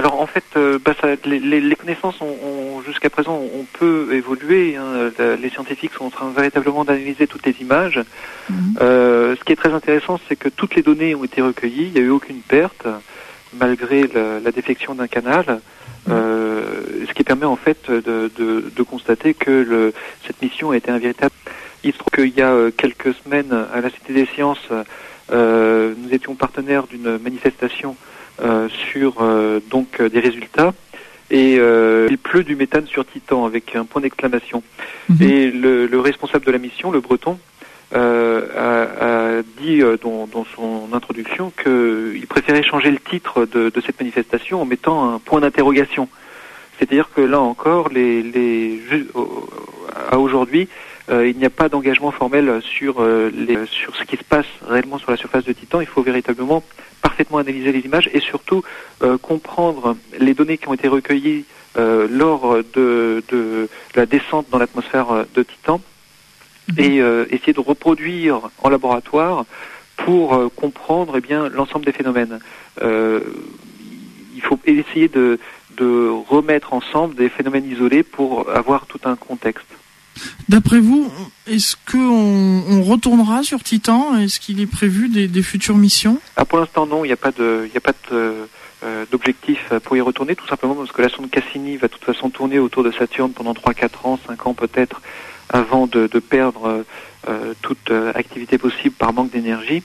Alors 0.00 0.18
en 0.18 0.26
fait, 0.26 0.44
euh, 0.56 0.78
bah, 0.82 0.94
les, 1.26 1.76
connaissances 1.76 2.22
ont, 2.22 2.80
jusqu'à 2.86 3.10
présent 3.10 3.38
on 3.54 3.66
peut 3.78 4.08
évoluer. 4.14 4.74
Hein. 4.74 5.10
les 5.38 5.50
scientifiques 5.50 5.92
sont 5.92 6.06
en 6.06 6.10
train 6.10 6.30
véritablement 6.30 6.86
d'analyser 6.86 7.26
toutes 7.26 7.44
les 7.44 7.54
images. 7.60 8.00
Mhm. 8.48 8.76
Euh, 8.80 9.36
ce 9.36 9.44
qui 9.44 9.52
est 9.52 9.56
très 9.56 9.74
intéressant, 9.74 10.18
c'est 10.26 10.36
que 10.36 10.48
toutes 10.48 10.74
les 10.74 10.80
données 10.80 11.14
ont 11.14 11.24
été 11.24 11.42
recueillies. 11.42 11.88
Il 11.88 11.92
n'y 11.92 11.98
a 11.98 12.02
eu 12.02 12.08
aucune 12.08 12.40
perte 12.40 12.86
malgré 13.52 14.08
la, 14.42 14.50
défection 14.52 14.94
d'un 14.94 15.06
canal. 15.06 15.60
Mhm. 16.06 16.14
Euh, 16.14 16.62
ce 17.06 17.12
qui 17.12 17.22
permet 17.22 17.44
en 17.44 17.56
fait 17.56 17.90
de, 17.90 18.82
constater 18.82 19.34
que 19.34 19.92
cette 20.26 20.40
mission 20.40 20.70
a 20.70 20.78
été 20.78 20.90
un 20.90 20.98
véritable. 20.98 21.34
Il 21.84 21.92
se 21.92 21.98
trouve 21.98 22.12
qu'il 22.14 22.34
y 22.34 22.40
a 22.40 22.70
quelques 22.74 23.12
semaines 23.22 23.52
à 23.52 23.82
la 23.82 23.90
Cité 23.90 24.14
des 24.14 24.24
Sciences, 24.24 24.66
nous 25.30 26.10
étions 26.10 26.34
partenaires 26.36 26.86
d'une 26.86 27.18
manifestation 27.18 27.96
sur 28.92 29.16
euh, 29.20 29.60
donc 29.70 30.00
euh, 30.00 30.08
des 30.08 30.20
résultats 30.20 30.72
et 31.30 31.54
il 31.54 32.18
pleut 32.18 32.42
du 32.42 32.56
méthane 32.56 32.86
sur 32.86 33.06
Titan 33.06 33.46
avec 33.46 33.76
un 33.76 33.84
point 33.84 34.02
d'exclamation. 34.02 34.64
Mhm. 35.08 35.22
Et 35.22 35.50
le, 35.52 36.00
responsable 36.00 36.44
de 36.44 36.50
la 36.50 36.58
mission, 36.58 36.90
le 36.90 36.98
Breton, 36.98 37.38
a, 37.92 39.42
dit 39.62 39.80
dans, 40.02 40.44
son 40.56 40.88
introduction 40.92 41.52
qu'il 41.62 42.26
préférait 42.28 42.64
changer 42.64 42.90
le 42.90 42.98
titre 42.98 43.46
de, 43.46 43.80
cette 43.86 44.00
manifestation 44.00 44.60
en 44.60 44.64
mettant 44.64 45.14
un 45.14 45.20
point 45.20 45.40
d'interrogation. 45.40 46.08
C'est-à-dire 46.78 47.10
que 47.14 47.20
là 47.20 47.38
encore, 47.38 47.90
les, 47.90 48.24
les, 48.24 48.80
à 50.10 50.18
aujourd'hui, 50.18 50.66
il 51.12 51.36
n'y 51.36 51.44
a 51.44 51.50
pas 51.50 51.68
d'engagement 51.68 52.10
formel 52.10 52.60
sur, 52.60 53.04
les, 53.04 53.66
sur 53.66 53.94
ce 53.94 54.02
qui 54.02 54.16
se 54.16 54.24
passe 54.24 54.46
réellement 54.66 54.98
sur 54.98 55.12
la 55.12 55.16
surface 55.16 55.44
de 55.44 55.52
Titan. 55.52 55.80
Il 55.80 55.86
faut 55.86 56.02
véritablement 56.02 56.64
parfaitement 57.20 57.38
analyser 57.38 57.72
les 57.72 57.80
images 57.80 58.08
et 58.14 58.20
surtout 58.20 58.62
euh, 59.02 59.18
comprendre 59.18 59.96
les 60.18 60.32
données 60.32 60.56
qui 60.56 60.68
ont 60.68 60.74
été 60.74 60.88
recueillies 60.88 61.44
euh, 61.76 62.08
lors 62.10 62.56
de, 62.72 63.22
la 63.94 64.06
descente 64.06 64.46
dans 64.50 64.58
l'atmosphère 64.58 65.10
euh, 65.10 65.24
de 65.34 65.42
Titan 65.42 65.82
mhm. 66.68 66.78
et 66.78 66.96
essayer 67.34 67.52
de 67.52 67.60
reproduire 67.60 68.50
en 68.62 68.70
laboratoire 68.70 69.44
pour 69.96 70.50
comprendre 70.56 71.18
eh 71.18 71.20
bien 71.20 71.50
l'ensemble 71.50 71.84
des 71.84 71.92
phénomènes. 71.92 72.38
il 72.80 74.42
faut 74.42 74.58
essayer 74.64 75.08
de 75.08 75.38
remettre 76.28 76.72
ensemble 76.72 77.14
des 77.16 77.28
phénomènes 77.28 77.66
isolés 77.70 78.02
pour 78.02 78.48
avoir 78.48 78.86
tout 78.86 79.00
un 79.04 79.16
contexte. 79.16 79.66
D'après 80.48 80.80
vous, 80.80 81.10
est-ce 81.46 81.76
qu'on 81.90 81.98
on 81.98 82.82
retournera 82.82 83.42
sur 83.42 83.62
Titan? 83.62 84.16
Est-ce 84.18 84.40
qu'il 84.40 84.60
est 84.60 84.66
prévu 84.66 85.08
des, 85.08 85.42
futures 85.42 85.76
missions? 85.76 86.18
Ah, 86.36 86.44
Pour 86.44 86.58
l'instant, 86.58 86.86
non. 86.86 87.04
Il 87.04 87.08
n'y 87.08 87.12
a 87.12 87.16
pas 87.16 87.32
de, 87.32 87.68
euh, 88.82 89.04
d'objectif 89.10 89.72
pour 89.84 89.96
y 89.96 90.00
retourner, 90.00 90.34
tout 90.34 90.46
simplement 90.46 90.74
parce 90.74 90.92
que 90.92 91.02
la 91.02 91.08
sonde 91.08 91.30
Cassini 91.30 91.76
va 91.76 91.88
de 91.88 91.92
toute 91.92 92.04
façon 92.04 92.30
tourner 92.30 92.58
autour 92.58 92.82
de 92.82 92.90
Saturne 92.90 93.32
pendant 93.32 93.52
3-4 93.52 94.06
ans, 94.06 94.18
5 94.26 94.46
ans 94.46 94.54
peut-être, 94.54 95.00
avant 95.48 95.86
de, 95.86 96.06
perdre 96.18 96.84
euh, 97.28 97.54
toute 97.62 97.90
euh, 97.90 98.12
activité 98.14 98.58
possible 98.58 98.94
par 98.94 99.12
manque 99.12 99.30
d'énergie. 99.30 99.82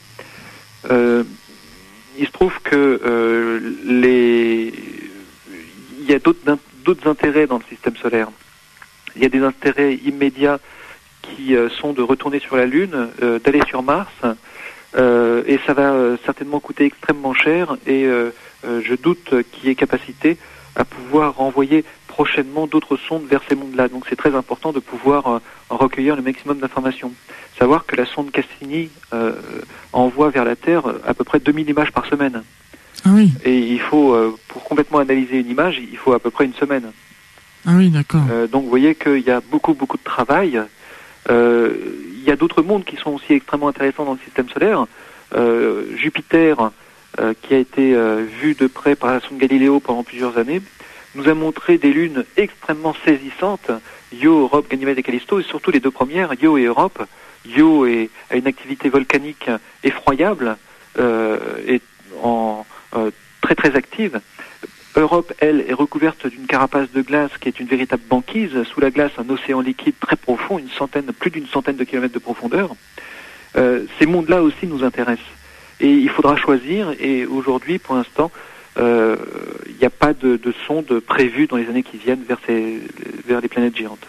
il 0.89 2.25
se 2.25 2.31
trouve 2.31 2.53
que 2.63 3.61
les... 3.85 4.73
il 5.99 6.09
y 6.09 6.13
a 6.13 6.19
d'autres 6.19 7.07
intérêts 7.07 7.47
dans 7.47 7.57
le 7.57 7.63
système 7.69 7.95
solaire. 7.97 8.29
Il 9.15 9.23
y 9.23 9.25
a 9.25 9.29
des 9.29 9.41
intérêts 9.41 9.95
immédiats 9.95 10.59
qui 11.21 11.55
euh, 11.55 11.69
sont 11.69 11.93
de 11.93 12.01
retourner 12.01 12.39
sur 12.39 12.55
la 12.55 12.65
Lune, 12.65 13.09
euh, 13.21 13.39
d'aller 13.39 13.61
sur 13.67 13.83
Mars, 13.83 14.11
euh, 14.95 15.43
et 15.45 15.59
ça 15.65 15.73
va 15.73 16.17
certainement 16.25 16.59
coûter 16.59 16.85
extrêmement 16.85 17.33
cher, 17.33 17.75
et 17.85 18.07
je 18.63 18.95
doute 18.95 19.33
qu'il 19.51 19.69
y 19.69 19.71
ait 19.71 19.75
capacité 19.75 20.37
à 20.75 20.85
pouvoir 20.85 21.35
renvoyer 21.35 21.83
prochainement 22.07 22.65
d'autres 22.65 22.97
sondes 22.97 23.25
vers 23.25 23.41
ces 23.47 23.55
mondes-là. 23.55 23.89
Donc 23.89 24.05
c'est 24.09 24.15
très 24.15 24.33
important 24.35 24.71
de 24.71 24.79
pouvoir 24.79 25.41
recueillir 25.69 26.15
le 26.15 26.21
maximum 26.21 26.59
d'informations. 26.59 27.11
Savoir 27.59 27.85
que 27.85 27.95
la 27.95 28.05
sonde 28.05 28.31
Cassini 28.31 28.89
envoie 29.91 30.29
vers 30.29 30.45
la 30.45 30.55
Terre 30.55 30.83
à 31.05 31.13
peu 31.13 31.25
près 31.25 31.39
2000 31.39 31.69
images 31.69 31.91
par 31.91 32.05
semaine. 32.05 32.43
Ah 33.03 33.09
oui. 33.13 33.31
Et 33.43 33.57
il 33.57 33.81
faut, 33.81 34.15
pour 34.47 34.63
complètement 34.63 34.99
analyser 34.99 35.39
une 35.39 35.49
image, 35.49 35.77
il 35.79 35.97
faut 35.97 36.13
à 36.13 36.19
peu 36.19 36.31
près 36.31 36.45
une 36.45 36.53
semaine. 36.53 36.91
Ah 37.65 37.73
oui, 37.75 37.89
d'accord. 37.89 38.21
Euh, 38.31 38.47
donc 38.47 38.63
vous 38.63 38.69
voyez 38.69 38.95
qu'il 38.95 39.21
y 39.21 39.31
a 39.31 39.41
beaucoup, 39.41 39.73
beaucoup 39.73 39.97
de 39.97 40.03
travail. 40.03 40.61
Euh, 41.29 41.73
il 42.13 42.23
y 42.23 42.31
a 42.31 42.35
d'autres 42.35 42.61
mondes 42.61 42.85
qui 42.85 42.95
sont 42.95 43.11
aussi 43.11 43.33
extrêmement 43.33 43.67
intéressants 43.67 44.05
dans 44.05 44.13
le 44.13 44.19
système 44.23 44.49
solaire. 44.49 44.85
Euh, 45.35 45.95
Jupiter, 45.95 46.71
qui 47.41 47.53
a 47.53 47.57
été 47.57 47.95
vu 48.41 48.55
de 48.55 48.67
près 48.67 48.95
par 48.95 49.09
la 49.09 49.21
sonde 49.21 49.37
Galileo 49.37 49.79
pendant 49.79 50.03
plusieurs 50.03 50.37
années, 50.37 50.61
nous 51.15 51.29
a 51.29 51.33
montré 51.33 51.77
des 51.77 51.93
lunes 51.93 52.25
extrêmement 52.35 52.93
saisissantes, 53.05 53.71
Io, 54.11 54.41
Europe, 54.41 54.69
Ganymède 54.69 54.99
et 54.99 55.03
Callisto, 55.03 55.39
et 55.39 55.43
surtout 55.43 55.71
les 55.71 55.79
deux 55.79 55.91
premières, 55.91 56.33
Io 56.41 56.57
et 56.57 56.65
Europe. 56.65 57.01
Io 57.45 57.85
est, 57.85 58.09
a 58.29 58.35
une 58.35 58.47
activité 58.47 58.89
volcanique 58.89 59.49
effroyable 59.81 60.57
et 60.99 61.81
en, 62.21 62.65
très 63.39 63.55
très 63.55 63.77
active. 63.77 64.19
Europe, 64.95 65.33
elle, 65.39 65.65
est 65.67 65.73
recouverte 65.73 66.27
d'une 66.27 66.47
carapace 66.47 66.91
de 66.91 67.01
glace 67.01 67.31
qui 67.39 67.49
est 67.49 67.59
une 67.59 67.67
véritable 67.67 68.03
banquise. 68.09 68.63
Sous 68.63 68.79
la 68.79 68.91
glace, 68.91 69.11
un 69.17 69.29
océan 69.29 69.61
liquide 69.61 69.95
très 69.99 70.15
profond, 70.15 70.57
une 70.57 70.69
centaine, 70.69 71.05
plus 71.05 71.31
d'une 71.31 71.47
centaine 71.47 71.75
de 71.75 71.83
kilomètres 71.83 72.13
de 72.13 72.19
profondeur. 72.19 72.75
Euh, 73.57 73.85
ces 73.99 74.05
mondes-là 74.05 74.41
aussi 74.41 74.67
nous 74.67 74.83
intéressent. 74.83 75.25
Et 75.79 75.91
il 75.91 76.09
faudra 76.09 76.37
choisir. 76.37 76.93
Et 76.99 77.25
aujourd'hui, 77.25 77.79
pour 77.79 77.95
l'instant, 77.95 78.31
il 78.77 79.75
n'y 79.79 79.85
a 79.85 79.89
pas 79.89 80.13
de, 80.13 80.37
de 80.37 80.53
sonde 80.67 80.99
prévue 80.99 81.47
dans 81.47 81.57
les 81.57 81.67
années 81.67 81.83
qui 81.83 81.97
viennent 81.97 82.23
vers, 82.27 82.39
ces, 82.45 82.81
vers 83.25 83.41
les 83.41 83.47
planètes 83.47 83.77
géantes. 83.77 84.07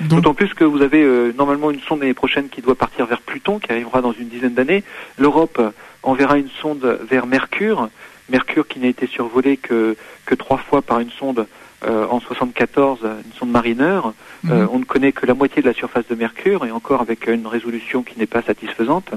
D'autant 0.00 0.34
plus 0.34 0.52
que 0.54 0.64
vous 0.64 0.82
avez 0.82 1.32
normalement 1.36 1.70
une 1.70 1.80
sonde 1.80 2.00
l'année 2.00 2.14
prochaine 2.14 2.48
qui 2.48 2.62
doit 2.62 2.74
partir 2.74 3.06
vers 3.06 3.20
Pluton, 3.20 3.58
qui 3.58 3.70
arrivera 3.70 4.00
dans 4.00 4.12
une 4.12 4.28
dizaine 4.28 4.54
d'années. 4.54 4.82
L'Europe 5.18 5.60
enverra 6.02 6.38
une 6.38 6.48
sonde 6.60 6.98
vers 7.08 7.26
Mercure. 7.26 7.88
Mercure 8.28 8.66
qui 8.66 8.78
n'a 8.78 8.88
été 8.88 9.06
survolé 9.06 9.56
que, 9.56 9.96
que 10.24 10.34
trois 10.34 10.58
fois 10.58 10.82
par 10.82 11.00
une 11.00 11.10
sonde 11.10 11.46
euh, 11.86 12.06
en 12.06 12.20
74, 12.20 13.00
une 13.02 13.32
sonde 13.38 13.50
Mariner. 13.50 14.00
Euh, 14.48 14.62
mhm. 14.62 14.68
on 14.72 14.78
ne 14.78 14.84
connaît 14.84 15.12
que 15.12 15.26
la 15.26 15.34
moitié 15.34 15.60
de 15.60 15.68
la 15.68 15.74
surface 15.74 16.06
de 16.08 16.14
Mercure 16.14 16.64
et 16.64 16.70
encore 16.70 17.02
avec 17.02 17.26
une 17.26 17.46
résolution 17.46 18.02
qui 18.02 18.18
n'est 18.18 18.26
pas 18.26 18.42
satisfaisante. 18.42 19.10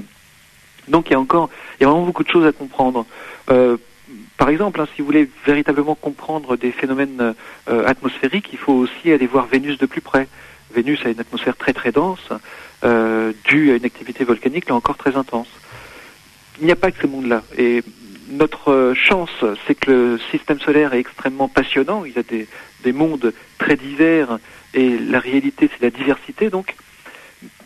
Donc 0.88 1.08
il 1.08 1.12
y 1.12 1.16
a 1.16 1.20
encore, 1.20 1.48
il 1.78 1.84
y 1.84 1.86
a 1.86 1.88
vraiment 1.88 2.04
beaucoup 2.04 2.24
de 2.24 2.28
choses 2.28 2.46
à 2.46 2.52
comprendre. 2.52 3.06
Euh, 3.50 3.78
par 4.36 4.50
exemple, 4.50 4.80
hein, 4.80 4.86
si 4.94 5.00
vous 5.00 5.06
voulez 5.06 5.30
véritablement 5.46 5.94
comprendre 5.94 6.56
des 6.56 6.72
phénomènes 6.72 7.34
atmosphériques, 7.66 8.50
il 8.52 8.58
faut 8.58 8.72
aussi 8.72 9.12
aller 9.12 9.26
voir 9.26 9.46
Vénus 9.46 9.78
de 9.78 9.86
plus 9.86 10.00
près. 10.00 10.28
Vénus 10.74 11.00
a 11.04 11.10
une 11.10 11.20
atmosphère 11.20 11.56
très 11.56 11.72
très 11.72 11.92
dense, 11.92 12.28
due 13.44 13.72
à 13.72 13.76
une 13.76 13.84
activité 13.84 14.24
volcanique 14.24 14.68
là 14.68 14.76
encore 14.76 14.96
très 14.96 15.16
intense. 15.16 15.48
Il 16.60 16.66
n'y 16.66 16.72
a 16.72 16.76
pas 16.76 16.90
que 16.90 17.02
ce 17.02 17.06
monde-là. 17.06 17.42
Et 17.56 17.82
notre 18.28 18.92
chance, 18.94 19.30
c'est 19.66 19.74
que 19.74 19.90
le 19.90 20.18
système 20.30 20.60
solaire 20.60 20.94
est 20.94 21.00
extrêmement 21.00 21.48
passionnant. 21.48 22.04
Il 22.04 22.12
y 22.12 22.18
a 22.18 22.22
des, 22.22 22.46
des 22.84 22.92
mondes 22.92 23.32
très 23.58 23.76
divers 23.76 24.38
et 24.74 24.98
la 24.98 25.18
réalité, 25.18 25.70
c'est 25.72 25.82
la 25.82 25.90
diversité. 25.90 26.50
Donc, 26.50 26.74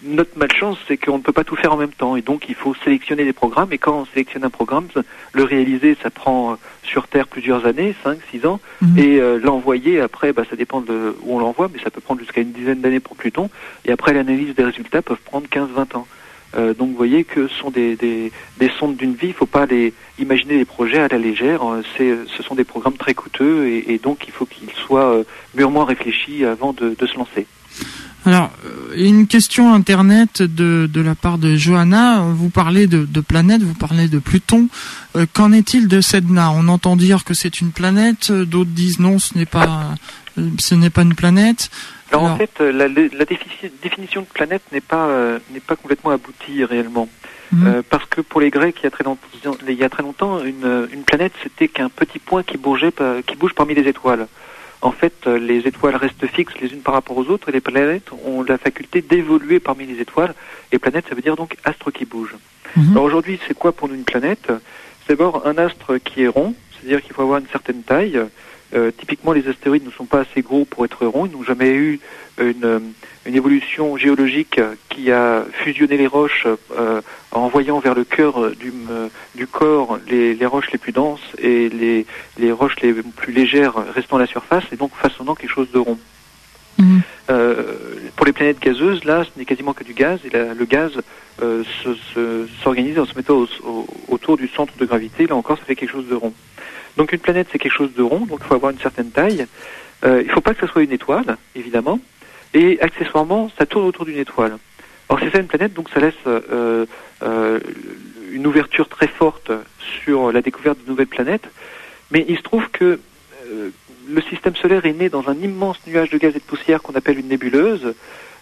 notre 0.02 0.36
malchance, 0.36 0.78
c'est 0.86 0.96
qu'on 0.96 1.18
ne 1.18 1.22
peut 1.22 1.32
pas 1.32 1.44
tout 1.44 1.56
faire 1.56 1.72
en 1.72 1.76
même 1.76 1.92
temps. 1.92 2.16
Et 2.16 2.22
donc, 2.22 2.48
il 2.48 2.54
faut 2.54 2.74
sélectionner 2.84 3.24
des 3.24 3.32
programmes. 3.32 3.72
Et 3.72 3.78
quand 3.78 4.00
on 4.00 4.06
sélectionne 4.06 4.44
un 4.44 4.50
programme, 4.50 4.88
le 5.32 5.44
réaliser, 5.44 5.96
ça 6.02 6.10
prend 6.10 6.52
euh, 6.52 6.54
sur 6.82 7.08
Terre 7.08 7.28
plusieurs 7.28 7.66
années, 7.66 7.94
5, 8.02 8.18
6 8.30 8.46
ans. 8.46 8.60
Mhm. 8.80 8.98
Et 8.98 9.20
euh, 9.20 9.38
l'envoyer, 9.42 10.00
après, 10.00 10.32
bah, 10.32 10.42
ça 10.48 10.56
dépend 10.56 10.80
de 10.80 11.16
où 11.22 11.36
on 11.36 11.38
l'envoie, 11.38 11.70
mais 11.72 11.80
ça 11.80 11.90
peut 11.90 12.00
prendre 12.00 12.20
jusqu'à 12.20 12.40
une 12.40 12.52
dizaine 12.52 12.80
d'années 12.80 13.00
pour 13.00 13.16
Pluton. 13.16 13.50
Et 13.84 13.92
après, 13.92 14.12
l'analyse 14.12 14.54
des 14.54 14.64
résultats 14.64 15.02
peuvent 15.02 15.22
prendre 15.24 15.48
15, 15.48 15.70
20 15.70 15.96
ans. 15.96 16.06
Euh, 16.54 16.74
donc 16.74 16.90
vous 16.90 16.96
voyez 16.96 17.24
que 17.24 17.48
ce 17.48 17.54
sont 17.54 17.70
des, 17.70 17.96
des, 17.96 18.30
des 18.58 18.70
sondes 18.78 18.96
d'une 18.96 19.14
vie, 19.14 19.28
il 19.28 19.28
ne 19.28 19.34
faut 19.34 19.46
pas 19.46 19.66
les, 19.66 19.94
imaginer 20.18 20.58
les 20.58 20.64
projets 20.64 20.98
à 20.98 21.08
la 21.08 21.18
légère, 21.18 21.62
euh, 21.64 21.82
c'est, 21.96 22.14
ce 22.36 22.42
sont 22.42 22.54
des 22.54 22.64
programmes 22.64 22.96
très 22.96 23.14
coûteux 23.14 23.66
et, 23.66 23.94
et 23.94 23.98
donc 23.98 24.24
il 24.26 24.32
faut 24.32 24.44
qu'ils 24.46 24.70
soient 24.86 25.14
euh, 25.14 25.24
mûrement 25.54 25.84
réfléchis 25.84 26.44
avant 26.44 26.72
de, 26.72 26.94
de 26.98 27.06
se 27.06 27.16
lancer. 27.16 27.46
Alors, 28.24 28.50
une 28.94 29.26
question 29.26 29.72
internet 29.74 30.42
de, 30.42 30.88
de 30.92 31.00
la 31.00 31.16
part 31.16 31.38
de 31.38 31.56
Johanna. 31.56 32.20
Vous 32.20 32.50
parlez 32.50 32.86
de, 32.86 33.04
de 33.04 33.20
planètes, 33.20 33.62
vous 33.62 33.74
parlez 33.74 34.06
de 34.06 34.20
Pluton. 34.20 34.68
qu'en 35.32 35.52
est-il 35.52 35.88
de 35.88 36.00
Sedna? 36.00 36.52
On 36.52 36.68
entend 36.68 36.94
dire 36.94 37.24
que 37.24 37.34
c'est 37.34 37.60
une 37.60 37.72
planète, 37.72 38.30
d'autres 38.30 38.70
disent 38.70 39.00
non, 39.00 39.18
ce 39.18 39.36
n'est 39.36 39.46
pas, 39.46 39.96
ce 40.58 40.74
n'est 40.76 40.90
pas 40.90 41.02
une 41.02 41.14
planète. 41.14 41.70
Alors, 42.12 42.24
en 42.24 42.36
fait, 42.36 42.60
euh, 42.60 42.72
la, 42.72 42.88
la 42.88 43.24
définition 43.24 44.20
de 44.20 44.26
planète 44.26 44.62
n'est 44.70 44.82
pas 44.82 45.06
euh, 45.06 45.38
n'est 45.50 45.60
pas 45.60 45.76
complètement 45.76 46.10
aboutie 46.10 46.62
réellement, 46.62 47.08
mhm. 47.52 47.66
euh, 47.66 47.82
parce 47.88 48.04
que 48.04 48.20
pour 48.20 48.40
les 48.40 48.50
Grecs, 48.50 48.76
il 48.80 48.84
y 48.84 48.86
a 48.86 48.90
très 48.90 49.04
longtemps, 49.04 49.28
il 49.66 49.74
y 49.74 49.84
a 49.84 49.88
très 49.88 50.02
longtemps 50.02 50.44
une, 50.44 50.88
une 50.92 51.04
planète, 51.04 51.32
c'était 51.42 51.68
qu'un 51.68 51.88
petit 51.88 52.18
point 52.18 52.42
qui 52.42 52.58
bougeait, 52.58 52.92
qui 53.26 53.36
bouge 53.36 53.54
parmi 53.54 53.74
les 53.74 53.88
étoiles. 53.88 54.26
En 54.82 54.90
fait, 54.90 55.26
les 55.26 55.58
étoiles 55.58 55.96
restent 55.96 56.26
fixes 56.26 56.54
les 56.60 56.72
unes 56.72 56.80
par 56.80 56.94
rapport 56.94 57.16
aux 57.16 57.26
autres, 57.26 57.48
et 57.48 57.52
les 57.52 57.60
planètes 57.60 58.10
ont 58.26 58.42
la 58.42 58.58
faculté 58.58 59.00
d'évoluer 59.00 59.60
parmi 59.60 59.86
les 59.86 60.00
étoiles. 60.00 60.34
Et 60.72 60.78
planète, 60.78 61.06
ça 61.08 61.14
veut 61.14 61.22
dire 61.22 61.36
donc 61.36 61.56
astre 61.64 61.90
qui 61.92 62.04
bouge. 62.04 62.34
Mhm. 62.76 62.90
Alors 62.92 63.04
aujourd'hui, 63.04 63.38
c'est 63.46 63.54
quoi 63.54 63.72
pour 63.72 63.88
nous 63.88 63.94
une 63.94 64.04
planète? 64.04 64.48
C'est 65.06 65.16
d'abord 65.16 65.46
un 65.46 65.56
astre 65.56 65.98
qui 65.98 66.24
est 66.24 66.28
rond, 66.28 66.54
c'est-à-dire 66.72 67.00
qu'il 67.02 67.14
faut 67.14 67.22
avoir 67.22 67.38
une 67.38 67.48
certaine 67.48 67.82
taille. 67.82 68.20
Euh, 68.74 68.90
typiquement, 68.90 69.32
les 69.32 69.46
astéroïdes 69.48 69.84
ne 69.84 69.90
sont 69.90 70.06
pas 70.06 70.20
assez 70.20 70.40
gros 70.40 70.64
pour 70.64 70.84
être 70.84 71.06
ronds. 71.06 71.26
Ils 71.26 71.32
n'ont 71.32 71.42
jamais 71.42 71.74
eu 71.74 72.00
une, 72.40 72.92
une, 73.26 73.34
évolution 73.34 73.96
géologique 73.96 74.60
qui 74.88 75.10
a 75.10 75.44
fusionné 75.52 75.96
les 75.96 76.06
roches 76.06 76.46
euh, 76.46 77.02
en 77.32 77.40
envoyant 77.40 77.78
vers 77.80 77.94
le 77.94 78.04
cœur 78.04 78.52
du, 78.56 78.72
du 79.34 79.46
corps 79.46 79.98
les, 80.08 80.34
les, 80.34 80.46
roches 80.46 80.70
les 80.72 80.78
plus 80.78 80.92
denses 80.92 81.20
et 81.38 81.68
les, 81.68 82.06
les, 82.38 82.52
roches 82.52 82.76
les 82.80 82.94
plus 82.94 83.32
légères 83.32 83.74
restant 83.94 84.16
à 84.16 84.20
la 84.20 84.26
surface 84.26 84.64
et 84.72 84.76
donc 84.76 84.92
façonnant 84.94 85.34
quelque 85.34 85.52
chose 85.52 85.70
de 85.70 85.78
rond. 85.78 85.98
Mhm. 86.78 87.02
Euh, 87.30 87.74
pour 88.16 88.26
les 88.26 88.32
planètes 88.32 88.60
gazeuses, 88.60 89.04
là, 89.04 89.24
ce 89.24 89.38
n'est 89.38 89.44
quasiment 89.44 89.72
que 89.72 89.84
du 89.84 89.94
gaz, 89.94 90.20
et 90.24 90.30
le 90.30 90.64
gaz 90.64 90.92
euh, 91.42 91.62
s'organise 92.62 92.98
en 92.98 93.06
se 93.06 93.14
mettant 93.14 93.46
autour 94.08 94.36
du 94.36 94.48
centre 94.48 94.72
de 94.78 94.84
gravité. 94.84 95.26
Là 95.26 95.36
encore, 95.36 95.58
ça 95.58 95.64
fait 95.64 95.76
quelque 95.76 95.92
chose 95.92 96.08
de 96.08 96.14
rond. 96.14 96.32
Donc 96.96 97.12
une 97.12 97.18
planète, 97.18 97.48
c'est 97.50 97.58
quelque 97.58 97.74
chose 97.74 97.94
de 97.94 98.02
rond, 98.02 98.26
donc 98.26 98.40
il 98.42 98.46
faut 98.46 98.54
avoir 98.54 98.72
une 98.72 98.78
certaine 98.78 99.10
taille. 99.10 99.46
Euh, 100.04 100.20
il 100.22 100.28
ne 100.28 100.32
faut 100.32 100.40
pas 100.40 100.54
que 100.54 100.66
ce 100.66 100.70
soit 100.70 100.82
une 100.82 100.92
étoile, 100.92 101.36
évidemment. 101.54 102.00
Et 102.54 102.80
accessoirement, 102.80 103.50
ça 103.58 103.66
tourne 103.66 103.86
autour 103.86 104.04
d'une 104.04 104.18
étoile. 104.18 104.58
Alors 105.08 105.20
c'est 105.20 105.30
ça 105.30 105.38
une 105.38 105.46
planète, 105.46 105.72
donc 105.74 105.88
ça 105.90 106.00
laisse 106.00 106.14
euh, 106.26 106.86
euh, 107.22 107.60
une 108.30 108.46
ouverture 108.46 108.88
très 108.88 109.06
forte 109.06 109.52
sur 109.78 110.32
la 110.32 110.42
découverte 110.42 110.78
de 110.84 110.88
nouvelles 110.88 111.06
planètes. 111.06 111.48
Mais 112.10 112.24
il 112.28 112.36
se 112.36 112.42
trouve 112.42 112.68
que 112.70 113.00
le 114.08 114.20
système 114.22 114.54
solaire 114.56 114.84
est 114.84 114.92
né 114.92 115.08
dans 115.08 115.28
un 115.28 115.34
immense 115.34 115.78
nuage 115.86 116.10
de 116.10 116.18
gaz 116.18 116.32
et 116.34 116.38
de 116.38 116.44
poussière 116.44 116.82
qu'on 116.82 116.94
appelle 116.94 117.18
une 117.18 117.28
nébuleuse. 117.28 117.94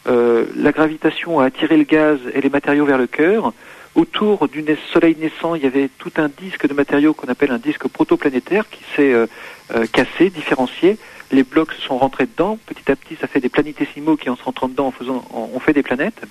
La 0.06 0.72
gravitation 0.72 1.38
a 1.38 1.46
attiré 1.46 1.76
le 1.76 1.84
gaz 1.84 2.18
et 2.34 2.40
les 2.40 2.50
matériaux 2.50 2.84
vers 2.84 2.98
le 2.98 3.06
cœur. 3.06 3.52
Autour 3.96 4.46
du 4.48 4.64
soleil 4.92 5.16
naissant, 5.18 5.56
il 5.56 5.62
y 5.62 5.66
avait 5.66 5.88
tout 5.98 6.12
un 6.16 6.28
disque 6.28 6.68
de 6.68 6.74
matériaux 6.74 7.12
qu'on 7.12 7.28
appelle 7.28 7.50
un 7.50 7.58
disque 7.58 7.88
protoplanétaire 7.88 8.68
qui 8.70 8.82
s'est 8.94 9.12
euh, 9.12 9.26
euh, 9.74 9.86
cassé, 9.92 10.30
différencié. 10.30 10.96
Les 11.32 11.42
blocs 11.42 11.72
se 11.72 11.82
sont 11.82 11.98
rentrés 11.98 12.26
dedans. 12.26 12.58
Petit 12.66 12.90
à 12.90 12.96
petit, 12.96 13.16
ça 13.20 13.26
fait 13.26 13.40
des 13.40 13.48
planétésimaux 13.48 14.16
qui, 14.16 14.30
en 14.30 14.36
se 14.36 14.42
rentrant 14.42 14.68
dedans, 14.68 14.86
en 14.88 14.90
faisant, 14.92 15.24
ont 15.32 15.58
fait 15.60 15.72
des 15.72 15.82
planètes. 15.82 16.22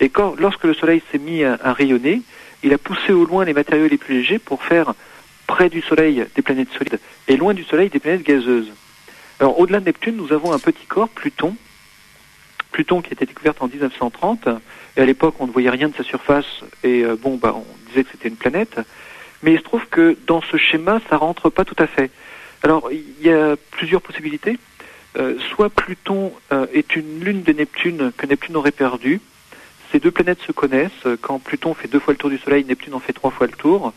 Et 0.00 0.08
quand, 0.08 0.34
lorsque 0.38 0.64
le 0.64 0.74
soleil 0.74 1.02
s'est 1.10 1.18
mis 1.18 1.44
à, 1.44 1.72
rayonner, 1.72 2.22
il 2.62 2.72
a 2.72 2.78
poussé 2.78 3.12
au 3.12 3.24
loin 3.24 3.44
les 3.44 3.54
matériaux 3.54 3.88
les 3.88 3.96
plus 3.96 4.16
légers 4.16 4.38
pour 4.38 4.62
faire 4.62 4.94
près 5.46 5.68
du 5.68 5.80
soleil 5.82 6.26
des 6.34 6.42
planètes 6.42 6.68
solides 6.76 6.98
et 7.28 7.36
loin 7.36 7.54
du 7.54 7.64
soleil 7.64 7.88
des 7.88 7.98
planètes 7.98 8.26
gazeuses. 8.26 8.72
Alors, 9.38 9.58
au-delà 9.58 9.80
de 9.80 9.86
Neptune, 9.86 10.16
nous 10.16 10.32
avons 10.32 10.52
un 10.52 10.58
petit 10.58 10.86
corps, 10.86 11.08
Pluton, 11.08 11.56
Pluton 12.76 13.00
qui 13.00 13.08
a 13.08 13.12
été 13.12 13.24
découverte 13.24 13.62
en 13.62 13.68
1930. 13.68 14.48
Et 14.98 15.00
à 15.00 15.06
l'époque, 15.06 15.36
on 15.40 15.46
ne 15.46 15.52
voyait 15.52 15.70
rien 15.70 15.88
de 15.88 15.94
sa 15.96 16.02
surface. 16.02 16.60
Et 16.84 17.04
euh, 17.04 17.16
bon, 17.16 17.36
bah, 17.36 17.54
on 17.56 17.88
disait 17.88 18.04
que 18.04 18.10
c'était 18.12 18.28
une 18.28 18.36
planète. 18.36 18.78
Mais 19.42 19.54
il 19.54 19.58
se 19.58 19.64
trouve 19.64 19.86
que 19.86 20.14
dans 20.26 20.42
ce 20.42 20.58
schéma, 20.58 21.00
ça 21.08 21.16
rentre 21.16 21.48
pas 21.48 21.64
tout 21.64 21.76
à 21.78 21.86
fait. 21.86 22.10
Alors, 22.62 22.90
il 22.92 23.26
y 23.26 23.30
a 23.30 23.56
plusieurs 23.70 24.02
possibilités. 24.02 24.58
Euh, 25.16 25.38
soit 25.54 25.70
Pluton 25.70 26.34
euh, 26.52 26.66
est 26.74 26.96
une 26.96 27.24
lune 27.24 27.42
de 27.44 27.52
Neptune 27.54 28.12
que 28.14 28.26
Neptune 28.26 28.56
aurait 28.56 28.72
perdue. 28.72 29.22
Ces 29.90 29.98
deux 29.98 30.10
planètes 30.10 30.42
se 30.46 30.52
connaissent. 30.52 31.06
Quand 31.22 31.38
Pluton 31.38 31.72
fait 31.72 31.88
deux 31.88 32.00
fois 32.00 32.12
le 32.12 32.18
tour 32.18 32.28
du 32.28 32.36
Soleil, 32.36 32.66
Neptune 32.66 32.92
en 32.92 33.00
fait 33.00 33.14
trois 33.14 33.30
fois 33.30 33.46
le 33.46 33.54
tour. 33.54 33.94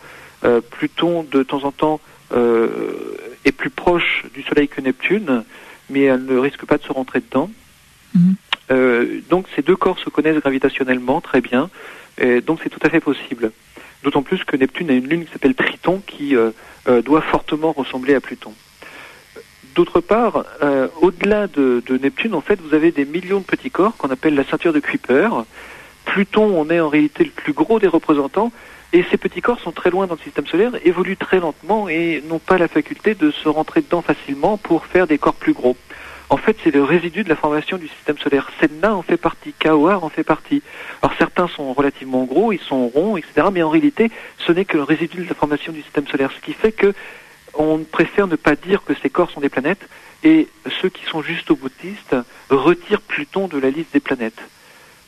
Pluton, 0.70 1.24
de 1.30 1.44
temps 1.44 1.66
en 1.66 1.74
temps, 1.74 2.00
est 3.44 3.52
plus 3.52 3.72
proche 3.72 4.24
du 4.34 4.44
Soleil 4.44 4.68
que 4.70 4.80
Neptune, 4.80 5.44
mais 5.90 6.04
elle 6.04 6.24
ne 6.24 6.38
risque 6.38 6.64
pas 6.66 6.78
de 6.78 6.84
se 6.84 6.94
rentrer 6.94 7.20
dedans. 7.22 7.50
Mhm. 8.14 8.36
Euh, 8.72 9.22
donc 9.30 9.48
ces 9.56 9.62
deux 9.62 9.76
corps 9.76 10.00
se 10.00 10.10
connaissent 10.10 10.40
gravitationnellement 10.40 11.22
très 11.22 11.42
bien, 11.42 11.70
et 12.20 12.42
donc 12.42 12.60
c'est 12.64 12.70
tout 12.70 12.80
à 12.84 12.90
fait 12.90 13.00
possible. 13.00 13.52
D'autant 14.04 14.22
plus 14.22 14.44
que 14.44 14.56
Neptune 14.56 14.90
a 14.90 14.94
une 14.94 15.08
lune 15.08 15.26
qui 15.26 15.32
s'appelle 15.32 15.56
Triton 15.56 16.02
qui 16.06 16.36
euh, 16.36 16.52
euh, 16.88 17.02
doit 17.02 17.22
fortement 17.22 17.72
ressembler 17.72 18.16
à 18.16 18.22
Pluton. 18.22 18.54
D'autre 19.76 20.02
part, 20.02 20.46
au-delà 21.00 21.48
de, 21.48 21.82
de, 21.86 21.98
Neptune, 21.98 22.34
en 22.34 22.42
fait, 22.42 22.60
vous 22.60 22.74
avez 22.74 22.92
des 22.92 23.06
millions 23.06 23.40
de 23.40 23.46
petits 23.46 23.70
corps 23.70 23.96
qu'on 23.96 24.10
appelle 24.10 24.34
la 24.36 24.44
ceinture 24.44 24.74
de 24.74 24.80
Kuiper. 24.80 25.30
Pluton 26.04 26.44
on 26.44 26.70
est 26.70 26.80
en 26.80 26.90
réalité 26.90 27.24
le 27.24 27.30
plus 27.30 27.54
gros 27.54 27.80
des 27.80 27.88
représentants, 27.88 28.52
et 28.92 29.06
ces 29.12 29.18
petits 29.18 29.42
corps 29.42 29.60
sont 29.60 29.72
très 29.72 29.92
loin 29.92 30.08
dans 30.08 30.16
le 30.16 30.22
système 30.22 30.48
solaire, 30.48 30.72
évoluent 30.84 31.18
très 31.18 31.40
lentement 31.40 31.88
et 31.88 32.24
n'ont 32.28 32.40
pas 32.40 32.58
la 32.58 32.68
faculté 32.68 33.14
de 33.14 33.32
se 33.32 33.48
rentrer 33.48 33.82
dedans 33.82 34.02
facilement 34.02 34.58
pour 34.58 34.86
faire 34.86 35.06
des 35.06 35.20
corps 35.20 35.36
plus 35.36 35.54
gros 35.54 35.78
en 36.30 36.38
fait, 36.38 36.56
c'est 36.64 36.72
le 36.72 36.84
résidu 36.84 37.24
de 37.24 37.30
la 37.30 37.36
formation 37.36 37.78
du 37.78 37.88
système 37.88 38.18
solaire. 38.20 38.50
Sedna 38.60 38.96
en 38.96 39.02
fait 39.02 39.18
partie, 39.18 39.54
Kawar 39.58 40.04
en 40.04 40.10
fait 40.10 40.24
partie. 40.24 40.62
Alors 41.02 41.16
certains 41.18 41.48
sont 41.48 41.74
relativement 41.74 42.24
gros, 42.26 42.52
ils 42.52 42.60
sont 42.60 42.88
ronds, 42.88 43.18
etc. 43.18 43.48
Mais 43.52 43.64
en 43.64 43.70
réalité, 43.70 44.12
ce 44.46 44.52
n'est 44.52 44.66
que 44.66 44.78
le 44.78 44.84
résidu 44.84 45.24
de 45.24 45.30
la 45.30 45.36
formation 45.36 45.74
du 45.74 45.82
système 45.82 46.08
solaire, 46.08 46.32
ce 46.36 46.46
qui 46.46 46.54
fait 46.54 46.72
que 46.72 46.94
on 47.56 47.80
préfère 47.80 48.28
ne 48.28 48.36
pas 48.36 48.56
dire 48.56 48.84
que 48.84 48.94
ces 49.02 49.10
corps 49.10 49.32
sont 49.32 49.42
des 49.42 49.50
planètes, 49.50 49.90
et 50.24 50.48
ceux 50.82 50.90
qui 50.90 51.04
sont 51.06 51.24
juste 51.24 51.50
au 51.50 51.56
bouddhistes 51.56 52.16
retirent 52.50 53.02
Pluton 53.02 53.48
de 53.48 53.58
la 53.58 53.72
liste 53.72 53.92
des 53.92 54.00
planètes. 54.00 54.40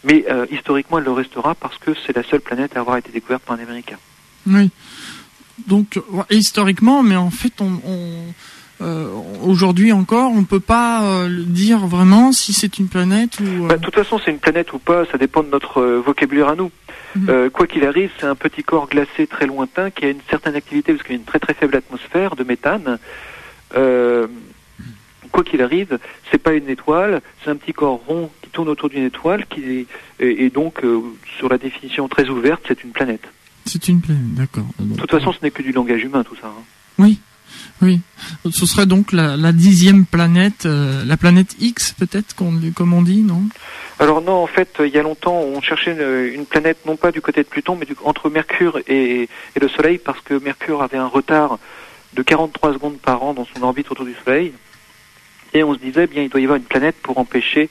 Mais 0.03 0.26
euh, 0.28 0.47
historiquement, 0.49 0.97
elle 0.97 1.03
le 1.03 1.11
restera 1.11 1.53
parce 1.53 1.78
que 1.78 1.91
c'est 2.05 2.15
la 2.15 2.24
seule 2.24 2.41
planète 2.41 2.76
à 2.76 2.80
avoir 2.80 2.97
été 2.97 3.11
découverte 3.11 3.43
par 3.43 3.57
un 3.57 3.61
Américain. 3.61 3.97
Oui. 4.47 4.72
Donc, 5.67 5.99
historiquement, 6.32 7.03
mais 7.03 7.15
en 7.15 7.30
fait, 7.30 7.61
on 7.61 8.34
euh, 8.82 9.07
aujourd'hui 9.43 9.91
encore, 9.91 10.32
on 10.32 10.41
ne 10.41 10.45
peut 10.45 10.59
pas 10.59 11.03
euh, 11.03 11.29
dire 11.45 11.86
vraiment 11.86 12.32
si 12.32 12.53
c'est 12.53 12.79
une 12.79 12.88
planète 12.88 13.39
ou. 13.39 13.65
Euh, 13.65 13.67
bah, 13.67 13.77
de 13.77 13.82
toute 13.82 13.95
façon, 13.95 14.19
c'est 14.23 14.32
une 14.32 14.39
planète 14.39 14.73
ou 14.73 14.79
pas, 14.79 15.05
ça 15.11 15.17
dépend 15.17 15.43
de 15.43 15.49
notre 15.49 15.82
vocabulaire 15.82 16.49
à 16.49 16.55
nous. 16.55 16.71
Mhm. 17.13 17.49
quoi 17.49 17.67
qu'il 17.67 17.86
arrive, 17.86 18.09
c'est 18.17 18.25
un 18.25 18.36
petit 18.36 18.63
corps 18.63 18.88
glacé 18.88 19.27
très 19.27 19.45
lointain 19.45 19.89
qui 19.89 20.05
a 20.05 20.09
une 20.09 20.21
certaine 20.29 20.55
activité 20.55 20.93
parce 20.93 21.03
qu'il 21.03 21.13
y 21.13 21.17
a 21.17 21.19
une 21.19 21.25
très 21.25 21.39
très 21.39 21.53
faible 21.53 21.75
atmosphère 21.75 22.38
de 22.38 22.45
méthane. 22.45 22.99
quoi 25.32 25.43
qu'il 25.43 25.61
arrive, 25.61 25.99
c'est 26.29 26.38
pas 26.38 26.53
une 26.53 26.69
étoile, 26.69 27.21
c'est 27.43 27.49
un 27.49 27.57
petit 27.57 27.73
corps 27.73 28.01
rond 28.07 28.29
qui 28.41 28.49
tourne 28.49 28.69
autour 28.69 28.89
d'une 28.89 29.03
étoile 29.03 29.45
qui 29.45 29.86
est, 30.19 30.25
et, 30.25 30.49
donc 30.49 30.84
sur 31.38 31.49
la 31.49 31.57
définition 31.57 32.07
très 32.07 32.29
ouverte, 32.29 32.63
c'est 32.67 32.82
une 32.84 32.91
planète. 32.91 33.27
C'est 33.65 33.89
une 33.89 33.99
planète, 33.99 34.34
d'accord. 34.34 34.67
De 34.79 34.95
toute 34.95 35.11
façon, 35.11 35.34
ce 35.34 35.39
n'est 35.43 35.51
que 35.51 35.61
du 35.61 35.73
langage 35.73 36.03
humain, 36.03 36.23
tout 36.23 36.36
ça. 36.36 36.47
Hein. 36.47 36.63
Oui, 36.97 37.19
oui. 37.81 37.99
Ce 38.51 38.65
serait 38.65 38.85
donc 38.85 39.11
la, 39.11 39.51
dixième 39.51 40.05
planète, 40.05 40.65
euh, 40.65 41.03
la 41.05 41.17
planète 41.17 41.55
X 41.59 41.93
peut-être, 41.93 42.35
comme 42.35 42.93
on 42.93 43.01
dit, 43.01 43.21
non? 43.21 43.43
Alors 44.01 44.21
non, 44.21 44.43
en 44.43 44.47
fait, 44.47 44.77
il 44.79 44.89
y 44.89 44.97
a 44.97 45.03
longtemps, 45.03 45.39
on 45.39 45.61
cherchait 45.61 45.91
une, 46.33 46.47
planète 46.47 46.79
non 46.87 46.95
pas 46.95 47.11
du 47.11 47.21
côté 47.21 47.43
de 47.43 47.47
Pluton, 47.47 47.77
mais 47.79 47.85
entre 48.03 48.31
Mercure 48.31 48.79
et, 48.87 49.29
le 49.59 49.67
Soleil, 49.69 49.99
parce 49.99 50.19
que 50.21 50.33
Mercure 50.33 50.81
avait 50.81 50.97
un 50.97 51.05
retard 51.05 51.59
de 52.13 52.23
43 52.23 52.73
secondes 52.73 52.97
par 52.97 53.21
an 53.21 53.35
dans 53.35 53.45
son 53.45 53.61
orbite 53.61 53.91
autour 53.91 54.05
du 54.05 54.15
Soleil. 54.25 54.53
Et 55.53 55.63
on 55.63 55.75
se 55.75 55.79
disait, 55.79 56.07
bien, 56.07 56.23
il 56.23 56.29
doit 56.29 56.41
y 56.41 56.45
avoir 56.45 56.57
une 56.57 56.63
planète 56.63 56.95
pour 57.03 57.19
empêcher 57.19 57.69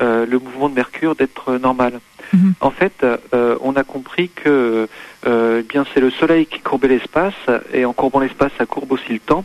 euh, 0.00 0.26
le 0.26 0.38
mouvement 0.38 0.68
de 0.68 0.74
Mercure 0.74 1.14
d'être 1.14 1.56
normal. 1.56 2.00
Mhm. 2.32 2.54
En 2.60 2.70
fait, 2.70 3.04
euh, 3.04 3.56
on 3.60 3.76
a 3.76 3.84
compris 3.84 4.28
que 4.28 4.88
euh, 5.26 5.60
eh 5.60 5.62
bien 5.62 5.84
c'est 5.92 6.00
le 6.00 6.10
Soleil 6.10 6.46
qui 6.46 6.60
courbait 6.60 6.88
l'espace, 6.88 7.34
et 7.72 7.84
en 7.84 7.92
courbant 7.92 8.20
l'espace, 8.20 8.52
ça 8.58 8.66
courbe 8.66 8.92
aussi 8.92 9.12
le 9.12 9.18
temps, 9.18 9.44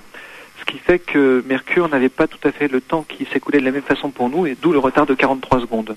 ce 0.60 0.66
qui 0.66 0.78
fait 0.78 1.00
que 1.00 1.44
Mercure 1.48 1.90
n'avait 1.90 2.10
pas 2.10 2.28
tout 2.28 2.46
à 2.48 2.52
fait 2.52 2.68
le 2.68 2.82
temps 2.82 3.06
qui 3.08 3.26
s'écoulait 3.32 3.60
de 3.60 3.66
la 3.66 3.72
même 3.72 3.82
façon 3.82 4.10
pour 4.10 4.30
nous, 4.30 4.46
et 4.46 4.56
d'où 4.60 4.72
le 4.72 4.80
retard 4.80 5.06
de 5.06 5.14
43 5.14 5.62
secondes. 5.62 5.96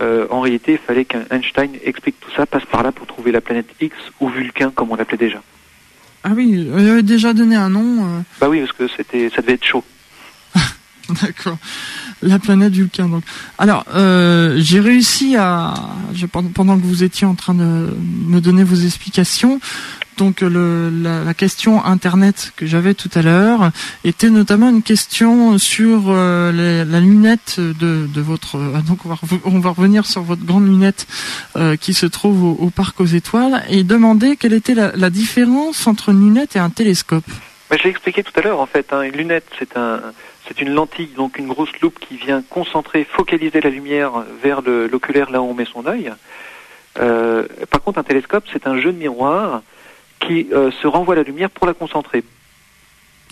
Euh, 0.00 0.26
en 0.30 0.40
réalité, 0.40 0.72
il 0.72 0.78
fallait 0.78 1.04
qu'Einstein 1.04 1.72
explique 1.84 2.18
tout 2.20 2.30
ça, 2.34 2.46
passe 2.46 2.64
par 2.64 2.82
là 2.82 2.90
pour 2.90 3.06
trouver 3.06 3.32
la 3.32 3.40
planète 3.40 3.68
X 3.80 3.94
ou 4.20 4.28
Vulcain, 4.28 4.72
comme 4.74 4.90
on 4.90 4.96
l'appelait 4.96 5.18
déjà. 5.18 5.42
Ah 6.24 6.30
oui, 6.34 6.50
il 6.50 6.88
avait 6.88 7.02
déjà 7.02 7.32
donné 7.32 7.56
un 7.56 7.70
nom. 7.70 8.22
Bah 8.40 8.48
oui, 8.48 8.60
parce 8.60 8.72
que 8.72 8.88
c'était, 8.88 9.30
ça 9.30 9.42
devait 9.42 9.54
être 9.54 9.64
chaud. 9.64 9.84
D'accord. 11.22 11.58
La 12.22 12.38
planète 12.38 12.72
Vulcain. 12.72 13.08
Donc, 13.08 13.24
alors, 13.58 13.84
euh, 13.94 14.56
j'ai 14.58 14.80
réussi 14.80 15.36
à, 15.36 15.74
pendant 16.52 16.78
que 16.78 16.84
vous 16.84 17.02
étiez 17.02 17.26
en 17.26 17.34
train 17.34 17.54
de 17.54 17.96
me 18.26 18.40
donner 18.40 18.64
vos 18.64 18.76
explications, 18.76 19.60
donc 20.20 20.42
le, 20.42 20.90
la, 20.90 21.32
question 21.32 21.82
internet 21.82 22.52
que 22.54 22.66
j'avais 22.66 22.92
tout 22.92 23.08
à 23.14 23.22
l'heure 23.22 23.70
était 24.04 24.28
notamment 24.28 24.68
une 24.68 24.82
question 24.82 25.56
sur 25.56 26.08
euh, 26.08 26.84
la 26.84 27.00
lunette 27.00 27.58
de, 27.58 28.20
votre. 28.20 28.56
Euh, 28.56 28.80
donc 28.86 29.06
on 29.06 29.58
va, 29.60 29.70
revenir 29.70 30.04
sur 30.04 30.20
votre 30.20 30.44
grande 30.44 30.66
lunette 30.66 31.06
euh, 31.56 31.76
qui 31.76 31.94
se 31.94 32.04
trouve 32.04 32.44
au, 32.44 32.68
parc 32.68 33.00
aux 33.00 33.06
étoiles 33.06 33.64
et 33.70 33.82
demander 33.82 34.36
quelle 34.36 34.52
était 34.52 34.74
la, 34.74 34.92
la 34.94 35.08
différence 35.08 35.86
entre 35.86 36.10
une 36.10 36.20
lunette 36.20 36.54
et 36.54 36.58
un 36.58 36.68
télescope. 36.68 37.24
Bah, 37.70 37.76
je 37.78 37.84
l'ai 37.84 37.90
expliqué 37.90 38.22
tout 38.22 38.38
à 38.38 38.42
l'heure 38.42 38.60
en 38.60 38.66
fait. 38.66 38.92
Hein, 38.92 39.00
une 39.00 39.16
lunette, 39.16 39.46
c'est 39.58 39.74
un 39.78 40.00
c'est 40.50 40.60
une 40.60 40.74
lentille, 40.74 41.10
donc 41.16 41.38
une 41.38 41.46
grosse 41.46 41.70
loupe 41.80 42.00
qui 42.00 42.16
vient 42.16 42.42
concentrer, 42.42 43.04
focaliser 43.04 43.60
la 43.60 43.70
lumière 43.70 44.24
vers 44.42 44.62
l'oculaire 44.62 45.30
là 45.30 45.40
où 45.40 45.44
on 45.44 45.54
met 45.54 45.64
son 45.64 45.86
œil. 45.86 46.12
Euh, 46.98 47.46
par 47.70 47.82
contre, 47.82 48.00
un 48.00 48.02
télescope, 48.02 48.44
c'est 48.52 48.66
un 48.66 48.80
jeu 48.80 48.92
de 48.92 48.98
miroir 48.98 49.62
qui 50.18 50.48
euh, 50.52 50.72
se 50.72 50.88
renvoie 50.88 51.14
la 51.14 51.22
lumière 51.22 51.50
pour 51.50 51.68
la 51.68 51.74
concentrer. 51.74 52.24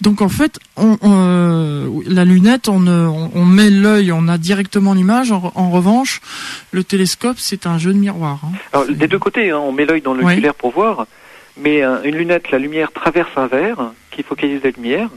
Donc 0.00 0.22
en 0.22 0.28
fait, 0.28 0.60
on, 0.76 0.96
euh, 1.02 1.88
la 2.06 2.24
lunette, 2.24 2.68
on, 2.68 2.86
on, 2.86 3.44
met 3.44 3.68
l'œil, 3.68 4.12
on 4.12 4.28
a 4.28 4.38
directement 4.38 4.94
l'image. 4.94 5.32
En, 5.32 5.70
revanche, 5.70 6.20
le 6.70 6.84
télescope, 6.84 7.38
c'est 7.38 7.66
un 7.66 7.78
jeu 7.78 7.92
de 7.92 7.98
miroir. 7.98 8.38
Hein. 8.44 8.52
Alors, 8.72 8.86
des 8.86 9.08
deux 9.08 9.18
côtés, 9.18 9.50
hein, 9.50 9.58
on 9.58 9.72
met 9.72 9.86
l'œil 9.86 10.02
dans 10.02 10.14
l'oculaire 10.14 10.54
pour 10.54 10.70
voir, 10.70 11.08
mais 11.56 11.82
une 11.82 12.14
lunette, 12.14 12.52
la 12.52 12.58
lumière 12.58 12.92
traverse 12.92 13.32
un 13.34 13.48
verre 13.48 13.90
qui 14.12 14.22
focalise 14.22 14.62
la 14.62 14.70
lumière. 14.70 15.08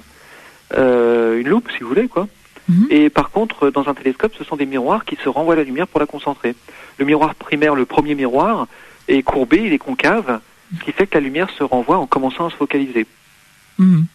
Euh, 0.78 1.40
une 1.40 1.50
loupe, 1.50 1.70
si 1.72 1.84
vous 1.84 1.90
voulez, 1.90 2.08
quoi. 2.08 2.28
Mhm. 2.70 2.88
Et 2.90 3.10
par 3.10 3.32
contre, 3.32 3.70
dans 3.70 3.88
un 3.88 3.94
télescope, 3.94 4.34
ce 4.38 4.44
sont 4.44 4.56
des 4.56 4.66
miroirs 4.66 5.06
qui 5.06 5.18
se 5.24 5.30
renvoient 5.30 5.56
la 5.56 5.64
lumière 5.64 5.88
pour 5.88 6.00
la 6.00 6.06
concentrer. 6.06 6.56
Le 6.98 7.06
miroir 7.06 7.36
primaire, 7.36 7.76
le 7.76 7.86
premier 7.86 8.16
miroir, 8.16 8.68
est 9.08 9.24
courbé, 9.24 9.64
il 9.66 9.74
est 9.74 9.80
concave, 9.80 10.40
ce 10.78 10.84
qui 10.84 10.92
fait 10.92 11.08
que 11.08 11.16
la 11.16 11.22
lumière 11.22 11.50
se 11.58 11.64
renvoie 11.64 11.98
en 11.98 12.08
commençant 12.08 12.48
à 12.48 12.50
se 12.50 12.56
focaliser. 12.56 13.06
Mhm. 13.78 14.06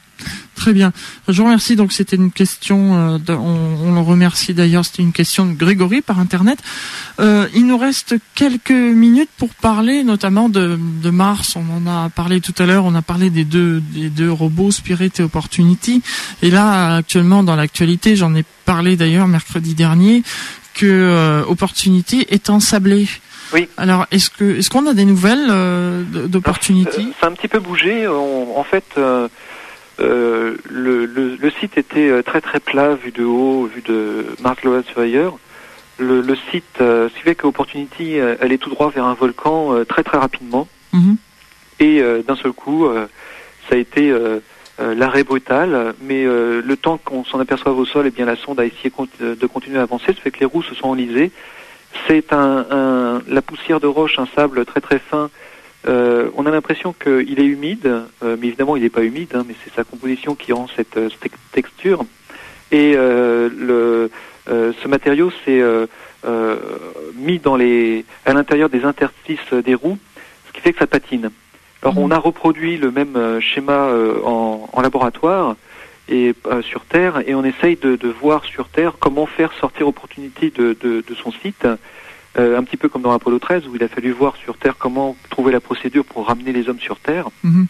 Très 0.57 0.73
bien. 0.73 0.93
Je 1.29 1.37
vous 1.37 1.45
remercie. 1.45 1.77
Donc 1.77 1.93
c'était 1.93 2.17
une 2.17 2.33
question, 2.33 3.19
euh, 3.19 3.35
on, 3.37 3.95
le 3.95 4.01
remercie 4.01 4.55
d'ailleurs, 4.55 4.85
c'était 4.85 5.03
une 5.03 5.12
question 5.12 5.47
de 5.47 5.53
Grégory 5.53 6.01
par 6.01 6.19
Internet. 6.19 6.59
Euh, 7.21 7.47
il 7.55 7.67
nous 7.67 7.79
reste 7.79 8.17
quelques 8.35 8.71
minutes 8.71 9.31
pour 9.37 9.51
parler 9.51 10.03
notamment 10.03 10.49
de, 10.49 10.77
Mars. 11.11 11.57
On 11.57 11.87
en 11.87 11.87
a 11.87 12.09
parlé 12.09 12.41
tout 12.41 12.55
à 12.59 12.67
l'heure, 12.67 12.85
on 12.85 12.95
a 12.95 13.03
parlé 13.03 13.31
des 13.31 13.45
deux, 13.45 13.81
des 13.81 14.09
deux 14.09 14.33
robots, 14.33 14.71
Spirit 14.71 15.12
et 15.19 15.23
Opportunity. 15.23 16.03
Et 16.43 16.51
là, 16.51 16.97
actuellement, 16.97 17.43
dans 17.43 17.55
l'actualité, 17.55 18.17
j'en 18.17 18.35
ai 18.35 18.45
parlé 18.64 18.97
d'ailleurs 18.97 19.29
mercredi 19.29 19.75
dernier, 19.75 20.23
que 20.75 20.87
euh, 20.87 21.45
Opportunity 21.47 22.27
est 22.29 22.51
ensablé. 22.51 23.07
Oui. 23.53 23.69
Alors, 23.77 24.07
est-ce 24.11 24.31
que 24.31 24.59
est-ce 24.59 24.69
qu'on 24.71 24.87
a 24.87 24.95
des 24.95 25.05
nouvelles 25.05 25.47
d'Opportunity? 26.29 27.12
Ça 27.21 27.29
a 27.29 27.31
un 27.31 27.35
petit 27.35 27.47
peu 27.47 27.61
bougé. 27.61 28.09
en 28.09 28.64
fait, 28.64 28.85
euh, 28.99 29.29
le, 29.99 31.07
le, 31.07 31.36
le, 31.36 31.51
site 31.51 31.78
était 31.78 32.09
euh, 32.09 32.22
très 32.22 32.40
très 32.40 32.61
plat, 32.61 32.94
vu 32.94 33.12
de 33.12 33.24
haut, 33.24 33.66
vu 33.66 33.82
de 33.82 34.26
Mars 34.42 34.61
Global 34.61 34.84
Surveyor. 34.84 35.38
Le, 35.99 36.20
le 36.20 36.36
site, 36.51 36.64
euh, 36.80 37.09
ce 37.09 37.14
qui 37.14 37.20
fait 37.20 37.34
qu'Opportunity, 37.34 38.18
euh, 38.18 38.36
elle 38.40 38.53
est 38.53 38.59
tout 38.59 38.70
droit 38.70 38.90
vers 38.90 39.05
un 39.05 39.14
volcan 39.14 39.84
très 39.88 40.03
très 40.03 40.18
rapidement. 40.18 40.68
Mhm. 40.92 41.16
Et 41.78 42.03
d'un 42.26 42.36
seul 42.36 42.53
coup, 42.53 42.88
ça 43.68 43.74
a 43.74 43.76
été 43.76 44.11
l'arrêt 44.78 45.24
brutal, 45.24 45.94
mais 46.01 46.24
le 46.24 46.76
temps 46.76 46.97
qu'on 46.97 47.22
s'en 47.22 47.38
aperçoive 47.38 47.78
au 47.78 47.84
sol, 47.84 48.07
et 48.07 48.09
eh 48.09 48.11
bien 48.11 48.24
la 48.24 48.34
sonde 48.34 48.59
a 48.61 48.64
essayé 48.64 48.90
de 49.20 49.47
continuer 49.47 49.78
à 49.78 49.82
avancer, 49.82 50.07
ça 50.07 50.14
fait 50.14 50.30
que 50.30 50.40
les 50.40 50.47
roues 50.47 50.62
se 50.62 50.74
sont 50.74 50.88
enlisées. 50.88 51.32
C'est 52.09 52.32
un, 52.32 52.64
un, 52.70 53.22
la 53.28 53.42
poussière 53.42 53.78
de 53.78 53.86
roche, 53.86 54.18
un 54.18 54.26
sable 54.34 54.64
très 54.64 54.80
très 54.80 54.99
fin 54.99 55.28
euh, 55.89 56.30
on 56.37 56.47
a 56.47 56.51
l'impression 56.51 56.93
qu'il 56.93 57.39
est 57.39 57.45
humide, 57.45 57.87
euh, 57.87 58.37
mais 58.41 58.49
évidemment 58.49 58.76
il 58.76 58.82
n'est 58.82 58.91
pas 58.91 59.03
humide, 59.03 59.32
hein, 59.34 59.45
mais 59.47 59.55
c'est 59.64 59.72
sa 59.74 59.84
composition 59.84 60.34
qui 60.34 60.53
rend 60.53 60.66
cette, 60.74 60.97
euh, 60.97 61.09
texture. 61.53 62.05
Et 62.72 62.95
le, 62.95 64.11
ce 64.49 64.89
matériau 64.89 65.30
s'est 65.45 65.62
mis 67.14 67.39
dans 67.39 67.55
les, 67.55 68.05
à 68.24 68.32
l'intérieur 68.32 68.68
des 68.68 68.84
interstices 68.84 69.53
des 69.53 69.74
roues, 69.74 69.99
ce 70.49 70.53
qui 70.53 70.61
fait 70.61 70.72
que 70.72 70.80
ça 70.80 70.89
patine. 70.89 71.30
Alors 71.82 71.97
on 71.99 72.11
a 72.11 72.18
reproduit 72.18 72.76
le 72.76 72.91
même 72.91 73.41
schéma 73.41 73.89
en, 74.24 74.80
laboratoire 74.82 75.55
et 76.09 76.34
sur 76.62 76.84
Terre, 76.87 77.22
et 77.28 77.37
on 77.37 77.45
essaye 77.45 77.76
de, 77.76 78.09
voir 78.20 78.45
sur 78.45 78.68
Terre 78.68 78.95
comment 78.99 79.26
faire 79.26 79.53
sortir 79.61 79.87
Opportunity 79.87 80.51
de, 80.51 80.76
de 80.82 81.14
son 81.14 81.30
site 81.30 81.68
euh, 82.39 82.59
un 82.59 82.64
petit 82.64 82.76
peu 82.76 82.89
comme 82.89 83.03
dans 83.03 83.12
Apollo 83.12 83.39
13 83.39 83.66
où 83.66 83.76
il 83.76 83.82
a 83.82 83.89
fallu 83.89 84.11
voir 84.11 84.37
sur 84.37 84.59
Terre 84.59 84.76
comment 84.78 85.16
trouver 85.30 85.53
la 85.53 85.61
procédure 85.61 86.05
pour 86.05 86.26
ramener 86.26 86.53
les 86.53 86.68
hommes 86.68 86.80
sur 86.80 86.99
Terre. 86.99 87.28
Mhm. 87.43 87.66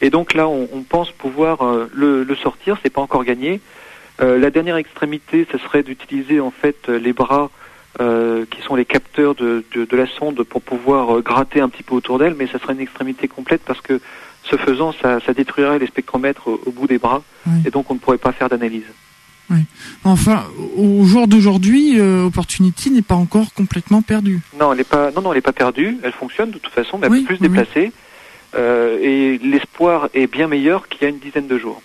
Et 0.00 0.10
donc 0.10 0.34
là, 0.34 0.48
on, 0.48 0.82
pense 0.82 1.10
pouvoir 1.10 1.62
euh, 1.62 1.88
le, 1.92 2.24
le, 2.24 2.36
sortir. 2.36 2.78
C'est 2.82 2.90
pas 2.90 3.00
encore 3.00 3.24
gagné. 3.24 3.60
Euh, 4.20 4.38
la 4.38 4.50
dernière 4.50 4.76
extrémité, 4.76 5.46
ce 5.50 5.58
serait 5.58 5.82
d'utiliser 5.82 6.40
en 6.40 6.50
fait 6.50 6.88
les 6.88 7.12
bras 7.12 7.50
qui 8.50 8.60
sont 8.62 8.74
les 8.74 8.84
capteurs 8.84 9.36
de, 9.36 9.64
de, 9.72 9.96
la 9.96 10.08
sonde 10.08 10.42
pour 10.42 10.62
pouvoir 10.62 11.22
gratter 11.22 11.60
un 11.60 11.68
petit 11.68 11.84
peu 11.84 11.94
autour 11.94 12.18
d'elle, 12.18 12.34
mais 12.34 12.48
ça 12.48 12.58
serait 12.58 12.72
une 12.72 12.80
extrémité 12.80 13.28
complète 13.28 13.62
parce 13.64 13.80
que 13.80 14.00
ce 14.42 14.56
faisant, 14.56 14.92
ça, 15.00 15.20
ça 15.20 15.32
détruirait 15.32 15.78
les 15.78 15.86
spectromètres 15.86 16.48
au, 16.48 16.72
bout 16.72 16.88
des 16.88 16.98
bras, 16.98 17.22
et 17.64 17.70
donc 17.70 17.92
on 17.92 17.94
ne 17.94 18.00
pourrait 18.00 18.18
pas 18.18 18.32
faire 18.32 18.48
d'analyse. 18.48 18.82
Oui. 19.50 19.58
Enfin, 20.04 20.44
au 20.76 21.04
jour 21.04 21.28
d'aujourd'hui, 21.28 22.00
euh, 22.00 22.24
Opportunity 22.24 22.90
n'est 22.90 23.02
pas 23.02 23.14
encore 23.14 23.52
complètement 23.52 24.02
perdue. 24.02 24.40
Non, 24.58 24.72
elle 24.72 24.78
n'est 24.78 24.84
pas. 24.84 25.10
Non, 25.10 25.22
non, 25.22 25.32
elle 25.32 25.38
n'est 25.38 25.42
pas 25.42 25.52
perdue. 25.52 25.98
Elle 26.02 26.12
fonctionne 26.12 26.50
de 26.50 26.58
toute 26.58 26.72
façon, 26.72 26.98
mais 26.98 27.08
elle 27.08 27.18
est 27.18 27.24
plus 27.24 27.38
déplacée. 27.38 27.92
Euh, 28.56 28.98
et 29.02 29.38
l'espoir 29.38 30.08
est 30.14 30.26
bien 30.26 30.46
meilleur 30.46 30.88
qu'il 30.88 31.02
y 31.02 31.04
a 31.04 31.08
une 31.08 31.18
dizaine 31.18 31.46
de 31.46 31.58
jours. 31.58 31.82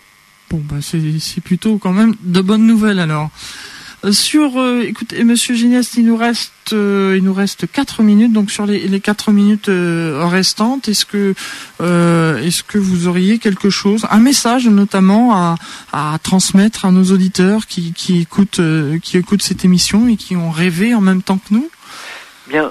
Bon, 0.49 0.61
bah 0.63 0.77
c'est 0.81 1.41
plutôt 1.41 1.77
quand 1.77 1.91
même 1.91 2.15
de 2.21 2.41
bonnes 2.41 2.65
nouvelles 2.65 2.99
alors. 2.99 3.29
Euh, 4.05 4.11
sur, 4.11 4.59
euh, 4.59 4.81
écoutez, 4.81 5.23
Monsieur 5.23 5.55
Génias, 5.55 5.93
il 5.97 6.05
nous 6.05 6.15
reste, 6.15 6.73
euh, 6.73 7.15
il 7.17 7.23
nous 7.23 7.33
reste 7.33 7.69
quatre 7.69 8.01
minutes. 8.01 8.31
Donc 8.31 8.51
sur 8.51 8.65
les, 8.65 8.87
les 8.87 8.99
quatre 8.99 9.31
minutes 9.31 9.69
restantes, 9.69 10.87
est-ce 10.87 11.05
que, 11.05 11.33
est-ce 11.79 12.63
que 12.63 12.77
vous 12.77 13.07
auriez 13.07 13.39
quelque 13.39 13.69
chose, 13.69 14.05
un 14.09 14.19
message 14.19 14.67
notamment 14.67 15.35
à, 15.35 15.55
à 15.91 16.17
transmettre 16.21 16.85
à 16.85 16.91
nos 16.91 17.11
auditeurs 17.11 17.67
qui, 17.67 17.93
qui 17.93 18.21
écoutent, 18.21 18.61
qui 19.03 19.17
écoutent 19.17 19.41
cette 19.41 19.65
émission 19.65 20.07
et 20.07 20.15
qui 20.15 20.35
ont 20.35 20.51
rêvé 20.51 20.93
en 20.93 21.01
même 21.01 21.21
temps 21.21 21.37
que 21.37 21.53
nous? 21.53 21.69
Bien, 22.47 22.69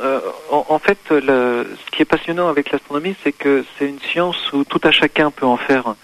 en, 0.51 0.67
en, 0.69 0.79
fait, 0.79 0.99
le, 1.11 1.67
ce 1.85 1.91
qui 1.97 2.03
est 2.03 2.07
passionnant 2.07 2.49
avec 2.49 2.73
l'astronomie, 2.73 3.15
c'est 3.23 3.33
que 3.33 3.65
c'est 3.79 3.89
une 3.89 4.01
science 4.01 4.53
où 4.53 4.65
tout 4.65 4.81
à 4.83 4.91
chacun 4.91 5.31
peut 5.31 5.47
en 5.47 5.57
faire 5.57 5.95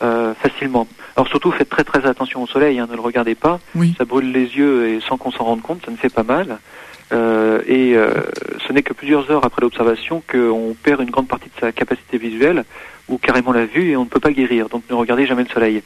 facilement. 0.00 0.86
Alors 1.16 1.28
surtout, 1.28 1.50
faites 1.52 1.68
très 1.68 1.84
très 1.84 2.06
attention 2.06 2.42
au 2.42 2.46
soleil, 2.46 2.78
hein, 2.78 2.86
ne 2.90 2.94
le 2.94 3.00
regardez 3.00 3.34
pas. 3.34 3.60
Oui. 3.74 3.94
Ça 3.96 4.04
brûle 4.04 4.32
les 4.32 4.56
yeux 4.56 4.88
et 4.88 5.00
sans 5.00 5.16
qu'on 5.16 5.30
s'en 5.30 5.44
rende 5.44 5.62
compte, 5.62 5.84
ça 5.84 5.90
ne 5.90 5.96
fait 5.96 6.08
pas 6.08 6.24
mal. 6.24 6.58
Euh, 7.12 7.60
et 7.66 7.94
euh, 7.96 8.12
ce 8.66 8.72
n'est 8.72 8.82
que 8.82 8.92
plusieurs 8.92 9.30
heures 9.30 9.44
après 9.44 9.60
l'observation 9.60 10.22
qu'on 10.30 10.74
perd 10.82 11.02
une 11.02 11.10
grande 11.10 11.28
partie 11.28 11.48
de 11.54 11.60
sa 11.60 11.72
capacité 11.72 12.18
visuelle 12.18 12.64
ou 13.08 13.18
carrément 13.18 13.52
la 13.52 13.66
vue 13.66 13.90
et 13.90 13.96
on 13.96 14.04
ne 14.04 14.08
peut 14.08 14.20
pas 14.20 14.32
guérir. 14.32 14.68
Donc 14.68 14.84
ne 14.88 14.94
regardez 14.94 15.26
jamais 15.26 15.44
le 15.44 15.48
soleil. 15.48 15.82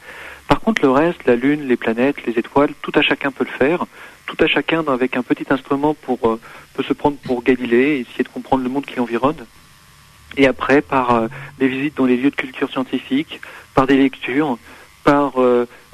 Par 0.47 0.61
contre, 0.61 0.81
le 0.81 0.89
reste, 0.89 1.25
la 1.25 1.35
lune, 1.35 1.67
les 1.67 1.75
planètes, 1.75 2.25
les 2.25 2.39
étoiles, 2.39 2.71
tout 2.81 2.91
à 2.95 3.01
chacun 3.01 3.31
peut 3.31 3.45
le 3.45 3.57
faire. 3.57 3.85
Tout 4.25 4.37
à 4.39 4.47
chacun 4.47 4.83
avec 4.87 5.17
un 5.17 5.23
petit 5.23 5.45
instrument 5.49 5.93
pour 5.93 6.27
euh, 6.27 6.39
peut 6.73 6.83
se 6.83 6.93
prendre 6.93 7.17
pour 7.17 7.43
Galilée, 7.43 8.05
essayer 8.07 8.23
de 8.23 8.29
comprendre 8.29 8.63
le 8.63 8.69
monde 8.69 8.85
qui 8.85 8.95
l'environne. 8.95 9.45
Et 10.37 10.47
après, 10.47 10.81
par 10.81 11.27
des 11.57 11.67
visites 11.67 11.97
dans 11.97 12.05
les 12.05 12.15
lieux 12.15 12.29
de 12.29 12.35
culture 12.35 12.69
scientifique, 12.69 13.41
par 13.75 13.87
des 13.87 13.97
lectures, 13.97 14.57
par 15.03 15.33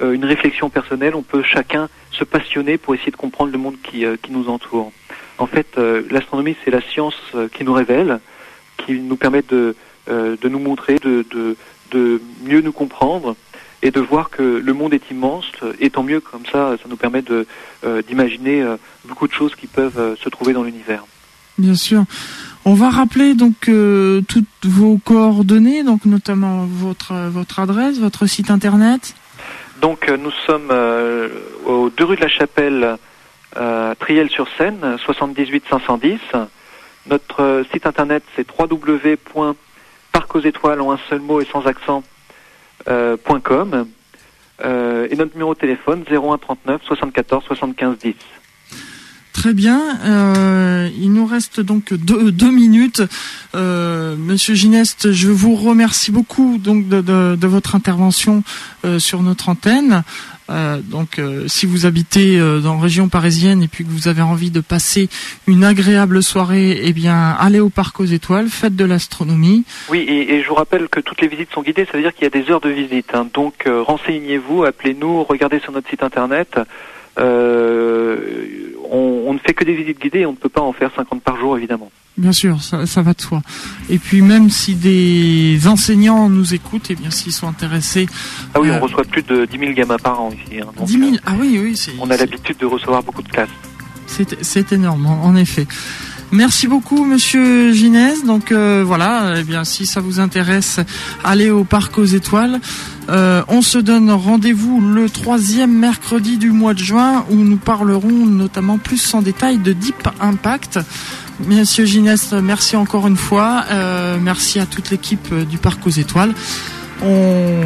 une 0.00 0.24
réflexion 0.24 0.68
personnelle, 0.68 1.14
on 1.14 1.22
peut 1.22 1.42
chacun 1.42 1.88
se 2.10 2.24
passionner 2.24 2.76
pour 2.76 2.94
essayer 2.94 3.12
de 3.12 3.16
comprendre 3.16 3.52
le 3.52 3.58
monde 3.58 3.76
qui, 3.82 4.04
qui 4.22 4.32
nous 4.32 4.48
entoure. 4.48 4.92
En 5.38 5.46
fait, 5.46 5.66
euh, 5.76 6.02
l'astronomie, 6.10 6.56
c'est 6.64 6.70
la 6.70 6.80
science 6.80 7.14
euh, 7.34 7.48
qui 7.48 7.64
nous 7.64 7.74
révèle, 7.74 8.20
qui 8.78 8.94
nous 8.94 9.16
permet 9.16 9.42
de, 9.42 9.76
euh, 10.08 10.36
de 10.40 10.48
nous 10.48 10.58
montrer, 10.58 10.96
de, 10.96 11.24
de, 11.90 12.20
mieux 12.42 12.60
nous 12.60 12.72
comprendre 12.72 13.36
et 13.82 13.90
de 13.90 14.00
voir 14.00 14.30
que 14.30 14.42
le 14.42 14.72
monde 14.72 14.94
est 14.94 15.10
immense. 15.10 15.46
Et 15.80 15.90
tant 15.90 16.02
mieux, 16.02 16.20
comme 16.20 16.46
ça, 16.46 16.76
ça 16.82 16.88
nous 16.88 16.96
permet 16.96 17.22
d'imaginer 18.08 18.64
beaucoup 19.04 19.28
de 19.28 19.32
choses 19.32 19.54
qui 19.54 19.66
peuvent 19.66 20.16
se 20.18 20.28
trouver 20.28 20.52
dans 20.52 20.62
l'univers. 20.62 21.04
Bien 21.58 21.74
sûr. 21.74 22.04
On 22.68 22.74
va 22.74 22.90
rappeler 22.90 23.34
donc 23.34 23.70
toutes 24.28 24.64
vos 24.64 24.98
coordonnées, 24.98 25.84
donc 25.84 26.04
notamment 26.04 26.66
votre 26.66 27.14
votre 27.28 27.60
adresse, 27.60 27.98
votre 27.98 28.26
site 28.26 28.50
internet. 28.50 29.14
Donc 29.80 30.08
nous 30.08 30.32
sommes 30.46 30.72
aux 31.64 31.90
deux 31.90 32.04
rues 32.04 32.16
de 32.16 32.22
la 32.22 32.28
Chapelle 32.28 32.98
euh, 33.56 33.94
Triel-sur-Seine, 33.98 34.96
78 34.98 35.64
510. 35.70 36.18
Notre 37.08 37.42
euh, 37.42 37.64
site 37.72 37.86
internet 37.86 38.22
c'est 38.34 38.46
www.parc 38.58 40.34
aux 40.34 40.40
étoiles 40.40 40.80
en 40.80 40.92
un 40.92 40.98
seul 41.08 41.20
mot 41.20 41.40
et 41.40 41.46
sans 41.46 41.66
accent 41.66 42.02
euh, 42.88 43.16
.com 43.42 43.86
euh, 44.64 45.08
et 45.10 45.16
notre 45.16 45.34
numéro 45.34 45.54
de 45.54 45.58
téléphone 45.58 46.04
01 46.10 46.38
39 46.38 46.82
74 46.82 47.44
75 47.44 47.98
10. 47.98 48.14
Très 49.46 49.54
bien. 49.54 49.80
Euh, 50.04 50.88
il 51.00 51.12
nous 51.12 51.24
reste 51.24 51.60
donc 51.60 51.94
deux, 51.94 52.50
minutes. 52.50 53.00
Euh, 53.54 54.16
Monsieur 54.16 54.56
Gineste, 54.56 55.12
je 55.12 55.28
vous 55.28 55.54
remercie 55.54 56.10
beaucoup 56.10 56.58
donc 56.58 56.88
de, 56.88 57.46
votre 57.46 57.76
intervention 57.76 58.42
euh, 58.84 58.98
sur 58.98 59.22
notre 59.22 59.48
antenne. 59.48 60.02
Donc, 60.48 61.20
si 61.46 61.66
vous 61.66 61.86
habitez 61.86 62.40
dans 62.60 62.78
région 62.78 63.08
parisienne 63.08 63.62
et 63.62 63.68
puis 63.68 63.84
que 63.84 63.90
vous 63.90 64.08
avez 64.08 64.22
envie 64.22 64.50
de 64.50 64.60
passer 64.60 65.08
une 65.46 65.62
agréable 65.62 66.24
soirée, 66.24 66.80
eh 66.82 66.92
bien, 66.92 67.36
allez 67.38 67.60
au 67.60 67.68
parc 67.68 68.00
aux 68.00 68.04
étoiles, 68.04 68.48
faites 68.48 68.74
de 68.74 68.84
l'astronomie. 68.84 69.64
Oui, 69.90 70.04
et, 70.08 70.42
je 70.42 70.48
vous 70.48 70.54
rappelle 70.54 70.88
que 70.88 71.00
toutes 71.00 71.20
les 71.20 71.28
visites 71.28 71.52
sont 71.52 71.62
guidées, 71.62 71.84
ça 71.84 71.96
veut 71.96 72.02
dire 72.02 72.14
qu'il 72.14 72.24
y 72.24 72.26
a 72.26 72.30
des 72.30 72.50
heures 72.50 72.60
de 72.60 72.70
visite. 72.70 73.10
Hein. 73.14 73.28
Donc, 73.32 73.64
renseignez-vous, 73.66 74.64
appelez-nous, 74.64 75.24
regardez 75.24 75.60
sur 75.60 75.72
notre 75.72 75.88
site 75.88 76.04
internet. 76.04 76.58
On, 78.90 79.24
on, 79.28 79.34
ne 79.34 79.38
fait 79.38 79.54
que 79.54 79.64
des 79.64 79.74
visites 79.74 80.00
guidées 80.00 80.20
et 80.20 80.26
on 80.26 80.32
ne 80.32 80.36
peut 80.36 80.48
pas 80.48 80.60
en 80.60 80.72
faire 80.72 80.90
50 80.94 81.22
par 81.22 81.38
jour, 81.38 81.56
évidemment. 81.56 81.90
Bien 82.16 82.32
sûr, 82.32 82.62
ça, 82.62 82.86
ça, 82.86 83.02
va 83.02 83.12
de 83.12 83.20
soi. 83.20 83.42
Et 83.90 83.98
puis 83.98 84.22
même 84.22 84.48
si 84.48 84.74
des 84.74 85.68
enseignants 85.68 86.30
nous 86.30 86.54
écoutent, 86.54 86.90
et 86.90 86.94
eh 86.94 86.96
bien 86.96 87.10
s'ils 87.10 87.32
sont 87.32 87.46
intéressés. 87.46 88.06
Ah 88.54 88.60
oui, 88.60 88.70
on 88.70 88.80
reçoit 88.80 89.04
plus 89.04 89.22
de 89.22 89.44
10 89.44 89.58
000 89.58 89.72
gamins 89.72 89.98
par 89.98 90.20
an 90.20 90.30
ici. 90.30 90.60
Hein, 90.60 90.84
10 90.84 90.92
000 90.98 91.10
Ah 91.26 91.34
oui, 91.38 91.60
oui. 91.62 91.78
On 92.00 92.10
a 92.10 92.16
l'habitude 92.16 92.56
de 92.56 92.66
recevoir 92.66 93.02
beaucoup 93.02 93.22
de 93.22 93.28
classes. 93.28 93.50
C'est 94.06 94.72
énorme, 94.72 95.06
en 95.06 95.36
effet. 95.36 95.66
Merci 96.32 96.66
beaucoup, 96.66 97.04
Monsieur 97.04 97.72
Ginès. 97.72 98.24
Donc 98.24 98.50
euh, 98.50 98.82
voilà, 98.84 99.34
eh 99.38 99.44
bien 99.44 99.62
si 99.64 99.86
ça 99.86 100.00
vous 100.00 100.18
intéresse, 100.18 100.80
allez 101.22 101.50
au 101.50 101.62
parc 101.64 101.98
aux 101.98 102.04
étoiles. 102.04 102.60
Euh, 103.08 103.42
on 103.46 103.62
se 103.62 103.78
donne 103.78 104.10
rendez-vous 104.10 104.80
le 104.80 105.08
troisième 105.08 105.72
mercredi 105.72 106.36
du 106.36 106.50
mois 106.50 106.74
de 106.74 106.80
juin 106.80 107.24
où 107.30 107.36
nous 107.36 107.56
parlerons 107.56 108.26
notamment 108.26 108.78
plus 108.78 109.14
en 109.14 109.22
détail 109.22 109.58
de 109.58 109.72
Deep 109.72 110.08
Impact. 110.20 110.80
Monsieur 111.46 111.84
Ginès, 111.84 112.32
merci 112.32 112.74
encore 112.74 113.06
une 113.06 113.16
fois. 113.16 113.64
Euh, 113.70 114.18
merci 114.20 114.58
à 114.58 114.66
toute 114.66 114.90
l'équipe 114.90 115.32
du 115.32 115.58
parc 115.58 115.86
aux 115.86 115.90
étoiles. 115.90 116.34
On, 117.02 117.60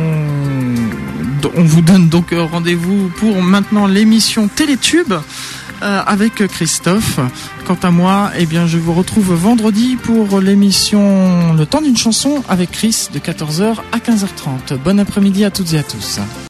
on 1.57 1.63
vous 1.63 1.81
donne 1.81 2.09
donc 2.09 2.35
rendez-vous 2.37 3.11
pour 3.17 3.41
maintenant 3.43 3.87
l'émission 3.87 4.49
Télétube. 4.49 5.15
Euh, 5.83 6.03
avec 6.07 6.35
Christophe. 6.35 7.19
Quant 7.67 7.79
à 7.83 7.91
moi, 7.91 8.31
eh 8.37 8.45
bien, 8.45 8.67
je 8.67 8.77
vous 8.77 8.93
retrouve 8.93 9.33
vendredi 9.35 9.97
pour 9.97 10.41
l'émission 10.41 11.55
Le 11.55 11.65
temps 11.65 11.81
d'une 11.81 11.97
chanson 11.97 12.43
avec 12.49 12.71
Chris 12.71 13.09
de 13.13 13.19
14h 13.19 13.77
à 13.93 13.99
15h30. 13.99 14.77
Bon 14.85 15.01
après-midi 15.01 15.45
à 15.45 15.51
toutes 15.51 15.73
et 15.73 15.79
à 15.79 15.83
tous. 15.83 16.21